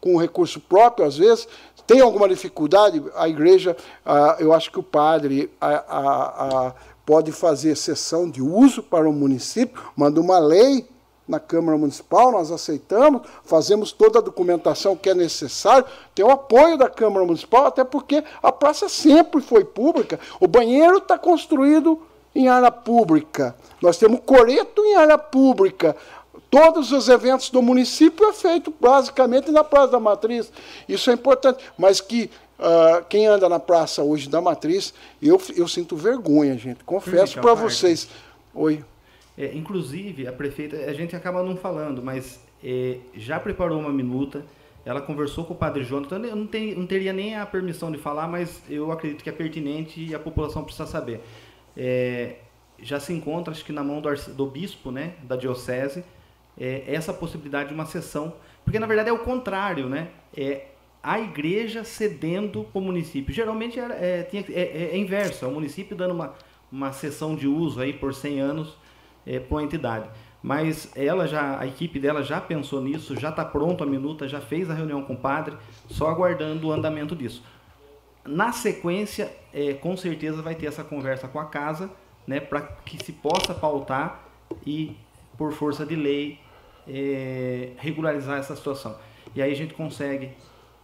[0.00, 1.48] com recurso próprio, às vezes,
[1.86, 6.74] tem alguma dificuldade, a igreja, ah, eu acho que o padre a,
[7.04, 10.86] pode fazer exceção de uso para o município, manda uma lei
[11.26, 15.84] na Câmara Municipal, nós aceitamos, fazemos toda a documentação que é necessário,
[16.14, 20.98] tem o apoio da Câmara Municipal, até porque a praça sempre foi pública, o banheiro
[20.98, 22.00] está construído
[22.34, 25.96] em área pública, nós temos coreto em área pública,
[26.48, 30.50] Todos os eventos do município é feito basicamente na Praça da Matriz.
[30.88, 31.62] Isso é importante.
[31.76, 36.84] Mas que uh, quem anda na praça hoje da Matriz, eu, eu sinto vergonha, gente.
[36.84, 38.08] Confesso para vocês.
[38.54, 38.84] Oi.
[39.36, 44.44] É, inclusive, a prefeita, a gente acaba não falando, mas é, já preparou uma minuta.
[44.84, 46.18] Ela conversou com o padre Jonathan.
[46.20, 50.02] Eu não, não teria nem a permissão de falar, mas eu acredito que é pertinente
[50.02, 51.20] e a população precisa saber.
[51.76, 52.36] É,
[52.80, 56.04] já se encontra, acho que na mão do, do bispo né, da diocese,
[56.58, 58.34] é, essa possibilidade de uma sessão,
[58.64, 60.08] porque na verdade é o contrário, né?
[60.36, 60.66] É
[61.02, 63.32] a igreja cedendo para o município.
[63.32, 66.34] Geralmente é, é, tinha, é, é, inverso, é o município dando uma,
[66.70, 68.76] uma sessão de uso aí por 100 anos
[69.26, 70.08] é, para a entidade.
[70.42, 74.40] Mas ela já, a equipe dela já pensou nisso, já está pronto a minuta, já
[74.40, 75.56] fez a reunião com o padre,
[75.88, 77.42] só aguardando o andamento disso.
[78.24, 81.90] Na sequência, é, com certeza vai ter essa conversa com a casa,
[82.26, 84.24] né, para que se possa pautar
[84.64, 84.96] e,
[85.36, 86.38] por força de lei,
[86.88, 88.96] é, regularizar essa situação.
[89.34, 90.30] E aí a gente consegue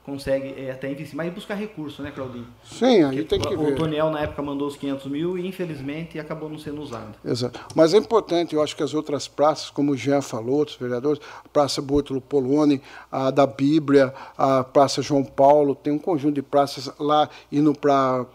[0.04, 2.46] consegue é, até investir, mas buscar recurso, né, Claudinho?
[2.64, 3.72] Sim, aí tem que o, ver.
[3.72, 7.14] O Toniel, na época, mandou os 500 mil e, infelizmente, acabou não sendo usado.
[7.24, 7.60] Exato.
[7.74, 11.20] Mas é importante, eu acho que as outras praças, como o Jean falou, outros vereadores,
[11.44, 16.42] a Praça Bortolo Poloni, a da Bíblia, a Praça João Paulo, tem um conjunto de
[16.42, 18.26] praças lá, indo para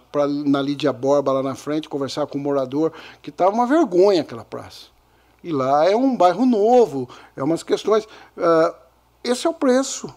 [0.45, 2.91] na Lídia Borba, lá na frente, conversar com o morador,
[3.22, 4.88] que estava uma vergonha aquela praça.
[5.44, 8.06] E lá é um bairro novo, é umas questões.
[8.06, 8.73] Uh,
[9.23, 10.11] esse é o preço.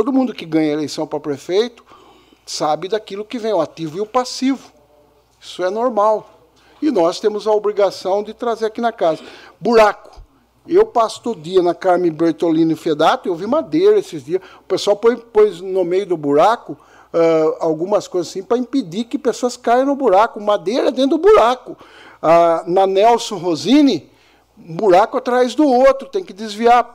[0.00, 1.84] Todo mundo que ganha eleição para prefeito
[2.46, 4.72] sabe daquilo que vem, o ativo e o passivo.
[5.38, 6.40] Isso é normal.
[6.80, 9.22] E nós temos a obrigação de trazer aqui na casa.
[9.60, 10.22] Buraco.
[10.66, 14.40] Eu passo todo dia na Carmen Bertolini Fedato, eu vi madeira esses dias.
[14.60, 16.78] O pessoal pôs, no meio do buraco
[17.12, 20.40] uh, algumas coisas assim para impedir que pessoas caiam no buraco.
[20.40, 21.76] Madeira dentro do buraco.
[22.22, 24.10] Uh, na Nelson Rosini,
[24.58, 26.94] um buraco atrás do outro, tem que desviar.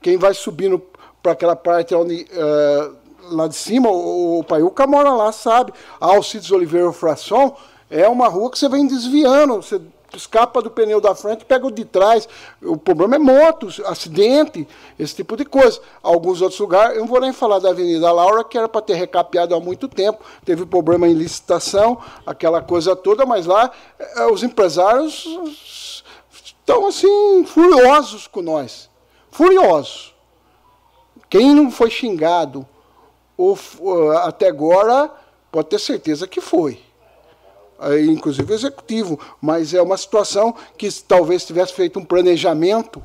[0.00, 0.82] Quem vai subindo
[1.26, 2.96] para aquela parte onde, uh,
[3.34, 5.72] lá de cima, o, o Paiuca mora lá, sabe?
[5.98, 7.56] Alcides Oliveira Fração
[7.90, 9.80] é uma rua que você vem desviando, você
[10.14, 12.28] escapa do pneu da frente pega o de trás.
[12.62, 15.80] O problema é motos, acidente, esse tipo de coisa.
[16.00, 18.94] Alguns outros lugares, eu não vou nem falar da Avenida Laura, que era para ter
[18.94, 24.44] recapeado há muito tempo, teve problema em licitação, aquela coisa toda, mas lá eh, os
[24.44, 28.88] empresários estão assim, furiosos com nós.
[29.32, 30.15] Furiosos.
[31.28, 32.66] Quem não foi xingado
[33.36, 33.58] ou,
[34.18, 35.10] até agora
[35.50, 36.80] pode ter certeza que foi.
[38.08, 39.18] Inclusive o executivo.
[39.40, 43.02] Mas é uma situação que talvez tivesse feito um planejamento,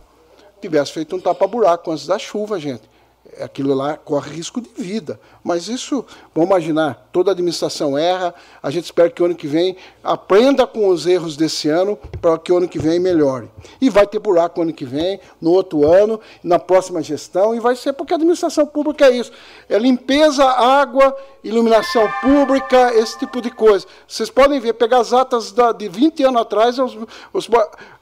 [0.61, 2.90] tivesse feito um tapa-buraco antes da chuva, gente
[3.40, 5.20] aquilo lá corre risco de vida.
[5.44, 9.76] Mas isso, vamos imaginar, toda administração erra, a gente espera que o ano que vem
[10.03, 13.49] aprenda com os erros desse ano para que o ano que vem melhore.
[13.80, 17.76] E vai ter buraco ano que vem, no outro ano, na próxima gestão, e vai
[17.76, 19.32] ser porque a administração pública é isso.
[19.68, 23.86] É limpeza, água, iluminação pública, esse tipo de coisa.
[24.08, 26.98] Vocês podem ver, pegar as atas de 20 anos atrás, os,
[27.34, 27.49] os,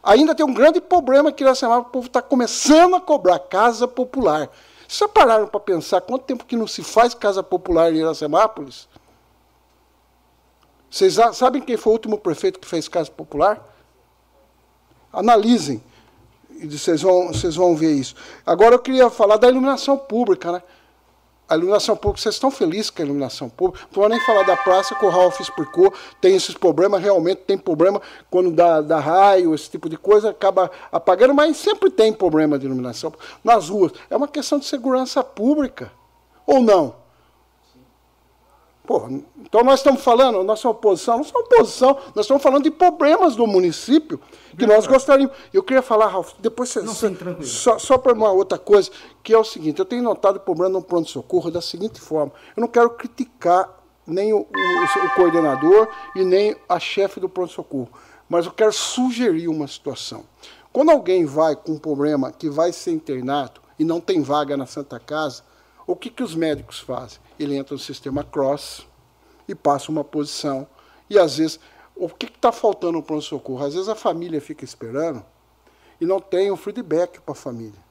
[0.04, 3.88] ainda tem um grande problema que na semana o povo está começando a cobrar casa
[3.88, 4.50] popular.
[4.91, 8.90] Já pararam para pensar quanto tempo que não se faz casa popular em Iracemápolis?
[10.90, 13.64] Vocês sabem quem foi o último prefeito que fez casa popular?
[15.14, 15.84] Analisem.
[16.49, 18.16] E vocês vão, vocês vão ver isso.
[18.44, 20.64] Agora eu queria falar da iluminação pública, né?
[21.50, 23.88] A iluminação pública, vocês estão felizes com a iluminação pública?
[23.92, 27.58] Não vou nem falar da praça que o Ralf explicou, tem esses problemas, realmente tem
[27.58, 28.00] problema
[28.30, 32.68] quando dá, dá raio, esse tipo de coisa, acaba apagando, mas sempre tem problema de
[32.68, 33.12] iluminação
[33.44, 33.94] nas ruas.
[34.12, 35.92] É uma questão de segurança pública,
[36.46, 36.99] ou não?
[38.90, 39.07] Pô,
[39.40, 43.45] então nós estamos falando, nossa oposição, não somos oposição, nós estamos falando de problemas do
[43.45, 44.20] município
[44.57, 45.36] que nós gostaríamos.
[45.53, 46.82] Eu queria falar, Ralf, depois você.
[46.82, 47.48] Não, sim, tranquilo.
[47.48, 48.90] Só, só para uma outra coisa,
[49.22, 52.32] que é o seguinte: eu tenho notado o problema no pronto-socorro da seguinte forma.
[52.57, 53.70] Eu não quero criticar
[54.07, 57.90] nem o, o, o coordenador e nem a chefe do pronto-socorro,
[58.28, 60.24] mas eu quero sugerir uma situação.
[60.74, 64.66] Quando alguém vai com um problema que vai ser internado e não tem vaga na
[64.66, 65.44] Santa Casa,
[65.90, 67.20] o que, que os médicos fazem?
[67.40, 68.86] Ele entra no sistema cross
[69.48, 70.68] e passa uma posição.
[71.10, 71.60] E às vezes,
[71.95, 73.66] o que está faltando no pronto-socorro?
[73.66, 75.26] Às vezes a família fica esperando
[75.99, 77.89] e não tem um feedback para a família.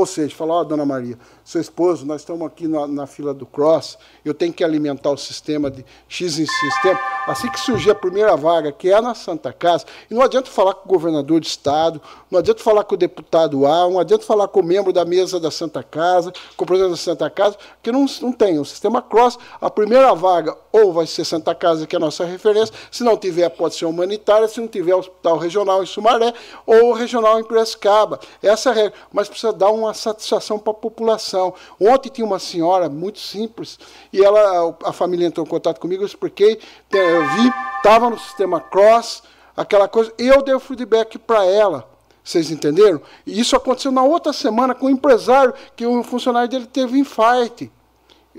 [0.00, 3.34] Ou seja, falar, ó, oh, dona Maria, seu esposo, nós estamos aqui na, na, fila
[3.34, 6.98] do Cross, eu tenho que alimentar o sistema de X em sistema.
[7.26, 10.72] Assim que surgir a primeira vaga, que é na Santa Casa, e não adianta falar
[10.72, 12.00] com o governador de Estado,
[12.30, 15.38] não adianta falar com o deputado A, não adianta falar com o membro da mesa
[15.38, 18.58] da Santa Casa, com o presidente da Santa Casa, que não, não tem.
[18.58, 22.24] O sistema Cross, a primeira vaga, ou vai ser Santa Casa, que é a nossa
[22.24, 26.32] referência, se não tiver, pode ser humanitária, se não tiver, hospital regional em Sumaré,
[26.64, 28.18] ou regional em Piracicaba.
[28.42, 28.92] Essa é a regra.
[29.12, 31.54] Mas precisa dar uma satisfação para a população.
[31.80, 33.78] Ontem tinha uma senhora muito simples
[34.12, 36.58] e ela, a família entrou em contato comigo, eu expliquei,
[36.92, 39.22] eu vi, estava no sistema Cross,
[39.56, 41.88] aquela coisa, eu dei o feedback para ela.
[42.22, 43.00] Vocês entenderam?
[43.26, 47.68] E isso aconteceu na outra semana com um empresário, que um funcionário dele teve infarto.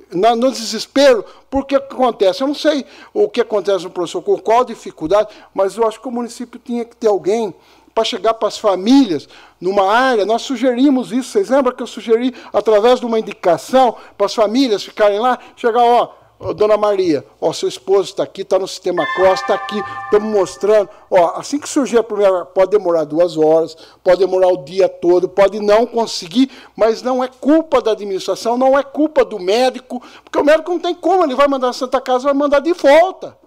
[0.10, 2.42] Na, no desespero, porque acontece?
[2.42, 6.08] Eu não sei o que acontece no professor, com qual dificuldade, mas eu acho que
[6.08, 7.54] o município tinha que ter alguém
[7.94, 9.28] para chegar para as famílias
[9.60, 11.32] numa área, nós sugerimos isso.
[11.32, 15.84] Vocês lembram que eu sugeri, através de uma indicação, para as famílias ficarem lá, chegar,
[15.84, 19.82] ó, ó dona Maria, ó, seu esposo está aqui, está no sistema CROSS, está aqui,
[20.06, 20.90] estamos mostrando.
[21.10, 25.30] Ó, assim que surgir a primeira, pode demorar duas horas, pode demorar o dia todo,
[25.30, 30.40] pode não conseguir, mas não é culpa da administração, não é culpa do médico, porque
[30.40, 33.41] o médico não tem como, ele vai mandar a Santa Casa, vai mandar de volta.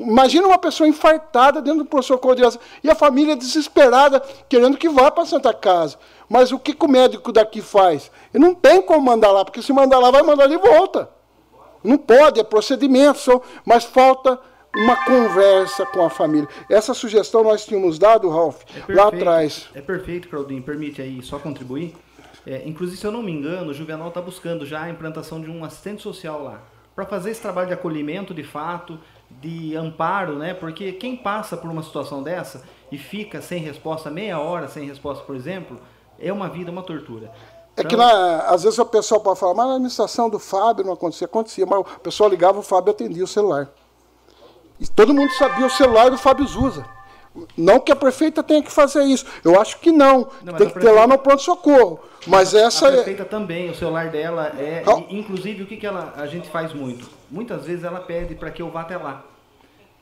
[0.00, 2.42] Imagina uma pessoa infartada dentro do pronto-socorro de
[2.82, 5.98] e a família desesperada, querendo que vá para a Santa Casa.
[6.26, 8.10] Mas o que, que o médico daqui faz?
[8.32, 11.10] Ele não tem como mandar lá, porque se mandar lá, vai mandar de volta.
[11.84, 14.38] Não pode, é procedimento, mas falta
[14.74, 16.48] uma conversa com a família.
[16.70, 19.68] Essa sugestão nós tínhamos dado, Ralf, é lá atrás.
[19.74, 20.62] É perfeito, Claudinho.
[20.62, 21.94] Permite aí só contribuir?
[22.46, 25.50] É, inclusive, se eu não me engano, o Juvenal está buscando já a implantação de
[25.50, 26.62] um assistente social lá.
[26.94, 28.98] Para fazer esse trabalho de acolhimento de fato,
[29.40, 30.54] de amparo, né?
[30.54, 35.24] Porque quem passa por uma situação dessa e fica sem resposta, meia hora sem resposta,
[35.24, 35.78] por exemplo,
[36.18, 37.30] é uma vida, uma tortura.
[37.76, 40.92] É que na, às vezes o pessoal pode falar, mas na administração do Fábio não
[40.92, 41.24] acontecia.
[41.24, 43.70] Acontecia, mas o pessoal ligava, o Fábio atendia o celular.
[44.78, 46.84] E todo mundo sabia o celular do Fábio Zusa.
[47.56, 49.24] Não que a prefeita tenha que fazer isso.
[49.44, 50.28] Eu acho que não.
[50.42, 50.80] não tem que prefeita...
[50.80, 52.00] ter lá no pronto-socorro.
[52.26, 53.26] Mas essa a prefeita é...
[53.26, 54.82] também, o celular dela é.
[55.08, 57.08] Inclusive, o que, que ela, a gente faz muito?
[57.30, 59.24] Muitas vezes ela pede para que eu vá até lá.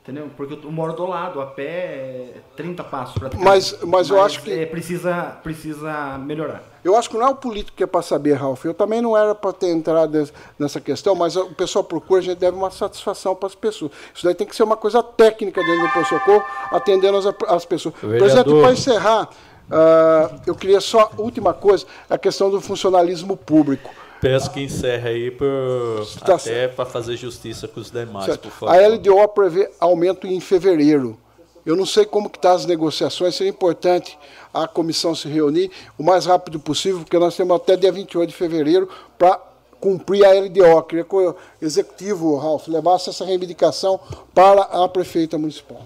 [0.01, 0.29] Entendeu?
[0.35, 4.19] Porque eu moro do lado, a pé 30 é passos para mas, mas, mas eu
[4.19, 4.51] acho que.
[4.51, 6.63] É, precisa, precisa melhorar.
[6.83, 8.65] Eu acho que não é o político que é para saber, Ralf.
[8.65, 10.27] Eu também não era para ter entrado
[10.57, 13.91] nessa questão, mas o pessoal procura, a gente deve uma satisfação para as pessoas.
[14.15, 17.93] Isso daí tem que ser uma coisa técnica dentro do socorro, atendendo as, as pessoas.
[17.95, 19.29] Presidente, para encerrar,
[19.69, 23.91] uh, eu queria só, última coisa, a questão do funcionalismo público.
[24.21, 28.41] Peço que encerre aí por, tá até para fazer justiça com os demais, certo.
[28.41, 28.75] por favor.
[28.75, 31.17] A LDO prevê aumento em fevereiro.
[31.65, 34.17] Eu não sei como que estão tá as negociações, seria importante
[34.53, 38.35] a comissão se reunir o mais rápido possível, porque nós temos até dia 28 de
[38.35, 39.39] fevereiro para
[39.79, 40.83] cumprir a LDO.
[40.83, 43.99] Queria que o executivo, Ralf, levasse essa reivindicação
[44.33, 45.85] para a prefeita municipal.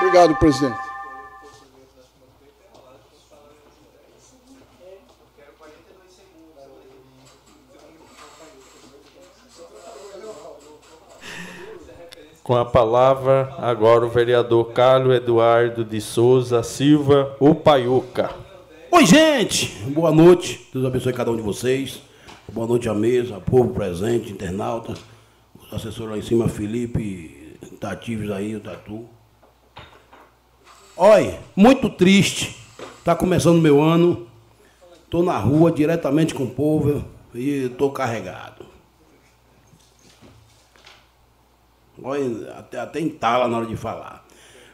[0.00, 0.78] Obrigado, presidente.
[12.48, 18.30] Com a palavra, agora o vereador Carlos Eduardo de Souza Silva, o Paiuca.
[18.90, 19.66] Oi, gente!
[19.90, 20.66] Boa noite.
[20.72, 22.00] Deus abençoe cada um de vocês.
[22.50, 24.98] Boa noite à mesa, povo presente, internautas.
[25.60, 29.04] Os assessores lá em cima, Felipe, Tativos aí, o Tatu.
[30.96, 32.56] Oi, muito triste.
[32.98, 34.26] Está começando meu ano.
[35.04, 37.04] Estou na rua diretamente com o povo
[37.34, 38.57] e estou carregado.
[42.56, 44.24] Até, até entala na hora de falar.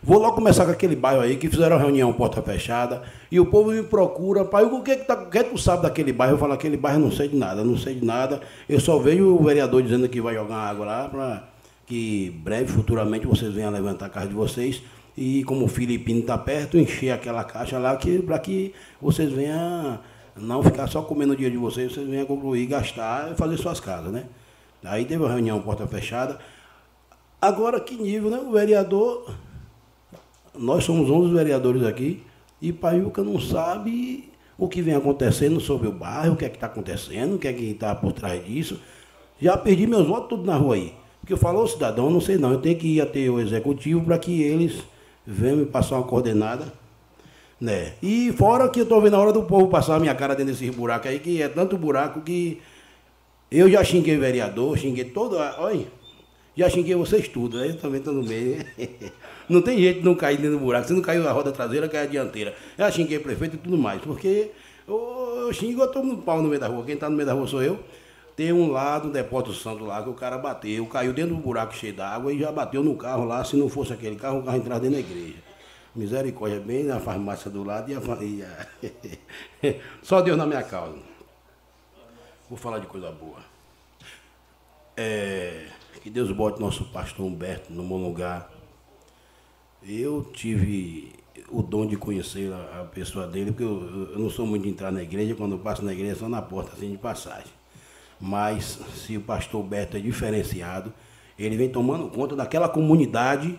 [0.03, 3.47] Vou logo começar com aquele bairro aí que fizeram a reunião porta fechada e o
[3.47, 6.35] povo me procura, pai, o que, que, tá, o que tu sabe daquele bairro?
[6.35, 8.43] Eu falo, aquele bairro não sei de nada, não sei de nada.
[8.69, 11.49] Eu só vejo o vereador dizendo que vai jogar água lá para
[11.87, 14.83] que breve, futuramente, vocês venham levantar a casa de vocês
[15.17, 19.99] e como o Filipino está perto, encher aquela caixa lá que, para que vocês venham
[20.37, 23.81] não ficar só comendo o dia de vocês, vocês venham concluir, gastar e fazer suas
[23.81, 24.25] casas, né?
[24.85, 26.39] Aí teve a reunião porta fechada.
[27.45, 28.39] Agora, que nível, né?
[28.39, 29.31] O vereador,
[30.59, 32.23] nós somos 11 vereadores aqui,
[32.59, 36.57] e Paiuca não sabe o que vem acontecendo sobre o bairro, o que é que
[36.57, 38.81] está acontecendo, o que é que está por trás disso.
[39.39, 40.95] Já perdi meus votos tudo na rua aí.
[41.21, 44.17] Porque eu falo, cidadão, não sei não, eu tenho que ir até o executivo para
[44.17, 44.83] que eles
[45.27, 46.73] venham me passar uma coordenada.
[47.61, 47.93] Né?
[48.03, 50.55] E fora que eu estou vendo a hora do povo passar a minha cara dentro
[50.55, 52.63] desses buracos aí, que é tanto buraco que
[53.51, 55.37] eu já xinguei vereador, xinguei todo.
[55.37, 55.85] Olha,
[56.57, 57.69] já xinguei vocês tudo, né?
[57.69, 58.65] Eu também estou no meio.
[59.49, 60.87] não tem jeito de não cair dentro do buraco.
[60.87, 62.55] Se não caiu a roda traseira, cai a dianteira.
[62.79, 64.01] Já xinguei prefeito e tudo mais.
[64.01, 64.51] Porque
[64.87, 66.85] eu, eu xingo, eu tomo um pau no meio da rua.
[66.85, 67.81] Quem está no meio da rua sou eu.
[68.37, 71.73] Tem um lado, um depósito santo lá, que o cara bateu, caiu dentro do buraco
[71.73, 73.45] cheio d'água e já bateu no carro lá.
[73.45, 75.39] Se não fosse aquele carro, o carro entrava dentro da igreja.
[75.95, 79.75] Misericórdia, bem na farmácia do lado e a, e a...
[80.03, 80.99] Só Deus na minha causa.
[82.49, 83.39] Vou falar de coisa boa.
[84.97, 85.67] É...
[86.05, 88.53] Que Deus bote nosso pastor Humberto no bom lugar.
[89.83, 91.15] Eu tive
[91.49, 94.69] o dom de conhecer a, a pessoa dele, porque eu, eu, não sou muito de
[94.69, 97.51] entrar na igreja, quando eu passo na igreja só na porta assim de passagem.
[98.21, 100.93] Mas se o pastor Humberto é diferenciado,
[101.39, 103.59] ele vem tomando conta daquela comunidade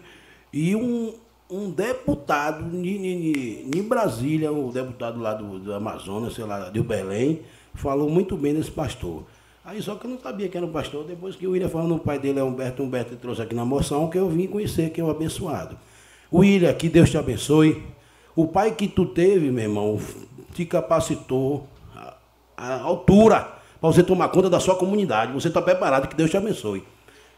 [0.54, 1.16] e um,
[1.50, 7.42] um deputado em Brasília, o um deputado lá do, do Amazonas, sei lá, de Belém,
[7.74, 9.24] falou muito bem desse pastor.
[9.66, 11.98] Aí só que eu não sabia que era um pastor, depois que o William falou,
[11.98, 15.02] o pai dele é Humberto, Humberto trouxe aqui na moção, que eu vim conhecer que
[15.02, 15.76] é um abençoado.
[16.32, 17.82] William, que Deus te abençoe.
[18.36, 20.00] O pai que tu teve, meu irmão,
[20.54, 21.68] te capacitou
[22.56, 25.34] à altura para você tomar conta da sua comunidade.
[25.34, 26.84] Você está preparado, que Deus te abençoe.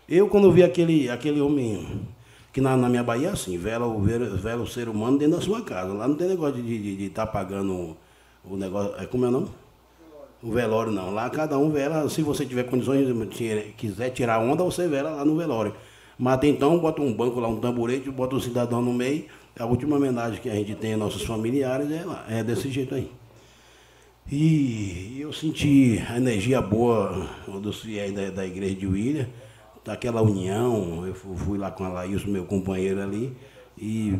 [0.08, 2.08] Eu, quando vi aquele, aquele homem,
[2.52, 5.42] que na, na minha Bahia é assim, vela o, vela o ser humano dentro da
[5.42, 5.94] sua casa.
[5.94, 7.96] Lá não tem negócio de estar tá pagando
[8.44, 8.94] o negócio.
[8.98, 9.48] É, como é o nome?
[10.42, 11.14] O velório não.
[11.14, 13.08] Lá cada um vela, se você tiver condições,
[13.76, 15.76] quiser tirar onda, você vela lá no velório.
[16.18, 19.26] Mas até então, bota um banco lá, um tamborete, bota um cidadão no meio.
[19.58, 22.94] A última homenagem que a gente tem a nossos familiares é, lá, é desse jeito
[22.94, 23.12] aí.
[24.32, 27.28] E eu senti a energia boa
[27.62, 29.28] dos fiéis da, da igreja de William,
[29.86, 31.06] daquela união.
[31.08, 33.36] Eu fui lá com a Laís, meu companheiro ali,
[33.78, 34.14] e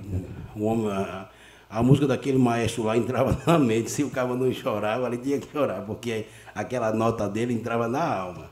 [0.56, 0.90] o homem.
[0.92, 1.30] A,
[1.70, 3.92] a música daquele maestro lá entrava na mente.
[3.92, 6.26] Se o cara não chorava, ele tinha que chorar, porque
[6.56, 8.50] aquela nota dele entrava na alma.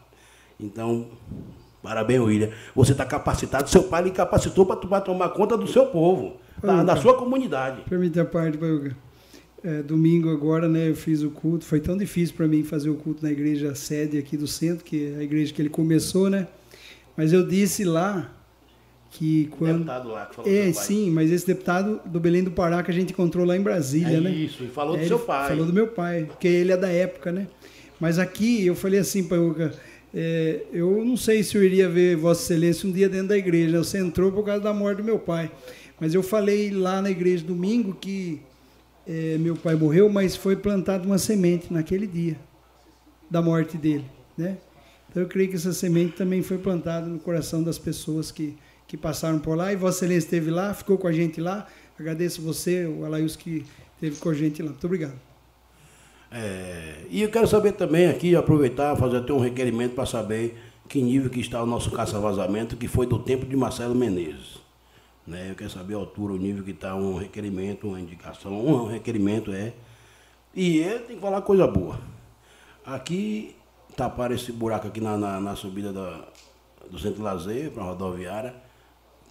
[0.59, 1.07] Então,
[1.81, 2.49] parabéns, William.
[2.75, 6.95] Você está capacitado, seu pai lhe capacitou para tomar conta do seu povo, da, da
[6.95, 7.81] sua comunidade.
[7.89, 8.95] Permite a parte, Paiuca.
[9.63, 11.65] É, domingo agora, né, eu fiz o culto.
[11.65, 15.13] Foi tão difícil para mim fazer o culto na igreja sede aqui do centro, que
[15.15, 16.47] é a igreja que ele começou, né?
[17.17, 18.34] Mas eu disse lá
[19.17, 22.83] que quando deputado lá que falou é sim mas esse deputado do Belém do Pará
[22.83, 24.29] que a gente encontrou lá em Brasília é né?
[24.29, 25.49] isso e falou é, do seu pai.
[25.49, 27.47] falou do meu pai porque ele é da época né?
[27.99, 29.37] Mas aqui eu falei assim para
[30.13, 33.83] é, eu não sei se eu iria ver Vossa Excelência um dia dentro da igreja.
[33.83, 35.51] Você entrou por causa da morte do meu pai.
[35.99, 38.41] Mas eu falei lá na igreja domingo que
[39.05, 42.37] é, meu pai morreu mas foi plantada uma semente naquele dia
[43.29, 44.05] da morte dele
[44.37, 44.57] né?
[45.09, 48.57] Então eu creio que essa semente também foi plantada no coração das pessoas que
[48.87, 49.71] que passaram por lá.
[49.71, 51.67] E Vossa Excelência esteve lá, ficou com a gente lá.
[51.99, 54.69] Agradeço você, o Alaius, que esteve com a gente lá.
[54.69, 55.19] Muito obrigado.
[56.31, 60.57] É, e eu quero saber também aqui, aproveitar, fazer até um requerimento para saber
[60.87, 64.57] que nível que está o nosso caça-vazamento, que foi do tempo de Marcelo Menezes.
[65.25, 65.49] Né?
[65.49, 69.51] Eu quero saber a altura, o nível que está um requerimento, uma indicação, um requerimento
[69.51, 69.73] é.
[70.53, 71.99] E ele tem que falar coisa boa.
[72.85, 73.55] Aqui,
[73.95, 76.27] tapar esse buraco aqui na, na, na subida da,
[76.89, 78.64] do centro lazer para a rodoviária.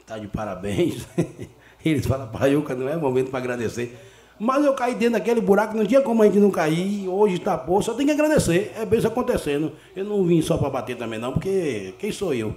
[0.07, 1.07] Tá de parabéns.
[1.85, 3.97] Eles falam, Paiuca, não é momento para agradecer.
[4.39, 7.09] Mas eu caí dentro daquele buraco, não tinha como a gente não cair.
[7.09, 8.73] Hoje tapou, só tem que agradecer.
[8.77, 9.73] É bem isso acontecendo.
[9.95, 12.55] Eu não vim só para bater também, não, porque quem sou eu?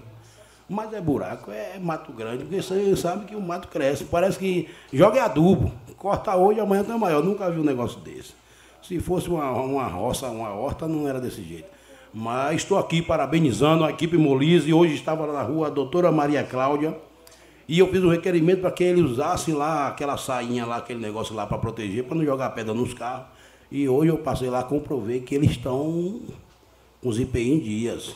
[0.69, 4.03] Mas é buraco, é mato grande, porque você sabe que o mato cresce.
[4.05, 5.71] Parece que joga adubo.
[5.97, 7.23] Corta hoje, amanhã tá maior.
[7.23, 8.33] nunca vi um negócio desse.
[8.81, 11.67] Se fosse uma, uma roça, uma horta, não era desse jeito.
[12.13, 14.73] Mas estou aqui parabenizando a equipe Molise.
[14.73, 16.97] Hoje estava na rua a doutora Maria Cláudia.
[17.67, 21.35] E eu fiz um requerimento para que ele usasse lá aquela sainha lá, aquele negócio
[21.35, 23.25] lá para proteger, para não jogar pedra nos carros.
[23.69, 26.21] E hoje eu passei lá, comprovei que eles estão
[27.01, 28.15] com os IPI em dias.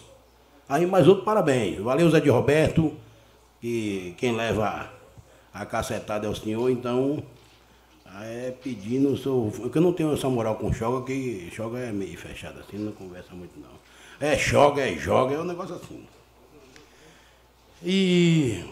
[0.70, 1.80] Aí mais outro parabéns.
[1.80, 2.94] Valeu, Zé de Roberto,
[3.60, 4.90] que quem leva
[5.54, 7.22] a cacetada é o senhor, então
[8.22, 12.60] é pedindo, sou, eu não tenho essa moral com Choga, que Choga é meio fechado
[12.60, 13.70] assim, não conversa muito não.
[14.20, 16.06] É joga, é joga, é um negócio assim.
[17.84, 18.64] E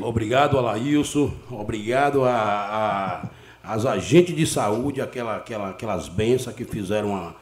[0.00, 3.30] obrigado a Laílson, obrigado a,
[3.64, 7.36] a, as agentes de saúde, aquela, aquela, aquelas bênçãos que fizeram uma,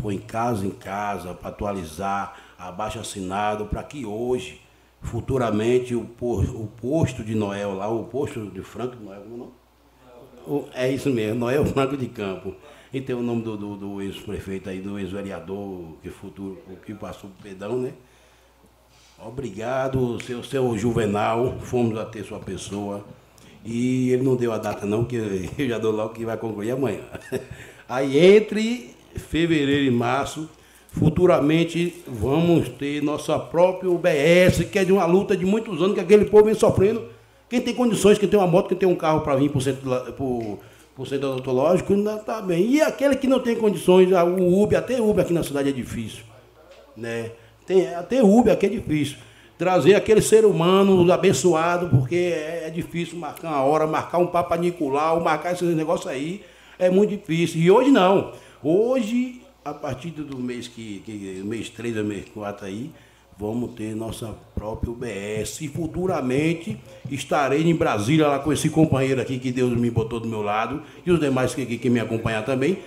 [0.00, 4.60] foi em casa em casa para atualizar abaixo assinado para que hoje,
[5.02, 9.66] futuramente, o, o posto de Noel lá, o posto de Franco Noel, como não?
[10.74, 12.54] É isso mesmo, Noel Franco de Campo.
[12.92, 17.28] E tem o nome do, do, do ex-prefeito aí, do ex-vereador, que futuro, que passou
[17.30, 17.92] por pedão, né?
[19.18, 23.04] Obrigado, seu, seu Juvenal, fomos a ter sua pessoa.
[23.64, 25.16] E ele não deu a data não, que
[25.58, 27.00] eu já dou logo que vai concluir amanhã.
[27.88, 30.48] Aí entre fevereiro e março,
[30.98, 36.00] Futuramente vamos ter nossa própria UBS, que é de uma luta de muitos anos que
[36.00, 37.04] aquele povo vem sofrendo.
[37.50, 39.60] Quem tem condições, quem tem uma moto, quem tem um carro para vir para o
[39.60, 39.90] centro,
[40.94, 42.66] por centro odontológico, ainda está bem.
[42.70, 46.24] E aquele que não tem condições, o Uber, até Uber aqui na cidade é difícil.
[46.96, 47.32] Né?
[47.66, 49.16] Tem, até Uber aqui é difícil.
[49.58, 54.56] Trazer aquele ser humano abençoado, porque é, é difícil marcar uma hora, marcar um Papa
[54.56, 56.42] Nicolau, marcar esse negócio aí,
[56.78, 57.60] é muito difícil.
[57.60, 58.32] E hoje não.
[58.62, 62.92] Hoje a partir do mês que, que mês 3 ou mês 4 aí,
[63.36, 65.60] vamos ter nossa própria UBS.
[65.60, 66.78] E futuramente
[67.10, 70.82] estarei em Brasília lá com esse companheiro aqui que Deus me botou do meu lado
[71.04, 72.78] e os demais que, que, que me acompanham também.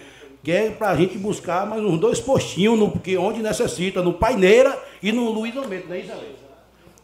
[0.44, 4.14] Que é para a gente buscar mais uns dois postinhos, no, porque onde necessita, no
[4.14, 6.04] Paineira e no Luiz Almeida, não é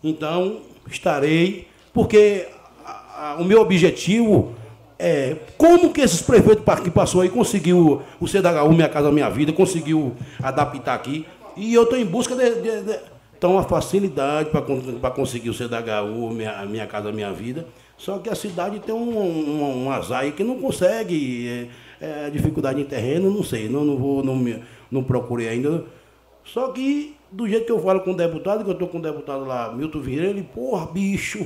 [0.03, 2.48] Então, estarei, porque
[2.86, 4.53] a, a, o meu objetivo
[4.98, 9.52] é, como que esses prefeitos que passou aí conseguiu o CDHU Minha Casa Minha Vida,
[9.52, 11.26] conseguiu adaptar aqui.
[11.57, 12.99] E eu estou em busca de, de, de
[13.38, 17.68] então, uma facilidade para conseguir o CDHU Minha, Minha Casa Minha Vida.
[17.98, 21.48] Só que a cidade tem um, um, um azar aí que não consegue.
[21.48, 21.68] É,
[22.00, 25.86] é, dificuldade em terreno, não sei, não, não vou, não, me, não procurei ainda.
[26.44, 29.02] Só que do jeito que eu falo com o deputado, que eu estou com o
[29.02, 31.46] deputado lá, Milton Vieira, ele, porra, bicho,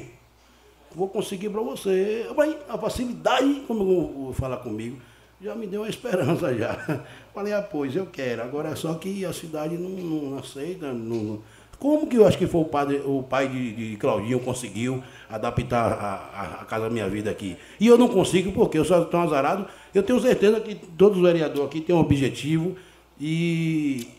[0.96, 2.28] vou conseguir para você.
[2.68, 4.98] A facilidade, como falar comigo,
[5.42, 7.04] já me deu uma esperança já.
[7.34, 8.44] Falei, ah, pois eu quero.
[8.44, 10.92] Agora é só que a cidade não, não aceita.
[10.94, 11.42] Não,
[11.80, 15.93] como que eu acho que foi o, padre, o pai de, de Claudinho conseguiu adaptar
[15.93, 17.56] a, a, a, casa minha vida aqui?
[17.80, 19.65] E eu não consigo porque eu sou tão azarado.
[19.95, 22.76] Eu tenho certeza que todos os vereadores aqui têm um objetivo
[23.19, 24.10] e,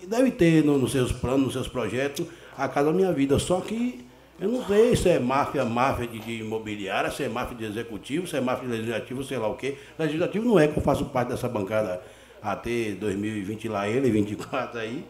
[0.00, 2.26] e deve ter no, nos seus planos, nos seus projetos,
[2.56, 3.38] a casa da minha vida.
[3.38, 4.02] Só que
[4.40, 8.26] eu não sei se é máfia, máfia de, de, imobiliária, se é máfia de executivo,
[8.26, 9.76] se é máfia de legislativo, sei lá o quê.
[9.98, 12.00] Legislativo não é que eu faço parte dessa bancada
[12.42, 15.04] até 2020 lá, ele, 24 aí,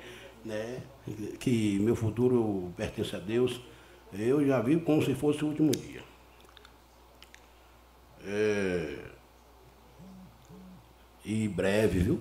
[0.45, 0.79] né?
[1.39, 3.61] Que meu futuro pertence a Deus.
[4.13, 6.03] Eu já vi como se fosse o último dia.
[8.25, 8.99] É...
[11.25, 12.21] E breve, viu?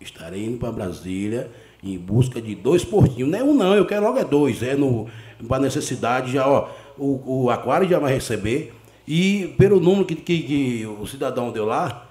[0.00, 1.50] Estarei indo para Brasília
[1.82, 3.30] em busca de dois portinhos.
[3.30, 4.62] Não é um não, eu quero logo é dois.
[4.62, 5.08] É no
[5.48, 6.68] para necessidade, já, ó,
[6.98, 8.74] o, o aquário já vai receber.
[9.06, 12.08] E pelo número que, que, que o cidadão deu lá,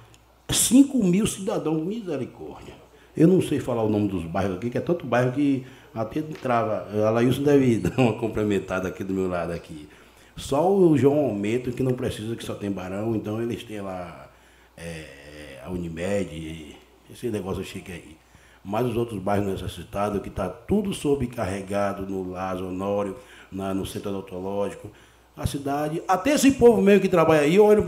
[0.49, 2.78] 5 mil cidadãos, misericórdia.
[3.15, 6.21] Eu não sei falar o nome dos bairros aqui, que é tanto bairro que até
[6.21, 6.87] trava.
[7.05, 9.87] A Laílson deve dar uma complementada aqui do meu lado aqui.
[10.35, 14.29] Só o João Aumento, que não precisa, que só tem barão, então eles têm lá
[14.77, 16.77] é, a Unimed,
[17.11, 18.19] esse negócio chique aí
[18.63, 23.15] mas os outros bairros necessitados, que está tudo sobrecarregado no Lázaro Honório,
[23.51, 24.91] na, no centro odontológico,
[25.35, 27.83] a cidade, até esse povo meio que trabalha aí, eu olho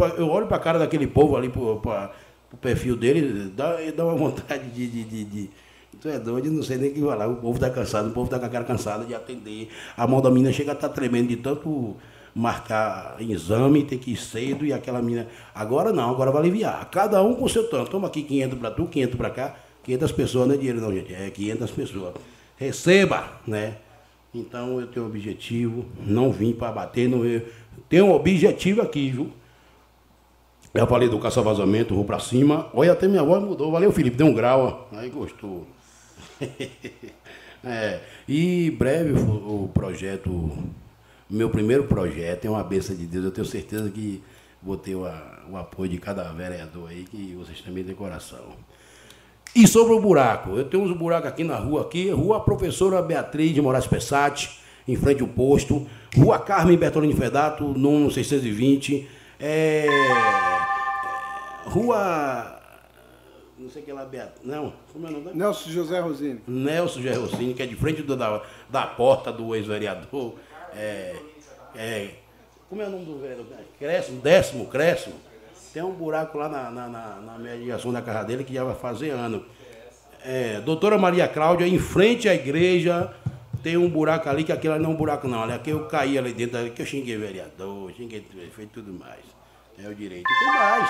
[0.48, 2.12] para a cara daquele povo ali, para
[2.52, 5.50] o perfil dele, dá, dá uma vontade de, de, de, de
[6.00, 7.28] Tu é doido, não sei nem o que falar.
[7.28, 9.70] O povo está cansado, o povo está com a cara cansada de atender.
[9.96, 11.96] A mão da menina chega a estar tá tremendo de tanto
[12.34, 15.28] marcar exame, tem que ir cedo e aquela menina.
[15.54, 16.90] Agora não, agora vai aliviar.
[16.90, 17.92] Cada um com seu tanto.
[17.92, 19.56] Toma aqui 500 para tu, 500 para cá.
[19.84, 21.14] 500 pessoas não é dinheiro, não, gente.
[21.14, 22.14] É 500 pessoas.
[22.58, 23.76] Receba, né?
[24.34, 27.22] Então eu tenho objetivo, não vim para bater, não
[27.90, 29.32] tenho um objetivo aqui, viu?
[30.74, 32.70] Eu falei do caça-vazamento, vou para cima.
[32.74, 33.72] Olha, até minha voz mudou.
[33.72, 34.88] Valeu, Felipe, deu um grau.
[34.94, 35.68] Aí gostou.
[37.62, 40.50] é, e breve o projeto,
[41.30, 43.26] meu primeiro projeto é uma benção de Deus.
[43.26, 44.24] Eu tenho certeza que
[44.64, 45.04] vou ter o,
[45.50, 48.56] o apoio de cada vereador aí, que vocês também têm coração.
[49.54, 53.54] E sobre o buraco, eu tenho uns buracos aqui na rua, aqui, rua Professora Beatriz
[53.54, 55.86] de Moraes Pessati, em frente ao posto,
[56.16, 59.06] rua Carmen Bertolini Fedato, número 620,
[59.42, 59.88] é,
[61.66, 62.62] rua
[63.62, 64.42] não sei que lá, Beato.
[64.44, 65.32] Não, como é o nome?
[65.36, 66.42] Nelson José Rosini.
[66.48, 70.34] Nelson José Rosini, que é de frente do, da, da porta do ex-vereador.
[70.76, 71.16] É,
[71.76, 72.10] é,
[72.68, 73.46] como é o nome do vereador?
[73.78, 75.16] Crescimo, décimo, Crescimo.
[75.74, 78.76] Tem um buraco lá na, na, na, na mediação da casa dele que já vai
[78.76, 79.46] fazer ano.
[80.26, 83.14] É, doutora Maria Cláudia, em frente à igreja,
[83.62, 85.44] tem um buraco ali, que aquilo não é um buraco não.
[85.44, 89.24] Ali, aqui eu caí ali dentro, ali, que eu xinguei vereador, xinguei feito tudo mais.
[89.78, 90.26] É o direito.
[90.30, 90.90] E tem mais.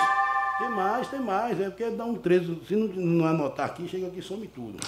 [0.58, 1.60] Tem mais, tem mais.
[1.60, 2.60] É porque dá um 13.
[2.66, 4.78] Se não, não anotar aqui, chega aqui e some tudo.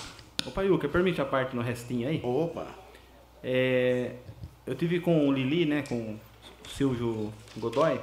[0.46, 2.20] Ô Paiuca, permite a parte no restinho aí?
[2.22, 2.66] Opa!
[3.42, 4.12] É,
[4.66, 8.00] eu tive com o Lili, né, com o Silvio Godoy,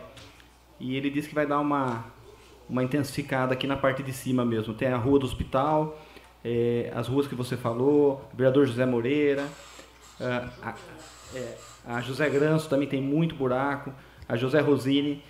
[0.80, 2.06] e ele disse que vai dar uma,
[2.70, 4.74] uma intensificada aqui na parte de cima mesmo.
[4.74, 6.00] Tem a rua do hospital,
[6.44, 9.48] é, as ruas que você falou, o vereador José Moreira,
[10.22, 10.76] a, a,
[11.36, 13.94] é, a José Granço também tem muito buraco,
[14.28, 15.24] a José Rosini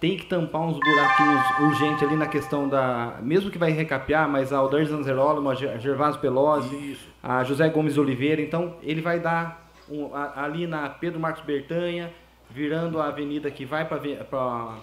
[0.00, 3.18] tem que tampar uns buraquinhos urgentes ali na questão da.
[3.22, 8.42] Mesmo que vai recapear, mas a Aldair Zanzerolo, a Gervásio Pelosi, a José Gomes Oliveira,
[8.42, 12.12] então ele vai dar um, a, ali na Pedro Marcos Bertanha,
[12.50, 14.76] virando a avenida que vai para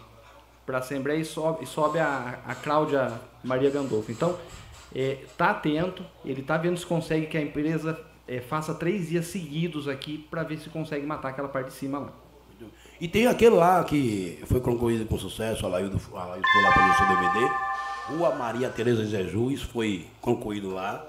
[0.67, 3.11] a Assembleia e sobe, e sobe a, a Cláudia
[3.43, 4.11] Maria Gandolfo.
[4.11, 4.37] Então,
[4.95, 9.27] é, tá atento, ele tá vendo se consegue que a empresa é, faça três dias
[9.27, 12.13] seguidos aqui para ver se consegue matar aquela parte de cima lá.
[12.99, 16.95] E tem aquele lá que foi concluído com sucesso, a Laído foi lá para o
[16.95, 17.53] seu DVD.
[18.07, 21.05] Rua Maria Tereza Jesus foi concluído lá.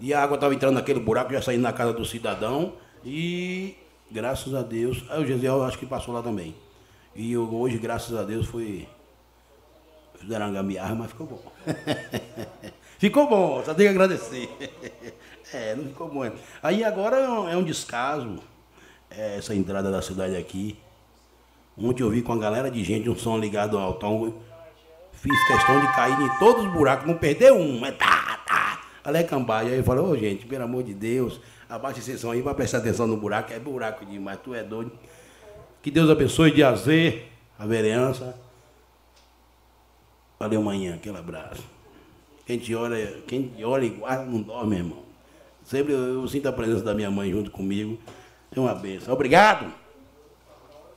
[0.00, 2.74] E a água estava entrando naquele buraco, já saindo na casa do cidadão.
[3.04, 3.74] E
[4.10, 6.54] graças a Deus, o Gesiel acho que passou lá também.
[7.14, 8.86] E hoje, graças a Deus, foi.
[10.20, 11.42] Fizeram uma gambiarra, mas ficou bom.
[12.98, 14.48] ficou bom, só tenho que agradecer.
[15.52, 16.30] É, não ficou bom.
[16.62, 18.38] Aí agora é um descaso,
[19.10, 20.78] é, essa entrada da cidade aqui.
[21.76, 24.34] Ontem eu vi com a galera de gente, um som ligado ao tom.
[25.12, 27.78] Fiz questão de cair em todos os buracos, não perder um.
[27.78, 28.80] Mas tá, tá.
[29.04, 29.70] Ale Cambaia.
[29.70, 32.54] Aí eu falei, ô oh, gente, pelo amor de Deus, abaixa esse som aí para
[32.54, 33.52] prestar atenção no buraco.
[33.52, 34.92] É buraco demais, tu é doido.
[35.80, 38.38] Que Deus abençoe de azer a vereança.
[40.38, 41.64] Valeu manhã, aquele abraço.
[42.44, 45.07] Quem te olha, quem te olha e guarda não dorme, irmão.
[45.68, 47.98] Sempre eu, eu sinto a presença da minha mãe junto comigo.
[48.56, 49.12] É uma benção.
[49.12, 49.70] Obrigado.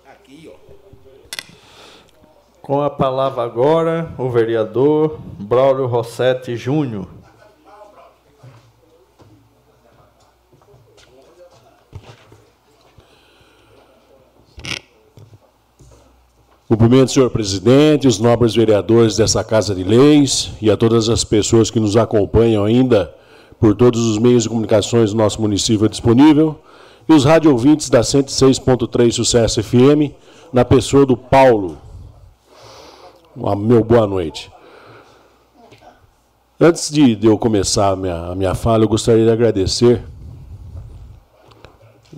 [0.09, 0.55] Aqui, ó.
[2.61, 7.05] Com a palavra agora, o vereador Braulio Rossetti Júnior.
[16.65, 21.69] Cumprimento, senhor presidente, os nobres vereadores dessa Casa de Leis e a todas as pessoas
[21.69, 23.13] que nos acompanham ainda
[23.61, 26.59] por todos os meios de comunicações do nosso município disponível
[27.07, 30.11] e os rádio ouvintes da 106.3 Sucesso FM,
[30.51, 31.77] na pessoa do Paulo.
[33.35, 34.51] Uma, meu boa noite.
[36.59, 40.01] Antes de, de eu começar a minha, a minha fala, eu gostaria de agradecer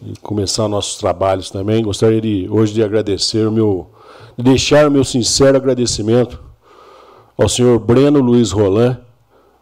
[0.02, 1.84] e começar nossos trabalhos também.
[1.84, 3.90] Gostaria de, hoje de agradecer o meu
[4.38, 6.42] deixar o meu sincero agradecimento
[7.38, 8.98] ao senhor Breno Luiz Roland,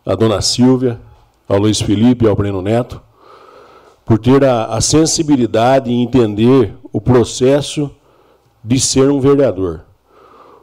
[0.06, 1.02] à dona Silvia,
[1.52, 3.02] ao Luiz Felipe e ao Breno Neto,
[4.06, 7.92] por ter a, a sensibilidade em entender o processo
[8.64, 9.82] de ser um vereador.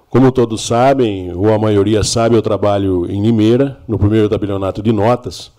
[0.09, 4.91] Como todos sabem, ou a maioria sabe, eu trabalho em Limeira, no primeiro tabelionato de
[4.91, 5.53] notas.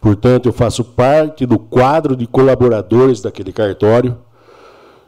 [0.00, 4.16] Portanto, eu faço parte do quadro de colaboradores daquele cartório.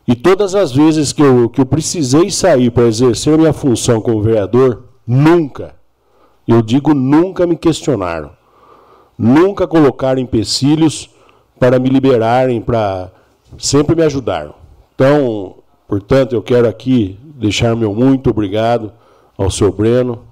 [0.06, 4.20] E todas as vezes que eu, que eu precisei sair para exercer minha função como
[4.20, 5.74] vereador, nunca,
[6.46, 8.41] eu digo nunca me questionaram.
[9.22, 11.08] Nunca colocaram empecilhos
[11.56, 13.08] para me liberarem, para
[13.56, 14.52] sempre me ajudaram.
[14.96, 15.54] Então,
[15.86, 18.92] portanto, eu quero aqui deixar meu muito obrigado
[19.38, 20.24] ao seu Breno,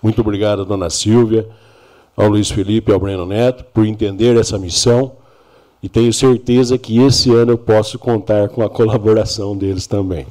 [0.00, 1.48] muito obrigado à dona Silvia,
[2.16, 5.10] ao Luiz Felipe e ao Breno Neto por entender essa missão
[5.82, 10.24] E tenho certeza que esse ano eu posso contar com a colaboração deles também.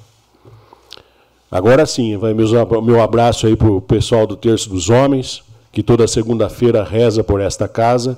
[1.52, 5.44] Agora sim, vai meu abraço aí para o pessoal do Terço dos Homens,
[5.74, 8.18] que toda segunda-feira reza por esta casa.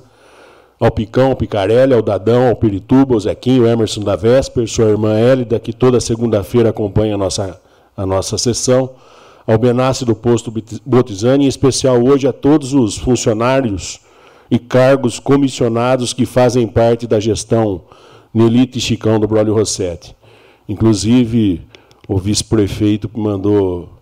[0.77, 5.17] Ao Picão, ao Picarelli, ao Dadão, ao Pirituba, ao Zequinho, Emerson da Vesper, sua irmã
[5.17, 7.59] Hélida, que toda segunda-feira acompanha a nossa,
[7.95, 8.89] a nossa sessão.
[9.47, 10.53] Ao Benassi do Posto
[10.85, 14.01] Botizani, em especial hoje a todos os funcionários
[14.51, 17.83] e cargos comissionados que fazem parte da gestão
[18.33, 20.13] Nelite e Chicão do Braulio Rossetti.
[20.67, 21.61] Inclusive,
[22.05, 23.94] o vice-prefeito mandou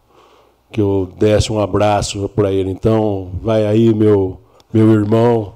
[0.74, 2.72] que eu desse um abraço para ele.
[2.72, 4.41] Então, vai aí, meu,
[4.74, 5.54] meu irmão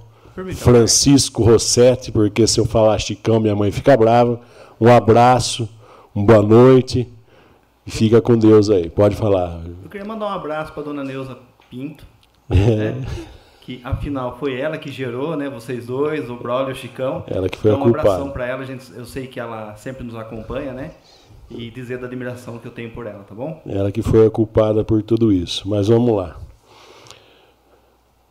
[0.56, 4.40] Francisco Rossetti, porque se eu falar Chicão, minha mãe fica brava.
[4.80, 5.68] Um abraço,
[6.14, 7.12] uma boa noite
[7.86, 8.90] e fica com Deus aí.
[8.90, 9.60] Pode falar.
[9.84, 11.38] Eu queria mandar um abraço para dona Neuza
[11.70, 12.06] Pinto.
[12.50, 12.94] É.
[12.94, 13.06] Né?
[13.68, 15.50] que afinal foi ela que gerou, né?
[15.50, 17.26] Vocês dois, o Braulio e o Chicão.
[17.28, 18.08] Ela que foi então, a culpada.
[18.08, 18.90] Um abração para ela, gente.
[18.96, 20.92] Eu sei que ela sempre nos acompanha, né?
[21.50, 23.62] E dizer da admiração que eu tenho por ela, tá bom?
[23.66, 25.68] Ela que foi a culpada por tudo isso.
[25.68, 26.38] Mas vamos lá.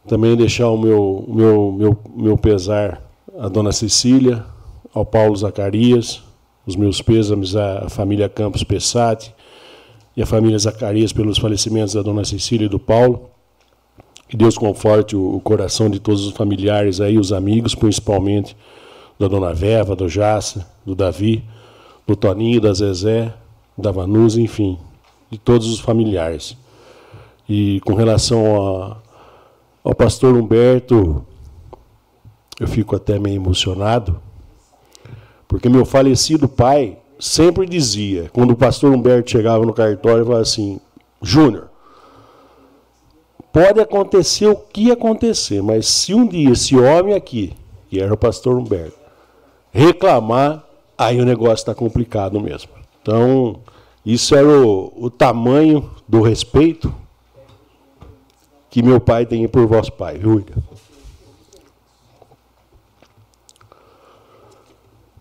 [0.06, 3.02] Também deixar o meu, meu, meu, meu pesar
[3.38, 4.44] à dona Cecília,
[4.94, 6.22] ao Paulo Zacarias,
[6.66, 9.34] os meus pêsames à família Campos Pessati
[10.16, 13.30] e à família Zacarias pelos falecimentos da dona Cecília e do Paulo.
[14.28, 18.56] Que Deus conforte o, coração de todos os familiares aí, os amigos, principalmente
[19.18, 21.44] da dona Veva, do Jaça, do Davi
[22.06, 23.34] do Toninho, da Zezé,
[23.76, 24.78] da Vanusa, enfim,
[25.30, 26.56] de todos os familiares.
[27.48, 28.96] E com relação a,
[29.84, 31.24] ao pastor Humberto,
[32.58, 34.20] eu fico até meio emocionado,
[35.46, 40.80] porque meu falecido pai sempre dizia, quando o pastor Humberto chegava no cartório, falava assim:
[41.22, 41.70] Júnior,
[43.52, 47.52] pode acontecer o que acontecer, mas se um dia esse homem aqui,
[47.88, 48.98] que era o pastor Humberto,
[49.70, 50.65] reclamar,
[50.96, 52.70] aí o negócio está complicado mesmo.
[53.02, 53.60] Então,
[54.04, 56.94] isso era o, o tamanho do respeito
[58.70, 60.62] que meu pai tem por vosso pai, viu, William?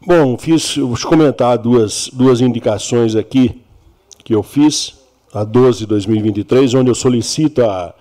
[0.05, 3.63] Bom, fiz, vou comentar duas, duas indicações aqui
[4.23, 4.99] que eu fiz,
[5.33, 7.93] a 12 de 2023, onde eu solicito a,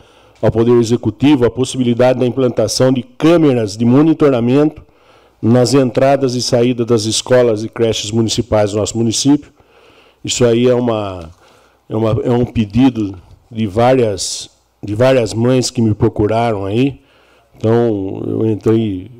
[0.43, 4.83] ao Poder Executivo a possibilidade da implantação de câmeras de monitoramento
[5.45, 9.53] nas entradas e saídas das escolas e creches municipais do nosso município.
[10.25, 11.29] Isso aí é, uma,
[11.87, 13.15] é, uma, é um pedido
[13.51, 14.49] de várias,
[14.83, 16.99] de várias mães que me procuraram aí.
[17.55, 19.11] Então, eu entrei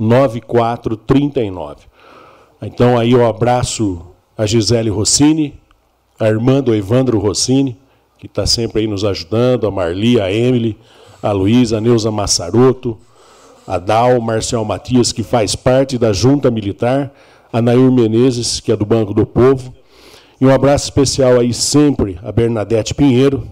[0.00, 1.84] 9439.
[2.62, 4.00] Então aí eu abraço
[4.36, 5.60] a Gisele Rossini,
[6.18, 7.78] a irmã do Evandro Rossini,
[8.18, 10.78] que está sempre aí nos ajudando, a Marli, a Emily,
[11.22, 12.98] a Luísa, a Neuza Massaroto,
[13.66, 17.12] a Dal, Marcel Matias, que faz parte da Junta Militar,
[17.52, 19.74] a Nair Menezes, que é do Banco do Povo,
[20.40, 23.46] e um abraço especial aí sempre a Bernadette Pinheiro,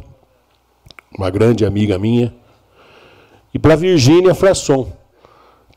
[1.17, 2.35] uma grande amiga minha,
[3.53, 4.91] e para Virgínia Frasson,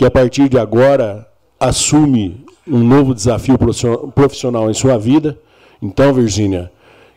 [0.01, 1.27] que a partir de agora
[1.59, 3.55] assume um novo desafio
[4.15, 5.37] profissional em sua vida.
[5.79, 6.71] Então, Virgínia,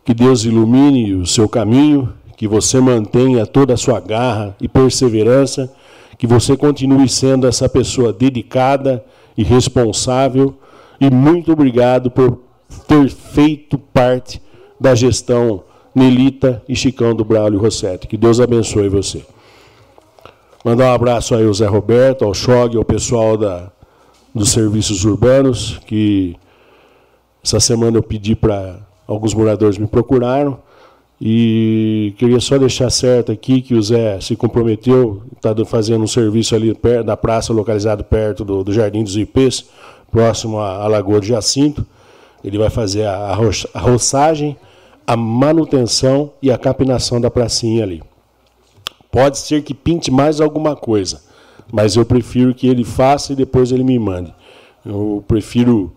[0.04, 5.72] que Deus ilumine o seu caminho, que você mantenha toda a sua garra e perseverança,
[6.18, 9.02] que você continue sendo essa pessoa dedicada
[9.34, 10.54] e responsável.
[11.00, 12.38] E muito obrigado por
[12.86, 14.42] ter feito parte
[14.78, 18.06] da gestão Nelita e Chicão do Braulio Rossetti.
[18.06, 19.24] Que Deus abençoe você.
[20.64, 23.70] Mandar um abraço aí ao Zé Roberto, ao Chog, ao pessoal da,
[24.34, 26.36] dos serviços urbanos, que
[27.44, 30.58] essa semana eu pedi para alguns moradores me procuraram.
[31.20, 36.54] E queria só deixar certo aqui que o Zé se comprometeu, está fazendo um serviço
[36.54, 39.66] ali perto da praça, localizado perto do, do Jardim dos Ipês,
[40.10, 41.84] próximo à, Lagoa de Jacinto.
[42.42, 43.36] Ele vai fazer a,
[43.74, 44.56] a roçagem,
[45.06, 48.02] a manutenção e a capinação da pracinha ali.
[49.14, 51.22] Pode ser que pinte mais alguma coisa,
[51.72, 54.34] mas eu prefiro que ele faça e depois ele me mande.
[54.84, 55.92] Eu prefiro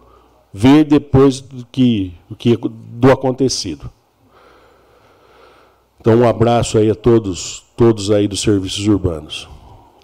[0.54, 3.90] ver depois do que, do, que, do acontecido.
[6.00, 9.50] Então, um abraço aí a todos, todos aí dos serviços urbanos.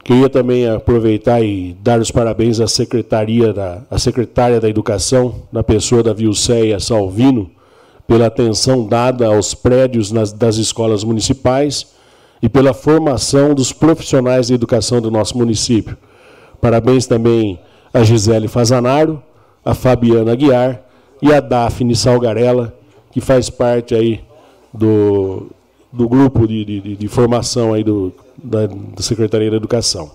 [0.03, 5.61] Queria também aproveitar e dar os parabéns à secretaria da, à secretária da Educação, na
[5.61, 7.51] pessoa da Vilceia Salvino,
[8.07, 11.93] pela atenção dada aos prédios nas, das escolas municipais
[12.43, 15.97] e pela formação dos profissionais de educação do nosso município.
[16.59, 17.57] Parabéns também
[17.93, 19.23] a Gisele Fazanaro,
[19.63, 20.81] a Fabiana Aguiar
[21.21, 22.75] e a Daphne Salgarella,
[23.13, 24.25] que faz parte aí
[24.73, 25.47] do,
[25.89, 30.11] do grupo de, de, de formação aí do, da, da Secretaria da Educação.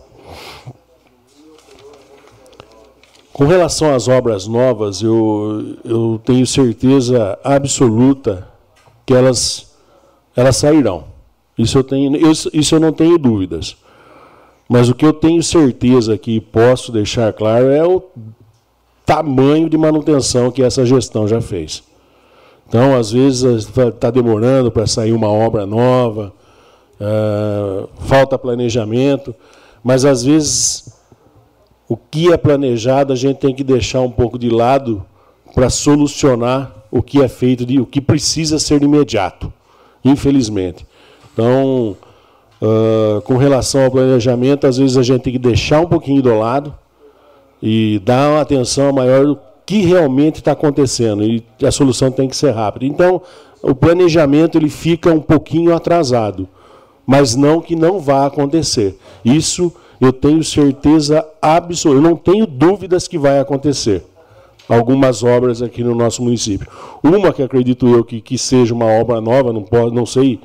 [3.33, 8.47] Com relação às obras novas, eu, eu tenho certeza absoluta
[9.07, 9.75] que elas,
[10.37, 11.17] elas sairão.
[11.59, 13.77] Isso eu, tenho, isso eu não tenho dúvidas.
[14.69, 18.03] Mas o que eu tenho certeza que posso deixar claro é o
[19.05, 21.83] tamanho de manutenção que essa gestão já fez.
[22.69, 26.35] Então, às vezes, está demorando para sair uma obra nova,
[27.01, 29.35] uh, falta planejamento,
[29.83, 30.93] mas às vezes
[31.89, 35.03] o que é planejado a gente tem que deixar um pouco de lado
[35.55, 39.51] para solucionar o que é feito, de, o que precisa ser imediato,
[40.05, 40.87] infelizmente.
[41.39, 41.97] Então,
[42.61, 46.37] uh, com relação ao planejamento, às vezes a gente tem que deixar um pouquinho do
[46.37, 46.75] lado
[47.63, 52.37] e dar uma atenção maior do que realmente está acontecendo e a solução tem que
[52.37, 52.87] ser rápida.
[52.87, 53.23] Então,
[53.63, 56.49] o planejamento ele fica um pouquinho atrasado,
[57.07, 58.99] mas não que não vá acontecer.
[59.25, 64.05] Isso eu tenho certeza absoluta, eu não tenho dúvidas que vai acontecer.
[64.69, 66.67] Algumas obras aqui no nosso município.
[67.01, 70.41] Uma que acredito eu que, que seja uma obra nova, não, pode, não sei,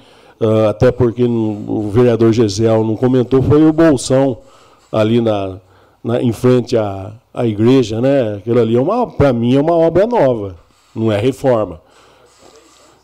[0.70, 4.38] até porque o vereador Gesiel não comentou, foi o Bolsão
[4.92, 5.58] ali na,
[6.04, 8.36] na, em frente à, à igreja, né?
[8.36, 8.82] Aquilo ali, é
[9.18, 10.56] para mim, é uma obra nova,
[10.96, 11.82] não é reforma.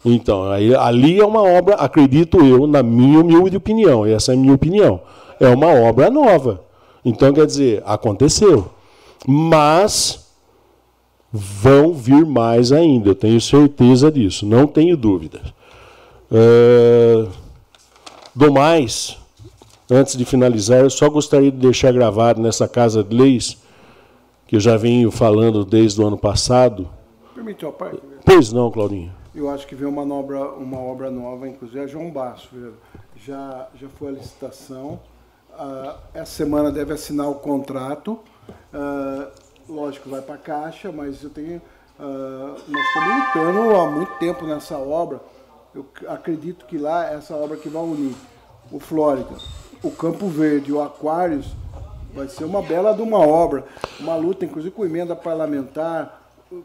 [0.04, 4.38] Então, aí, ali é uma obra, acredito eu, na minha humilde opinião, essa é a
[4.38, 5.02] minha opinião,
[5.40, 6.64] é uma obra nova.
[7.04, 8.70] Então, quer dizer, aconteceu.
[9.28, 10.28] Mas
[11.32, 15.42] vão vir mais ainda, eu tenho certeza disso, não tenho dúvida.
[16.32, 17.32] Uh,
[18.36, 19.20] do mais,
[19.92, 23.58] Antes de finalizar, eu só gostaria de deixar gravado nessa Casa de Leis,
[24.46, 26.88] que eu já venho falando desde o ano passado.
[27.34, 28.00] Permite uma parte?
[28.24, 29.12] Pois não, Claudinho.
[29.34, 32.50] Eu acho que vem uma obra, uma obra nova, inclusive é João Basso.
[33.26, 35.00] Já, já foi a licitação.
[35.54, 38.20] Uh, essa semana deve assinar o contrato.
[38.72, 39.28] Uh,
[39.68, 41.60] lógico, vai para a Caixa, mas eu tenho.
[42.00, 45.20] Uh, nós estamos lutando há muito tempo nessa obra.
[45.74, 48.16] Eu acredito que lá essa obra que vai unir
[48.72, 49.36] o Flórida,
[49.84, 51.54] o Campo Verde, o Aquários,
[52.14, 53.64] vai ser uma bela de uma obra,
[54.00, 56.22] uma luta, inclusive com emenda parlamentar,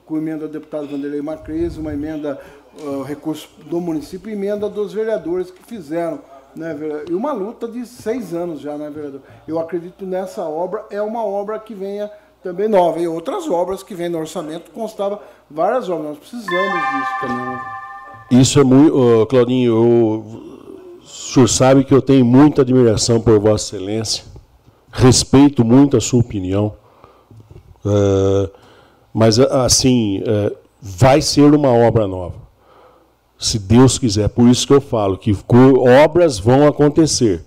[0.07, 2.41] com emenda do deputado Vanderlei Macris, uma emenda,
[2.81, 6.21] uh, recurso do município, emenda dos vereadores que fizeram.
[6.57, 6.75] Né,
[7.11, 9.21] e uma luta de seis anos já, né, vereador?
[9.47, 12.11] Eu acredito nessa obra, é uma obra que venha
[12.43, 13.01] também nova.
[13.01, 15.21] E outras obras que vêm no orçamento, constava
[15.51, 16.11] várias obras.
[16.11, 17.45] Nós precisamos disso também.
[17.45, 17.61] Né?
[18.41, 20.45] Isso é muito, Claudinho, eu
[21.35, 24.25] o senhor sabe que eu tenho muita admiração por Vossa Excelência,
[24.93, 26.75] respeito muito a sua opinião,
[27.85, 28.49] uh,
[29.13, 32.37] mas assim, uh, vai ser uma obra nova,
[33.39, 34.29] se Deus quiser.
[34.29, 35.37] Por isso que eu falo que
[36.05, 37.45] obras vão acontecer.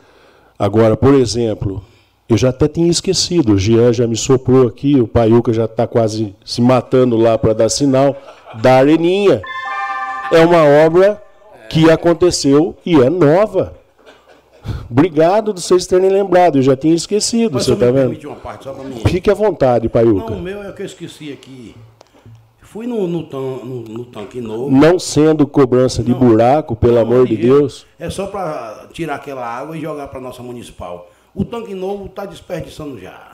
[0.59, 1.81] Agora, por exemplo,
[2.27, 5.87] eu já até tinha esquecido, o Jean já me soprou aqui, o Paiuca já está
[5.87, 8.15] quase se matando lá para dar sinal,
[8.61, 9.41] da Areninha.
[10.31, 11.21] É uma obra
[11.69, 13.75] que aconteceu e é nova.
[14.89, 18.27] Obrigado de vocês terem lembrado, eu já tinha esquecido, Mas você tá me vendo?
[18.27, 19.01] uma parte, só mim.
[19.07, 20.31] Fique à vontade, Paiuca.
[20.31, 21.73] Não, o meu é o que eu esqueci aqui.
[22.61, 24.69] Fui no, no, tan- no- no tanque novo.
[24.69, 27.47] Não sendo cobrança de buraco, pelo amor de jeito.
[27.47, 27.85] Deus.
[27.97, 31.09] É só para tirar aquela água e jogar para nossa municipal.
[31.33, 33.31] O tanque novo está desperdiçando já.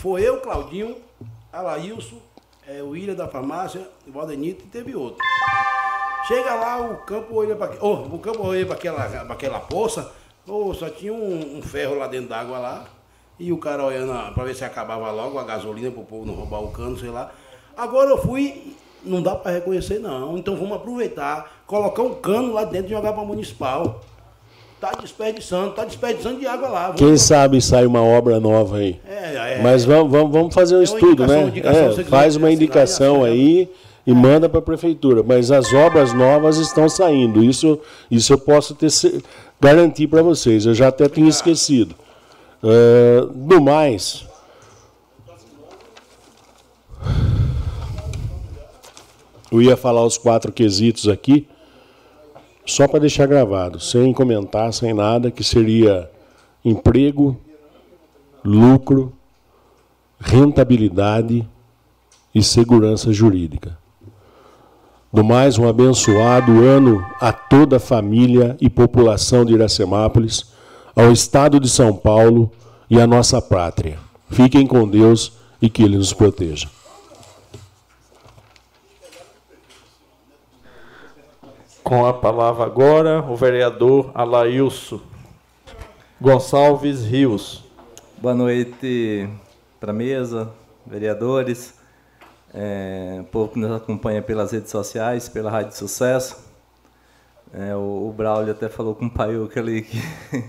[0.00, 0.96] Foi eu, Claudinho,
[1.52, 2.16] Alailson,
[2.66, 5.18] é, o Ilha da Farmácia, o Valdenito e teve outro.
[6.26, 10.12] Chega lá, o campo olha para oh, o campo olha para aquela, aquela poça,
[10.46, 12.84] oh, só tinha um, um ferro lá dentro d'água lá.
[13.38, 16.34] E o cara olhando para ver se acabava logo a gasolina para o povo não
[16.34, 17.32] roubar o cano, sei lá.
[17.76, 20.38] Agora eu fui, não dá para reconhecer não.
[20.38, 24.00] Então vamos aproveitar, colocar um cano lá dentro e jogar para municipal.
[24.82, 26.82] Tá desperdiçando, tá desperdiçando de água lá.
[26.86, 28.98] Vamos- Quem sabe sai uma obra nova aí.
[29.08, 29.60] É, é.
[29.62, 31.42] Mas vamos, vamos, vamos fazer um É estudo, né?
[31.44, 33.70] indicação, É, faz uma indicação aí
[34.04, 35.22] e manda para a prefeitura.
[35.22, 37.44] Mas as obras novas estão saindo.
[37.44, 37.78] Isso,
[38.10, 38.88] isso eu posso ter,
[39.60, 40.66] garantir para vocês.
[40.66, 41.94] Eu já até tinha esquecido.
[42.64, 44.26] É, no mais,
[49.50, 51.46] eu ia falar os quatro quesitos aqui,
[52.66, 56.10] só para deixar gravado, sem comentar, sem nada, que seria
[56.64, 57.36] emprego,
[58.44, 59.12] lucro,
[60.18, 61.46] rentabilidade
[62.34, 63.76] e segurança jurídica.
[65.12, 70.52] Do mais, um abençoado ano a toda a família e população de Iracemápolis,
[70.96, 72.50] ao Estado de São Paulo
[72.88, 73.98] e à nossa pátria.
[74.30, 76.68] Fiquem com Deus e que Ele nos proteja.
[81.92, 84.98] Com a palavra agora, o vereador Alailson
[86.18, 87.62] Gonçalves Rios.
[88.16, 89.28] Boa noite
[89.78, 90.50] para a mesa,
[90.86, 91.74] vereadores,
[92.54, 96.42] é, povo que nos acompanha pelas redes sociais, pela Rádio Sucesso.
[97.52, 100.00] É, o, o Braulio até falou com o Paiuca ali que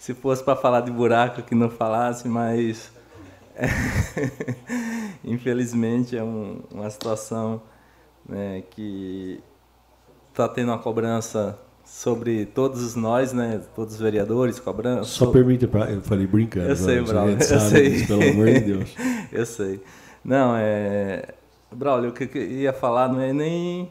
[0.00, 2.90] se fosse para falar de buraco que não falasse, mas
[3.54, 3.66] é,
[5.22, 7.60] infelizmente é um- uma situação
[8.26, 9.38] né, que
[10.38, 15.04] está tendo uma cobrança sobre todos nós, né, todos os vereadores, cobrança.
[15.04, 15.90] Só permite para.
[15.90, 16.68] Eu falei brincando.
[16.68, 17.36] Eu sei, mas a Braulio.
[17.38, 17.90] Eu sabe sei.
[17.90, 18.96] disso, pelo amor de Deus.
[19.32, 19.80] eu sei.
[20.24, 21.34] Não, é.
[21.72, 23.90] Braulio, o que eu ia falar não é nem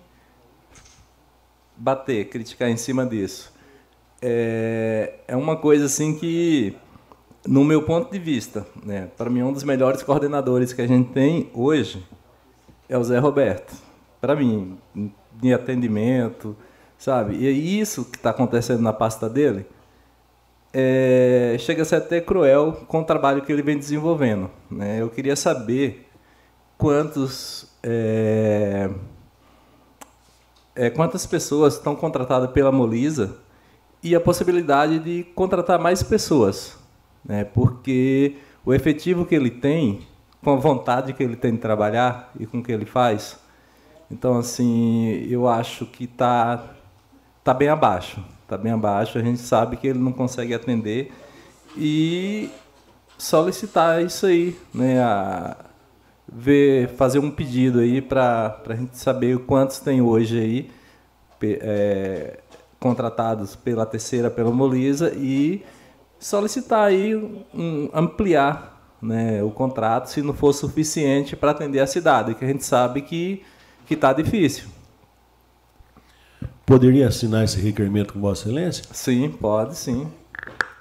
[1.75, 3.53] bater, criticar em cima disso.
[4.21, 6.75] É, é uma coisa assim que,
[7.45, 11.09] no meu ponto de vista, né, para mim, um dos melhores coordenadores que a gente
[11.11, 12.03] tem hoje
[12.89, 13.75] é o Zé Roberto.
[14.19, 14.77] Para mim,
[15.41, 16.55] de atendimento,
[16.97, 17.35] sabe?
[17.35, 19.65] E é isso que está acontecendo na pasta dele
[20.73, 24.49] é, chega a ser até cruel com o trabalho que ele vem desenvolvendo.
[24.69, 25.01] Né?
[25.01, 26.07] Eu queria saber
[26.77, 28.89] quantos, é,
[30.75, 33.37] é, quantas pessoas estão contratadas pela Molisa
[34.03, 36.77] e a possibilidade de contratar mais pessoas,
[37.25, 37.43] né?
[37.43, 40.05] porque o efetivo que ele tem,
[40.43, 43.39] com a vontade que ele tem de trabalhar e com o que ele faz,
[44.09, 46.63] então assim, eu acho que está
[47.43, 48.23] tá bem abaixo.
[48.43, 49.17] Está bem abaixo.
[49.17, 51.11] A gente sabe que ele não consegue atender
[51.75, 52.49] e
[53.17, 55.01] solicitar isso aí, né?
[55.01, 55.57] A
[56.31, 60.71] ver, fazer um pedido aí para a gente saber quantos tem hoje aí
[61.41, 62.39] é,
[62.79, 65.63] contratados pela terceira, pela Molisa e
[66.19, 72.33] solicitar aí um, ampliar né, o contrato se não for suficiente para atender a cidade,
[72.33, 73.43] que a gente sabe que
[73.87, 74.65] que está difícil.
[76.65, 78.83] Poderia assinar esse requerimento com Vossa Excelência?
[78.91, 80.11] Sim, pode sim.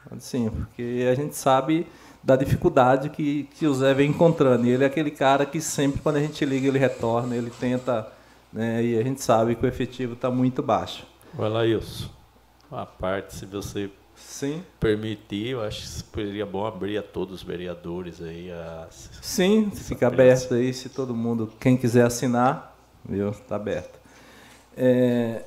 [0.08, 1.86] Pode sim, porque a gente sabe
[2.22, 4.66] da dificuldade que, que o Zé vem encontrando.
[4.66, 8.12] E ele é aquele cara que sempre, quando a gente liga, ele retorna, ele tenta.
[8.52, 11.06] Né, e a gente sabe que o efetivo está muito baixo.
[11.32, 12.08] Vai lá, Wilson.
[12.70, 14.62] A parte, se você Sim.
[14.80, 20.08] permitir, eu acho que seria bom abrir a todos os vereadores aí a Sim, fica
[20.08, 22.75] aberto aí, se todo mundo, quem quiser assinar,
[23.08, 23.30] viu?
[23.30, 23.98] Está aberto.
[24.76, 25.42] É,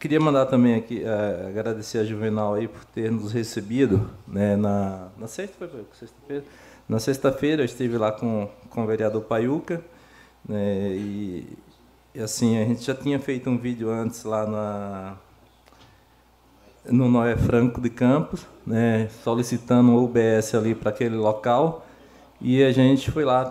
[0.00, 5.08] queria mandar também aqui, eh, agradecer a Juvenal aí por ter nos recebido, né, na,
[5.18, 6.44] na sexta, sexta-feira?
[6.88, 9.84] Na sexta-feira eu estive lá com, com o vereador Paiuca,
[10.48, 11.46] né, e,
[12.14, 15.16] e assim, a gente já tinha feito um vídeo antes lá na,
[16.86, 21.86] no Noé Franco de Campos, né, solicitando um UBS ali para aquele local,
[22.40, 23.44] e a gente foi lá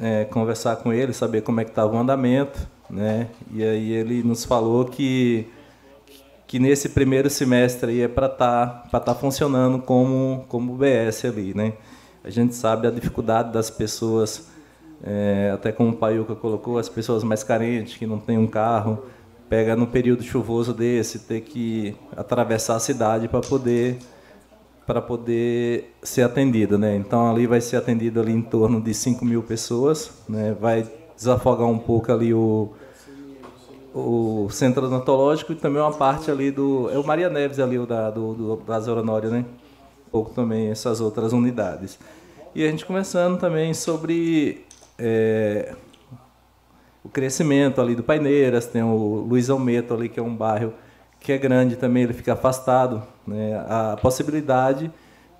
[0.00, 4.22] é, conversar com ele, saber como é que estava o andamento, né, e aí ele
[4.22, 5.46] nos falou que
[6.46, 11.52] que nesse primeiro semestre aí é para estar para tá funcionando como como UBS ali,
[11.54, 11.74] né?
[12.24, 14.48] A gente sabe a dificuldade das pessoas,
[15.04, 19.04] é, até como o Paiuca colocou, as pessoas mais carentes que não têm um carro
[19.48, 23.98] pega no período chuvoso desse, ter que atravessar a cidade para poder
[24.88, 26.96] para poder ser atendido, né?
[26.96, 30.56] Então ali vai ser atendido ali em torno de 5 mil pessoas, né?
[30.58, 32.70] Vai desafogar um pouco ali o
[33.94, 37.84] o centro odontológico e também uma parte ali do é o Maria Neves ali o
[37.84, 39.44] da do, do da Zoronória, né?
[40.06, 41.98] Um pouco também essas outras unidades.
[42.54, 44.64] E a gente começando também sobre
[44.98, 45.74] é,
[47.04, 50.72] o crescimento ali do Paineiras, tem o Luiz Almeto ali, que é um bairro
[51.20, 53.02] que é grande também, ele fica afastado.
[53.26, 53.56] Né?
[53.68, 54.90] A possibilidade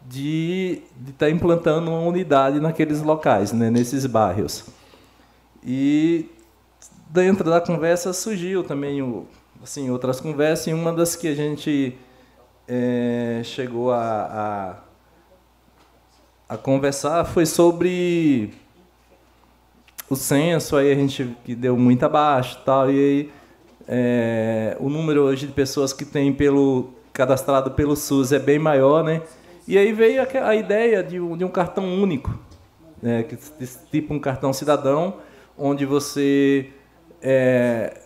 [0.07, 3.71] de estar tá implantando uma unidade naqueles locais, né?
[3.71, 4.67] nesses bairros.
[5.65, 6.27] E
[7.11, 9.27] dentro da conversa surgiu também o,
[9.63, 11.97] assim, outras conversas, e uma das que a gente
[12.67, 14.77] é, chegou a,
[16.49, 18.53] a, a conversar foi sobre
[20.09, 23.38] o censo, aí a gente que deu muito abaixo tal, e aí
[23.89, 29.03] é, o número hoje de pessoas que tem pelo cadastrado pelo SUS é bem maior,
[29.03, 29.23] né?
[29.67, 32.39] E aí veio a, a ideia de um, de um, cartão único,
[33.03, 33.23] né?
[33.23, 33.37] que,
[33.91, 35.15] tipo um cartão cidadão,
[35.57, 36.71] onde você
[37.23, 37.99] é,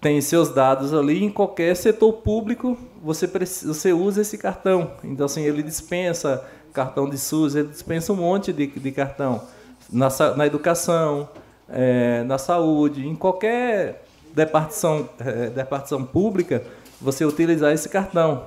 [0.00, 4.92] tem seus dados ali em qualquer setor público, você, precisa, você usa esse cartão.
[5.04, 9.42] Então, assim, ele dispensa cartão de SUS, ele dispensa um monte de, de cartão
[9.90, 11.28] na, na educação,
[11.68, 16.62] é, na saúde, em qualquer departição, é, departição pública,
[17.00, 18.44] você utilizar esse cartão.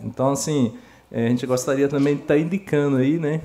[0.00, 0.74] Então, assim,
[1.10, 3.42] é, a gente gostaria também de estar indicando aí, né,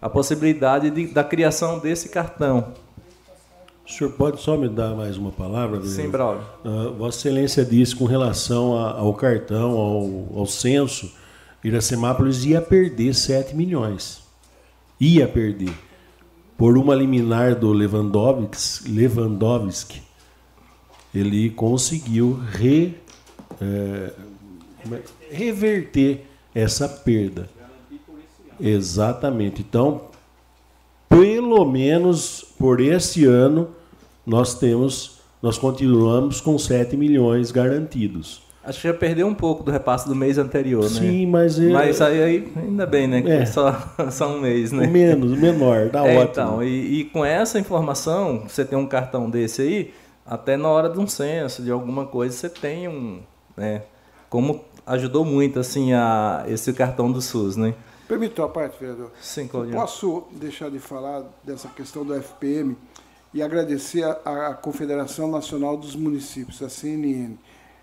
[0.00, 2.72] a possibilidade de, da criação desse cartão.
[3.86, 5.82] O senhor pode só me dar mais uma palavra?
[5.84, 6.42] Sim, Braulio.
[6.64, 11.12] Uh, Vossa Excelência disse com relação a, ao cartão, ao, ao censo,
[11.64, 14.22] Iracemápolis ia perder 7 milhões.
[15.00, 15.72] Ia perder
[16.56, 20.00] por uma liminar do Lewandowski, Lewandowski
[21.14, 22.94] ele conseguiu re,
[23.60, 24.12] é,
[24.90, 25.00] é,
[25.30, 26.24] reverter
[26.54, 27.48] essa perda.
[28.60, 29.60] Exatamente.
[29.60, 30.02] Então,
[31.08, 33.70] pelo menos por esse ano,
[34.24, 38.42] nós temos, nós continuamos com 7 milhões garantidos.
[38.64, 41.10] Acho que já perdeu um pouco do repasse do mês anterior, Sim, né?
[41.10, 41.58] Sim, mas...
[41.58, 41.68] É...
[41.68, 43.20] Mas aí, aí, ainda bem, né?
[43.20, 43.44] Que é.
[43.44, 43.76] só,
[44.12, 44.86] só um mês, né?
[44.86, 46.30] Menos, menor, dá é, ótimo.
[46.30, 49.92] Então, e, e, com essa informação, você tem um cartão desse aí,
[50.24, 53.22] até na hora de um censo, de alguma coisa, você tem um...
[53.56, 53.82] Né?
[54.30, 57.74] Como ajudou muito, assim, a, esse cartão do SUS, né?
[58.08, 59.10] Permite a parte, vereador?
[59.20, 59.74] Sim, Claudio.
[59.74, 62.76] Posso deixar de falar dessa questão do FPM
[63.32, 67.36] e agradecer à Confederação Nacional dos Municípios, a CNN,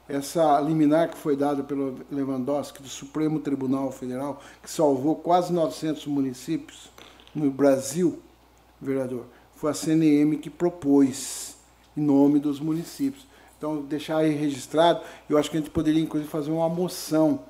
[0.08, 6.06] essa liminar que foi dada pelo Lewandowski do Supremo Tribunal Federal, que salvou quase 900
[6.08, 6.92] municípios
[7.34, 8.20] no Brasil,
[8.82, 11.49] vereador, foi a CNM que propôs
[12.00, 13.28] em nome dos municípios.
[13.58, 17.42] Então, deixar aí registrado, eu acho que a gente poderia, inclusive, fazer uma moção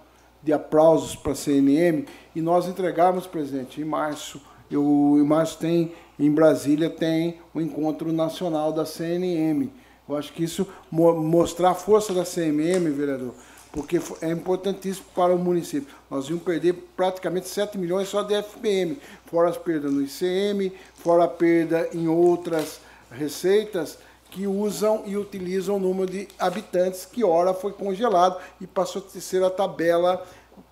[0.41, 2.05] de aplausos para a CNM
[2.35, 4.41] e nós entregarmos, presidente, em março.
[4.71, 9.69] Eu, em março tem, em Brasília, tem o encontro nacional da CNM
[10.09, 13.31] eu acho que isso mostrar a força da CMM, vereador,
[13.71, 15.93] porque é importantíssimo para o município.
[16.09, 18.97] Nós íamos perder praticamente 7 milhões só de FPM,
[19.27, 25.77] fora as perdas no ICM, fora a perda em outras receitas que usam e utilizam
[25.77, 30.25] o número de habitantes que ora foi congelado e passou a ser a tabela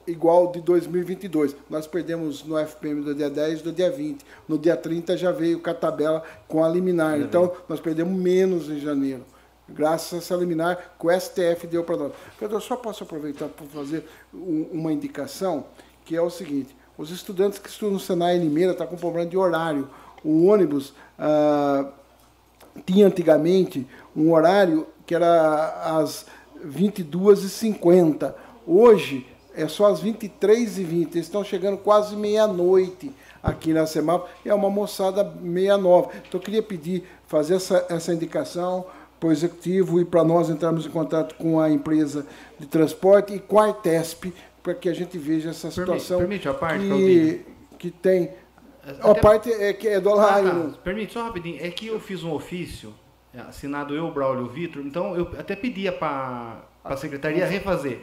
[0.06, 1.56] igual de 2022.
[1.70, 4.26] Nós perdemos no FPM do dia 10 do dia 20.
[4.48, 7.20] No dia 30 já veio com a tabela com a liminar.
[7.20, 9.26] Então, nós perdemos menos em janeiro.
[9.70, 12.14] Graças a essa liminar que o STF deu para nós.
[12.40, 15.66] Eu só posso aproveitar para fazer uma indicação,
[16.06, 16.76] que é o seguinte.
[16.98, 19.90] Os estudantes que estudam no Senai Limeira estão tá com problema de horário.
[20.24, 21.92] O ônibus ah,
[22.86, 26.26] tinha antigamente um horário que era às
[26.66, 28.34] 22h50.
[28.66, 29.26] Hoje
[29.56, 30.92] é só às 23h20.
[30.92, 34.28] Eles estão chegando quase meia-noite aqui na Semap.
[34.46, 36.10] É uma moçada meia-nova.
[36.28, 38.86] Então, eu queria pedir, fazer essa, essa indicação
[39.20, 42.26] para o executivo e para nós entrarmos em contato com a empresa
[42.60, 44.32] de transporte e com a Artesp,
[44.62, 47.46] para que a gente veja essa situação permite, permite a parte que,
[47.80, 48.30] que tem.
[48.88, 50.48] Até, a parte é que é do Alaio.
[50.48, 50.80] Ah, tá.
[50.84, 51.58] Permite, só rapidinho.
[51.62, 52.94] É que eu fiz um ofício,
[53.48, 58.00] assinado eu, Braulio Vitor, então eu até pedia para a secretaria refazer.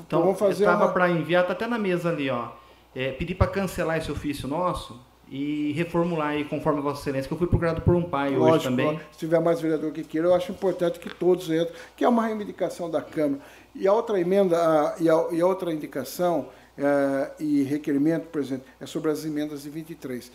[0.00, 0.92] Então, vamos fazer estava uma...
[0.92, 2.48] para enviar, tá até na mesa ali, ó.
[2.94, 7.34] É, pedir para cancelar esse ofício nosso e reformular aí conforme a Vossa Excelência, que
[7.34, 9.00] eu fui procurado por um pai Lógico, hoje também.
[9.12, 12.26] Se tiver mais vereador que queira, eu acho importante que todos entrem, que é uma
[12.26, 13.40] reivindicação da Câmara.
[13.74, 18.64] E a outra emenda, a, e, a, e a outra indicação é, e requerimento, presidente,
[18.80, 20.30] é sobre as emendas de 23.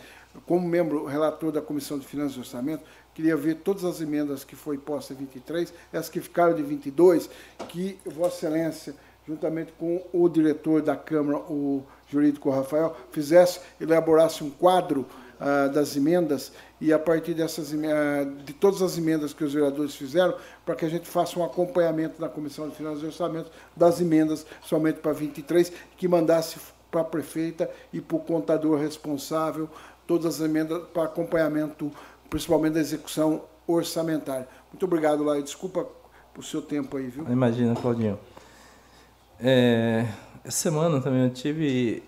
[0.46, 4.56] Como membro relator da Comissão de Finanças e Orçamento, queria ver todas as emendas que
[4.56, 7.28] foi posta em 23, as que ficaram de 22,
[7.68, 8.94] que Vossa Excelência,
[9.26, 15.06] juntamente com o diretor da Câmara, o jurídico Rafael, fizesse, elaborasse um quadro
[15.40, 17.70] ah, das emendas e a partir dessas
[18.44, 20.34] de todas as emendas que os vereadores fizeram,
[20.66, 24.44] para que a gente faça um acompanhamento na Comissão de Finanças e Orçamento das emendas
[24.62, 26.58] somente para 23, que mandasse
[26.90, 29.68] para a prefeita e para o contador responsável
[30.06, 31.90] todas as emendas para acompanhamento,
[32.28, 34.46] principalmente da execução orçamentária.
[34.70, 35.42] Muito obrigado, Laio.
[35.42, 35.86] Desculpa
[36.34, 37.24] por seu tempo aí, viu?
[37.30, 38.18] Imagina, Claudinho.
[39.38, 40.06] É,
[40.44, 42.02] essa semana também eu tive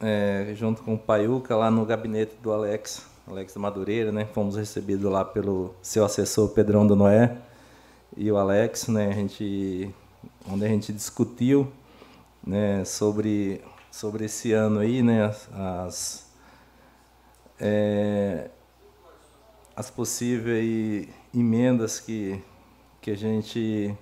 [0.00, 4.26] é, junto com o Paiuca lá no gabinete do Alex, Alex Madureira, né?
[4.32, 7.36] Fomos recebidos lá pelo seu assessor Pedrão do Noé
[8.16, 9.08] e o Alex, né?
[9.08, 9.94] A gente,
[10.50, 11.70] onde a gente discutiu,
[12.46, 12.84] né?
[12.84, 13.60] Sobre
[13.90, 15.34] sobre esse ano aí, né?
[15.52, 16.30] As,
[17.58, 18.48] é,
[19.74, 22.42] as possíveis emendas que
[23.00, 23.94] que a gente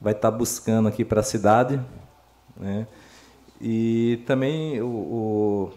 [0.00, 1.80] vai estar tá buscando aqui para a cidade,
[2.56, 2.86] né?
[3.60, 5.72] E também o, o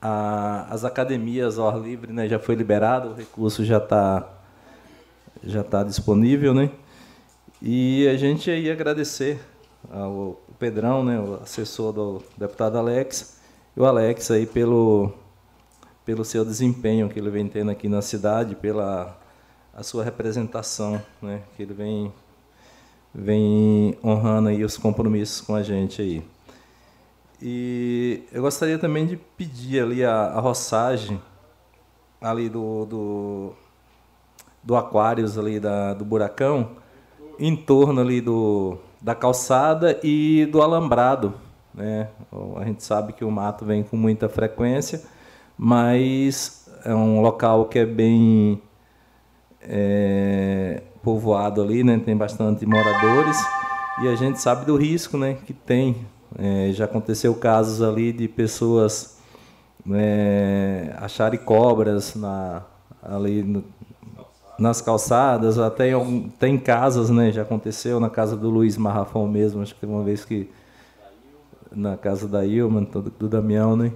[0.00, 4.28] a, as academias ao ar livre né, já foi liberado, o recurso já está
[5.44, 6.70] já tá disponível, né?
[7.60, 9.40] E a gente ia agradecer
[9.90, 13.40] ao Pedrão, né, o assessor do deputado Alex,
[13.76, 15.12] e o Alex aí pelo,
[16.04, 19.18] pelo seu desempenho que ele vem tendo aqui na cidade, pela
[19.74, 22.12] a sua representação, né, que ele vem
[23.14, 26.22] vem honrando aí os compromissos com a gente aí.
[27.40, 31.20] E eu gostaria também de pedir ali a, a roçagem
[32.20, 33.52] ali do, do,
[34.62, 36.70] do Aquários ali da, do Buracão,
[37.38, 41.34] em torno ali do, da calçada e do alambrado.
[41.74, 42.08] Né?
[42.56, 45.02] A gente sabe que o mato vem com muita frequência,
[45.58, 48.62] mas é um local que é bem
[49.60, 52.00] é, povoado ali, né?
[52.04, 53.36] Tem bastante moradores
[54.02, 55.36] e a gente sabe do risco, né?
[55.46, 55.96] Que tem.
[56.38, 59.18] É, já aconteceu casos ali de pessoas
[59.84, 62.62] né, acharem cobras na,
[63.02, 63.62] ali no,
[64.58, 67.30] nas calçadas, até em, tem casas, né?
[67.32, 70.48] Já aconteceu na casa do Luiz Marrafão mesmo, acho que teve uma vez que
[71.70, 73.92] na casa da Ilma, do, do Damião, né?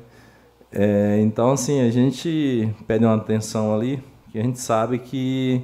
[0.73, 5.63] É, então, assim, a gente pede uma atenção ali, que a gente sabe que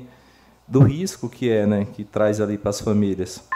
[0.72, 3.46] do risco que é, né, que traz ali para as famílias.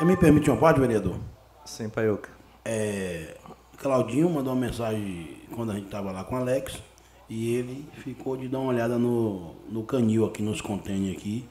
[0.00, 1.18] Me permite uma parte, vereador?
[1.66, 2.30] Sim, Paiuca.
[2.64, 3.36] É,
[3.76, 6.82] Claudinho mandou uma mensagem quando a gente estava lá com o Alex
[7.28, 11.46] e ele ficou de dar uma olhada no, no canil aqui, nos containers aqui.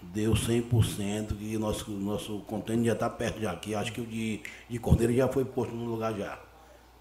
[0.00, 3.74] Deu 100%, que nosso, nosso container já está perto já aqui.
[3.74, 4.40] Acho que o de,
[4.70, 6.38] de Cordeiro já foi posto no lugar já.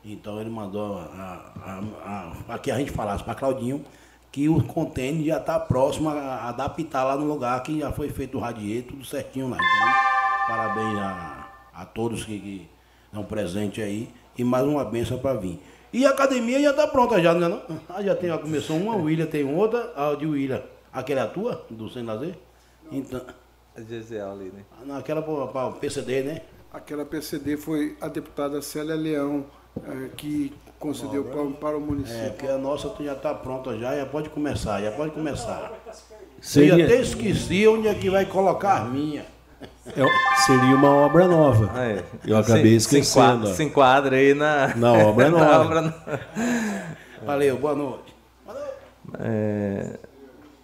[0.04, 1.54] Então ele mandou a,
[2.04, 3.86] a, a, aqui a gente falasse para Claudinho
[4.32, 8.38] que o container já está próximo a adaptar lá no lugar que já foi feito
[8.38, 9.58] o radier, tudo certinho lá.
[9.58, 12.70] Então, parabéns a, a todos que, que
[13.08, 15.60] estão presentes aí e mais uma benção para vir.
[15.92, 17.82] E a academia já está pronta já, não é não?
[17.90, 20.64] Ah, já tem, já começou uma, o William tem outra, a de William.
[20.94, 22.38] Aquela é a tua, do Sem Lazer?
[22.90, 23.22] Então...
[23.76, 24.64] A GZL ali, né?
[24.86, 26.42] Não, aquela para o PCD, né?
[26.74, 29.46] Aquela PCD foi a deputada Célia Leão,
[29.84, 32.26] é, que concedeu para, para o município.
[32.26, 35.72] É, porque a nossa já está pronta já, já pode começar, já pode começar.
[36.42, 36.74] Seria...
[36.74, 39.24] Eu até esqueci onde é que vai colocar a minha.
[39.86, 41.72] É, seria uma obra nova.
[41.80, 42.04] É.
[42.26, 43.48] Eu acabei se, esquecendo.
[43.48, 45.46] Se enquadra, aí na, na obra nova.
[45.46, 45.96] na obra
[47.24, 48.16] Valeu, boa noite.
[49.20, 50.00] É,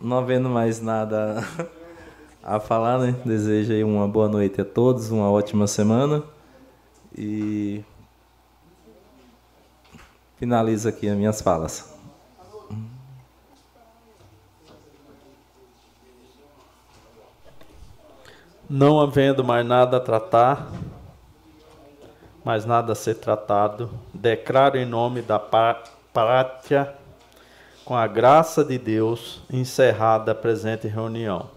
[0.01, 1.47] não havendo mais nada
[2.43, 3.15] a falar, né?
[3.23, 6.23] Desejo aí uma boa noite a todos, uma ótima semana.
[7.15, 7.83] E
[10.37, 11.93] finalizo aqui as minhas falas.
[18.69, 20.69] Não havendo mais nada a tratar,
[22.43, 26.93] mais nada a ser tratado, declaro em nome da pátria,
[27.85, 31.49] com a graça de Deus, encerrada a presente reunião.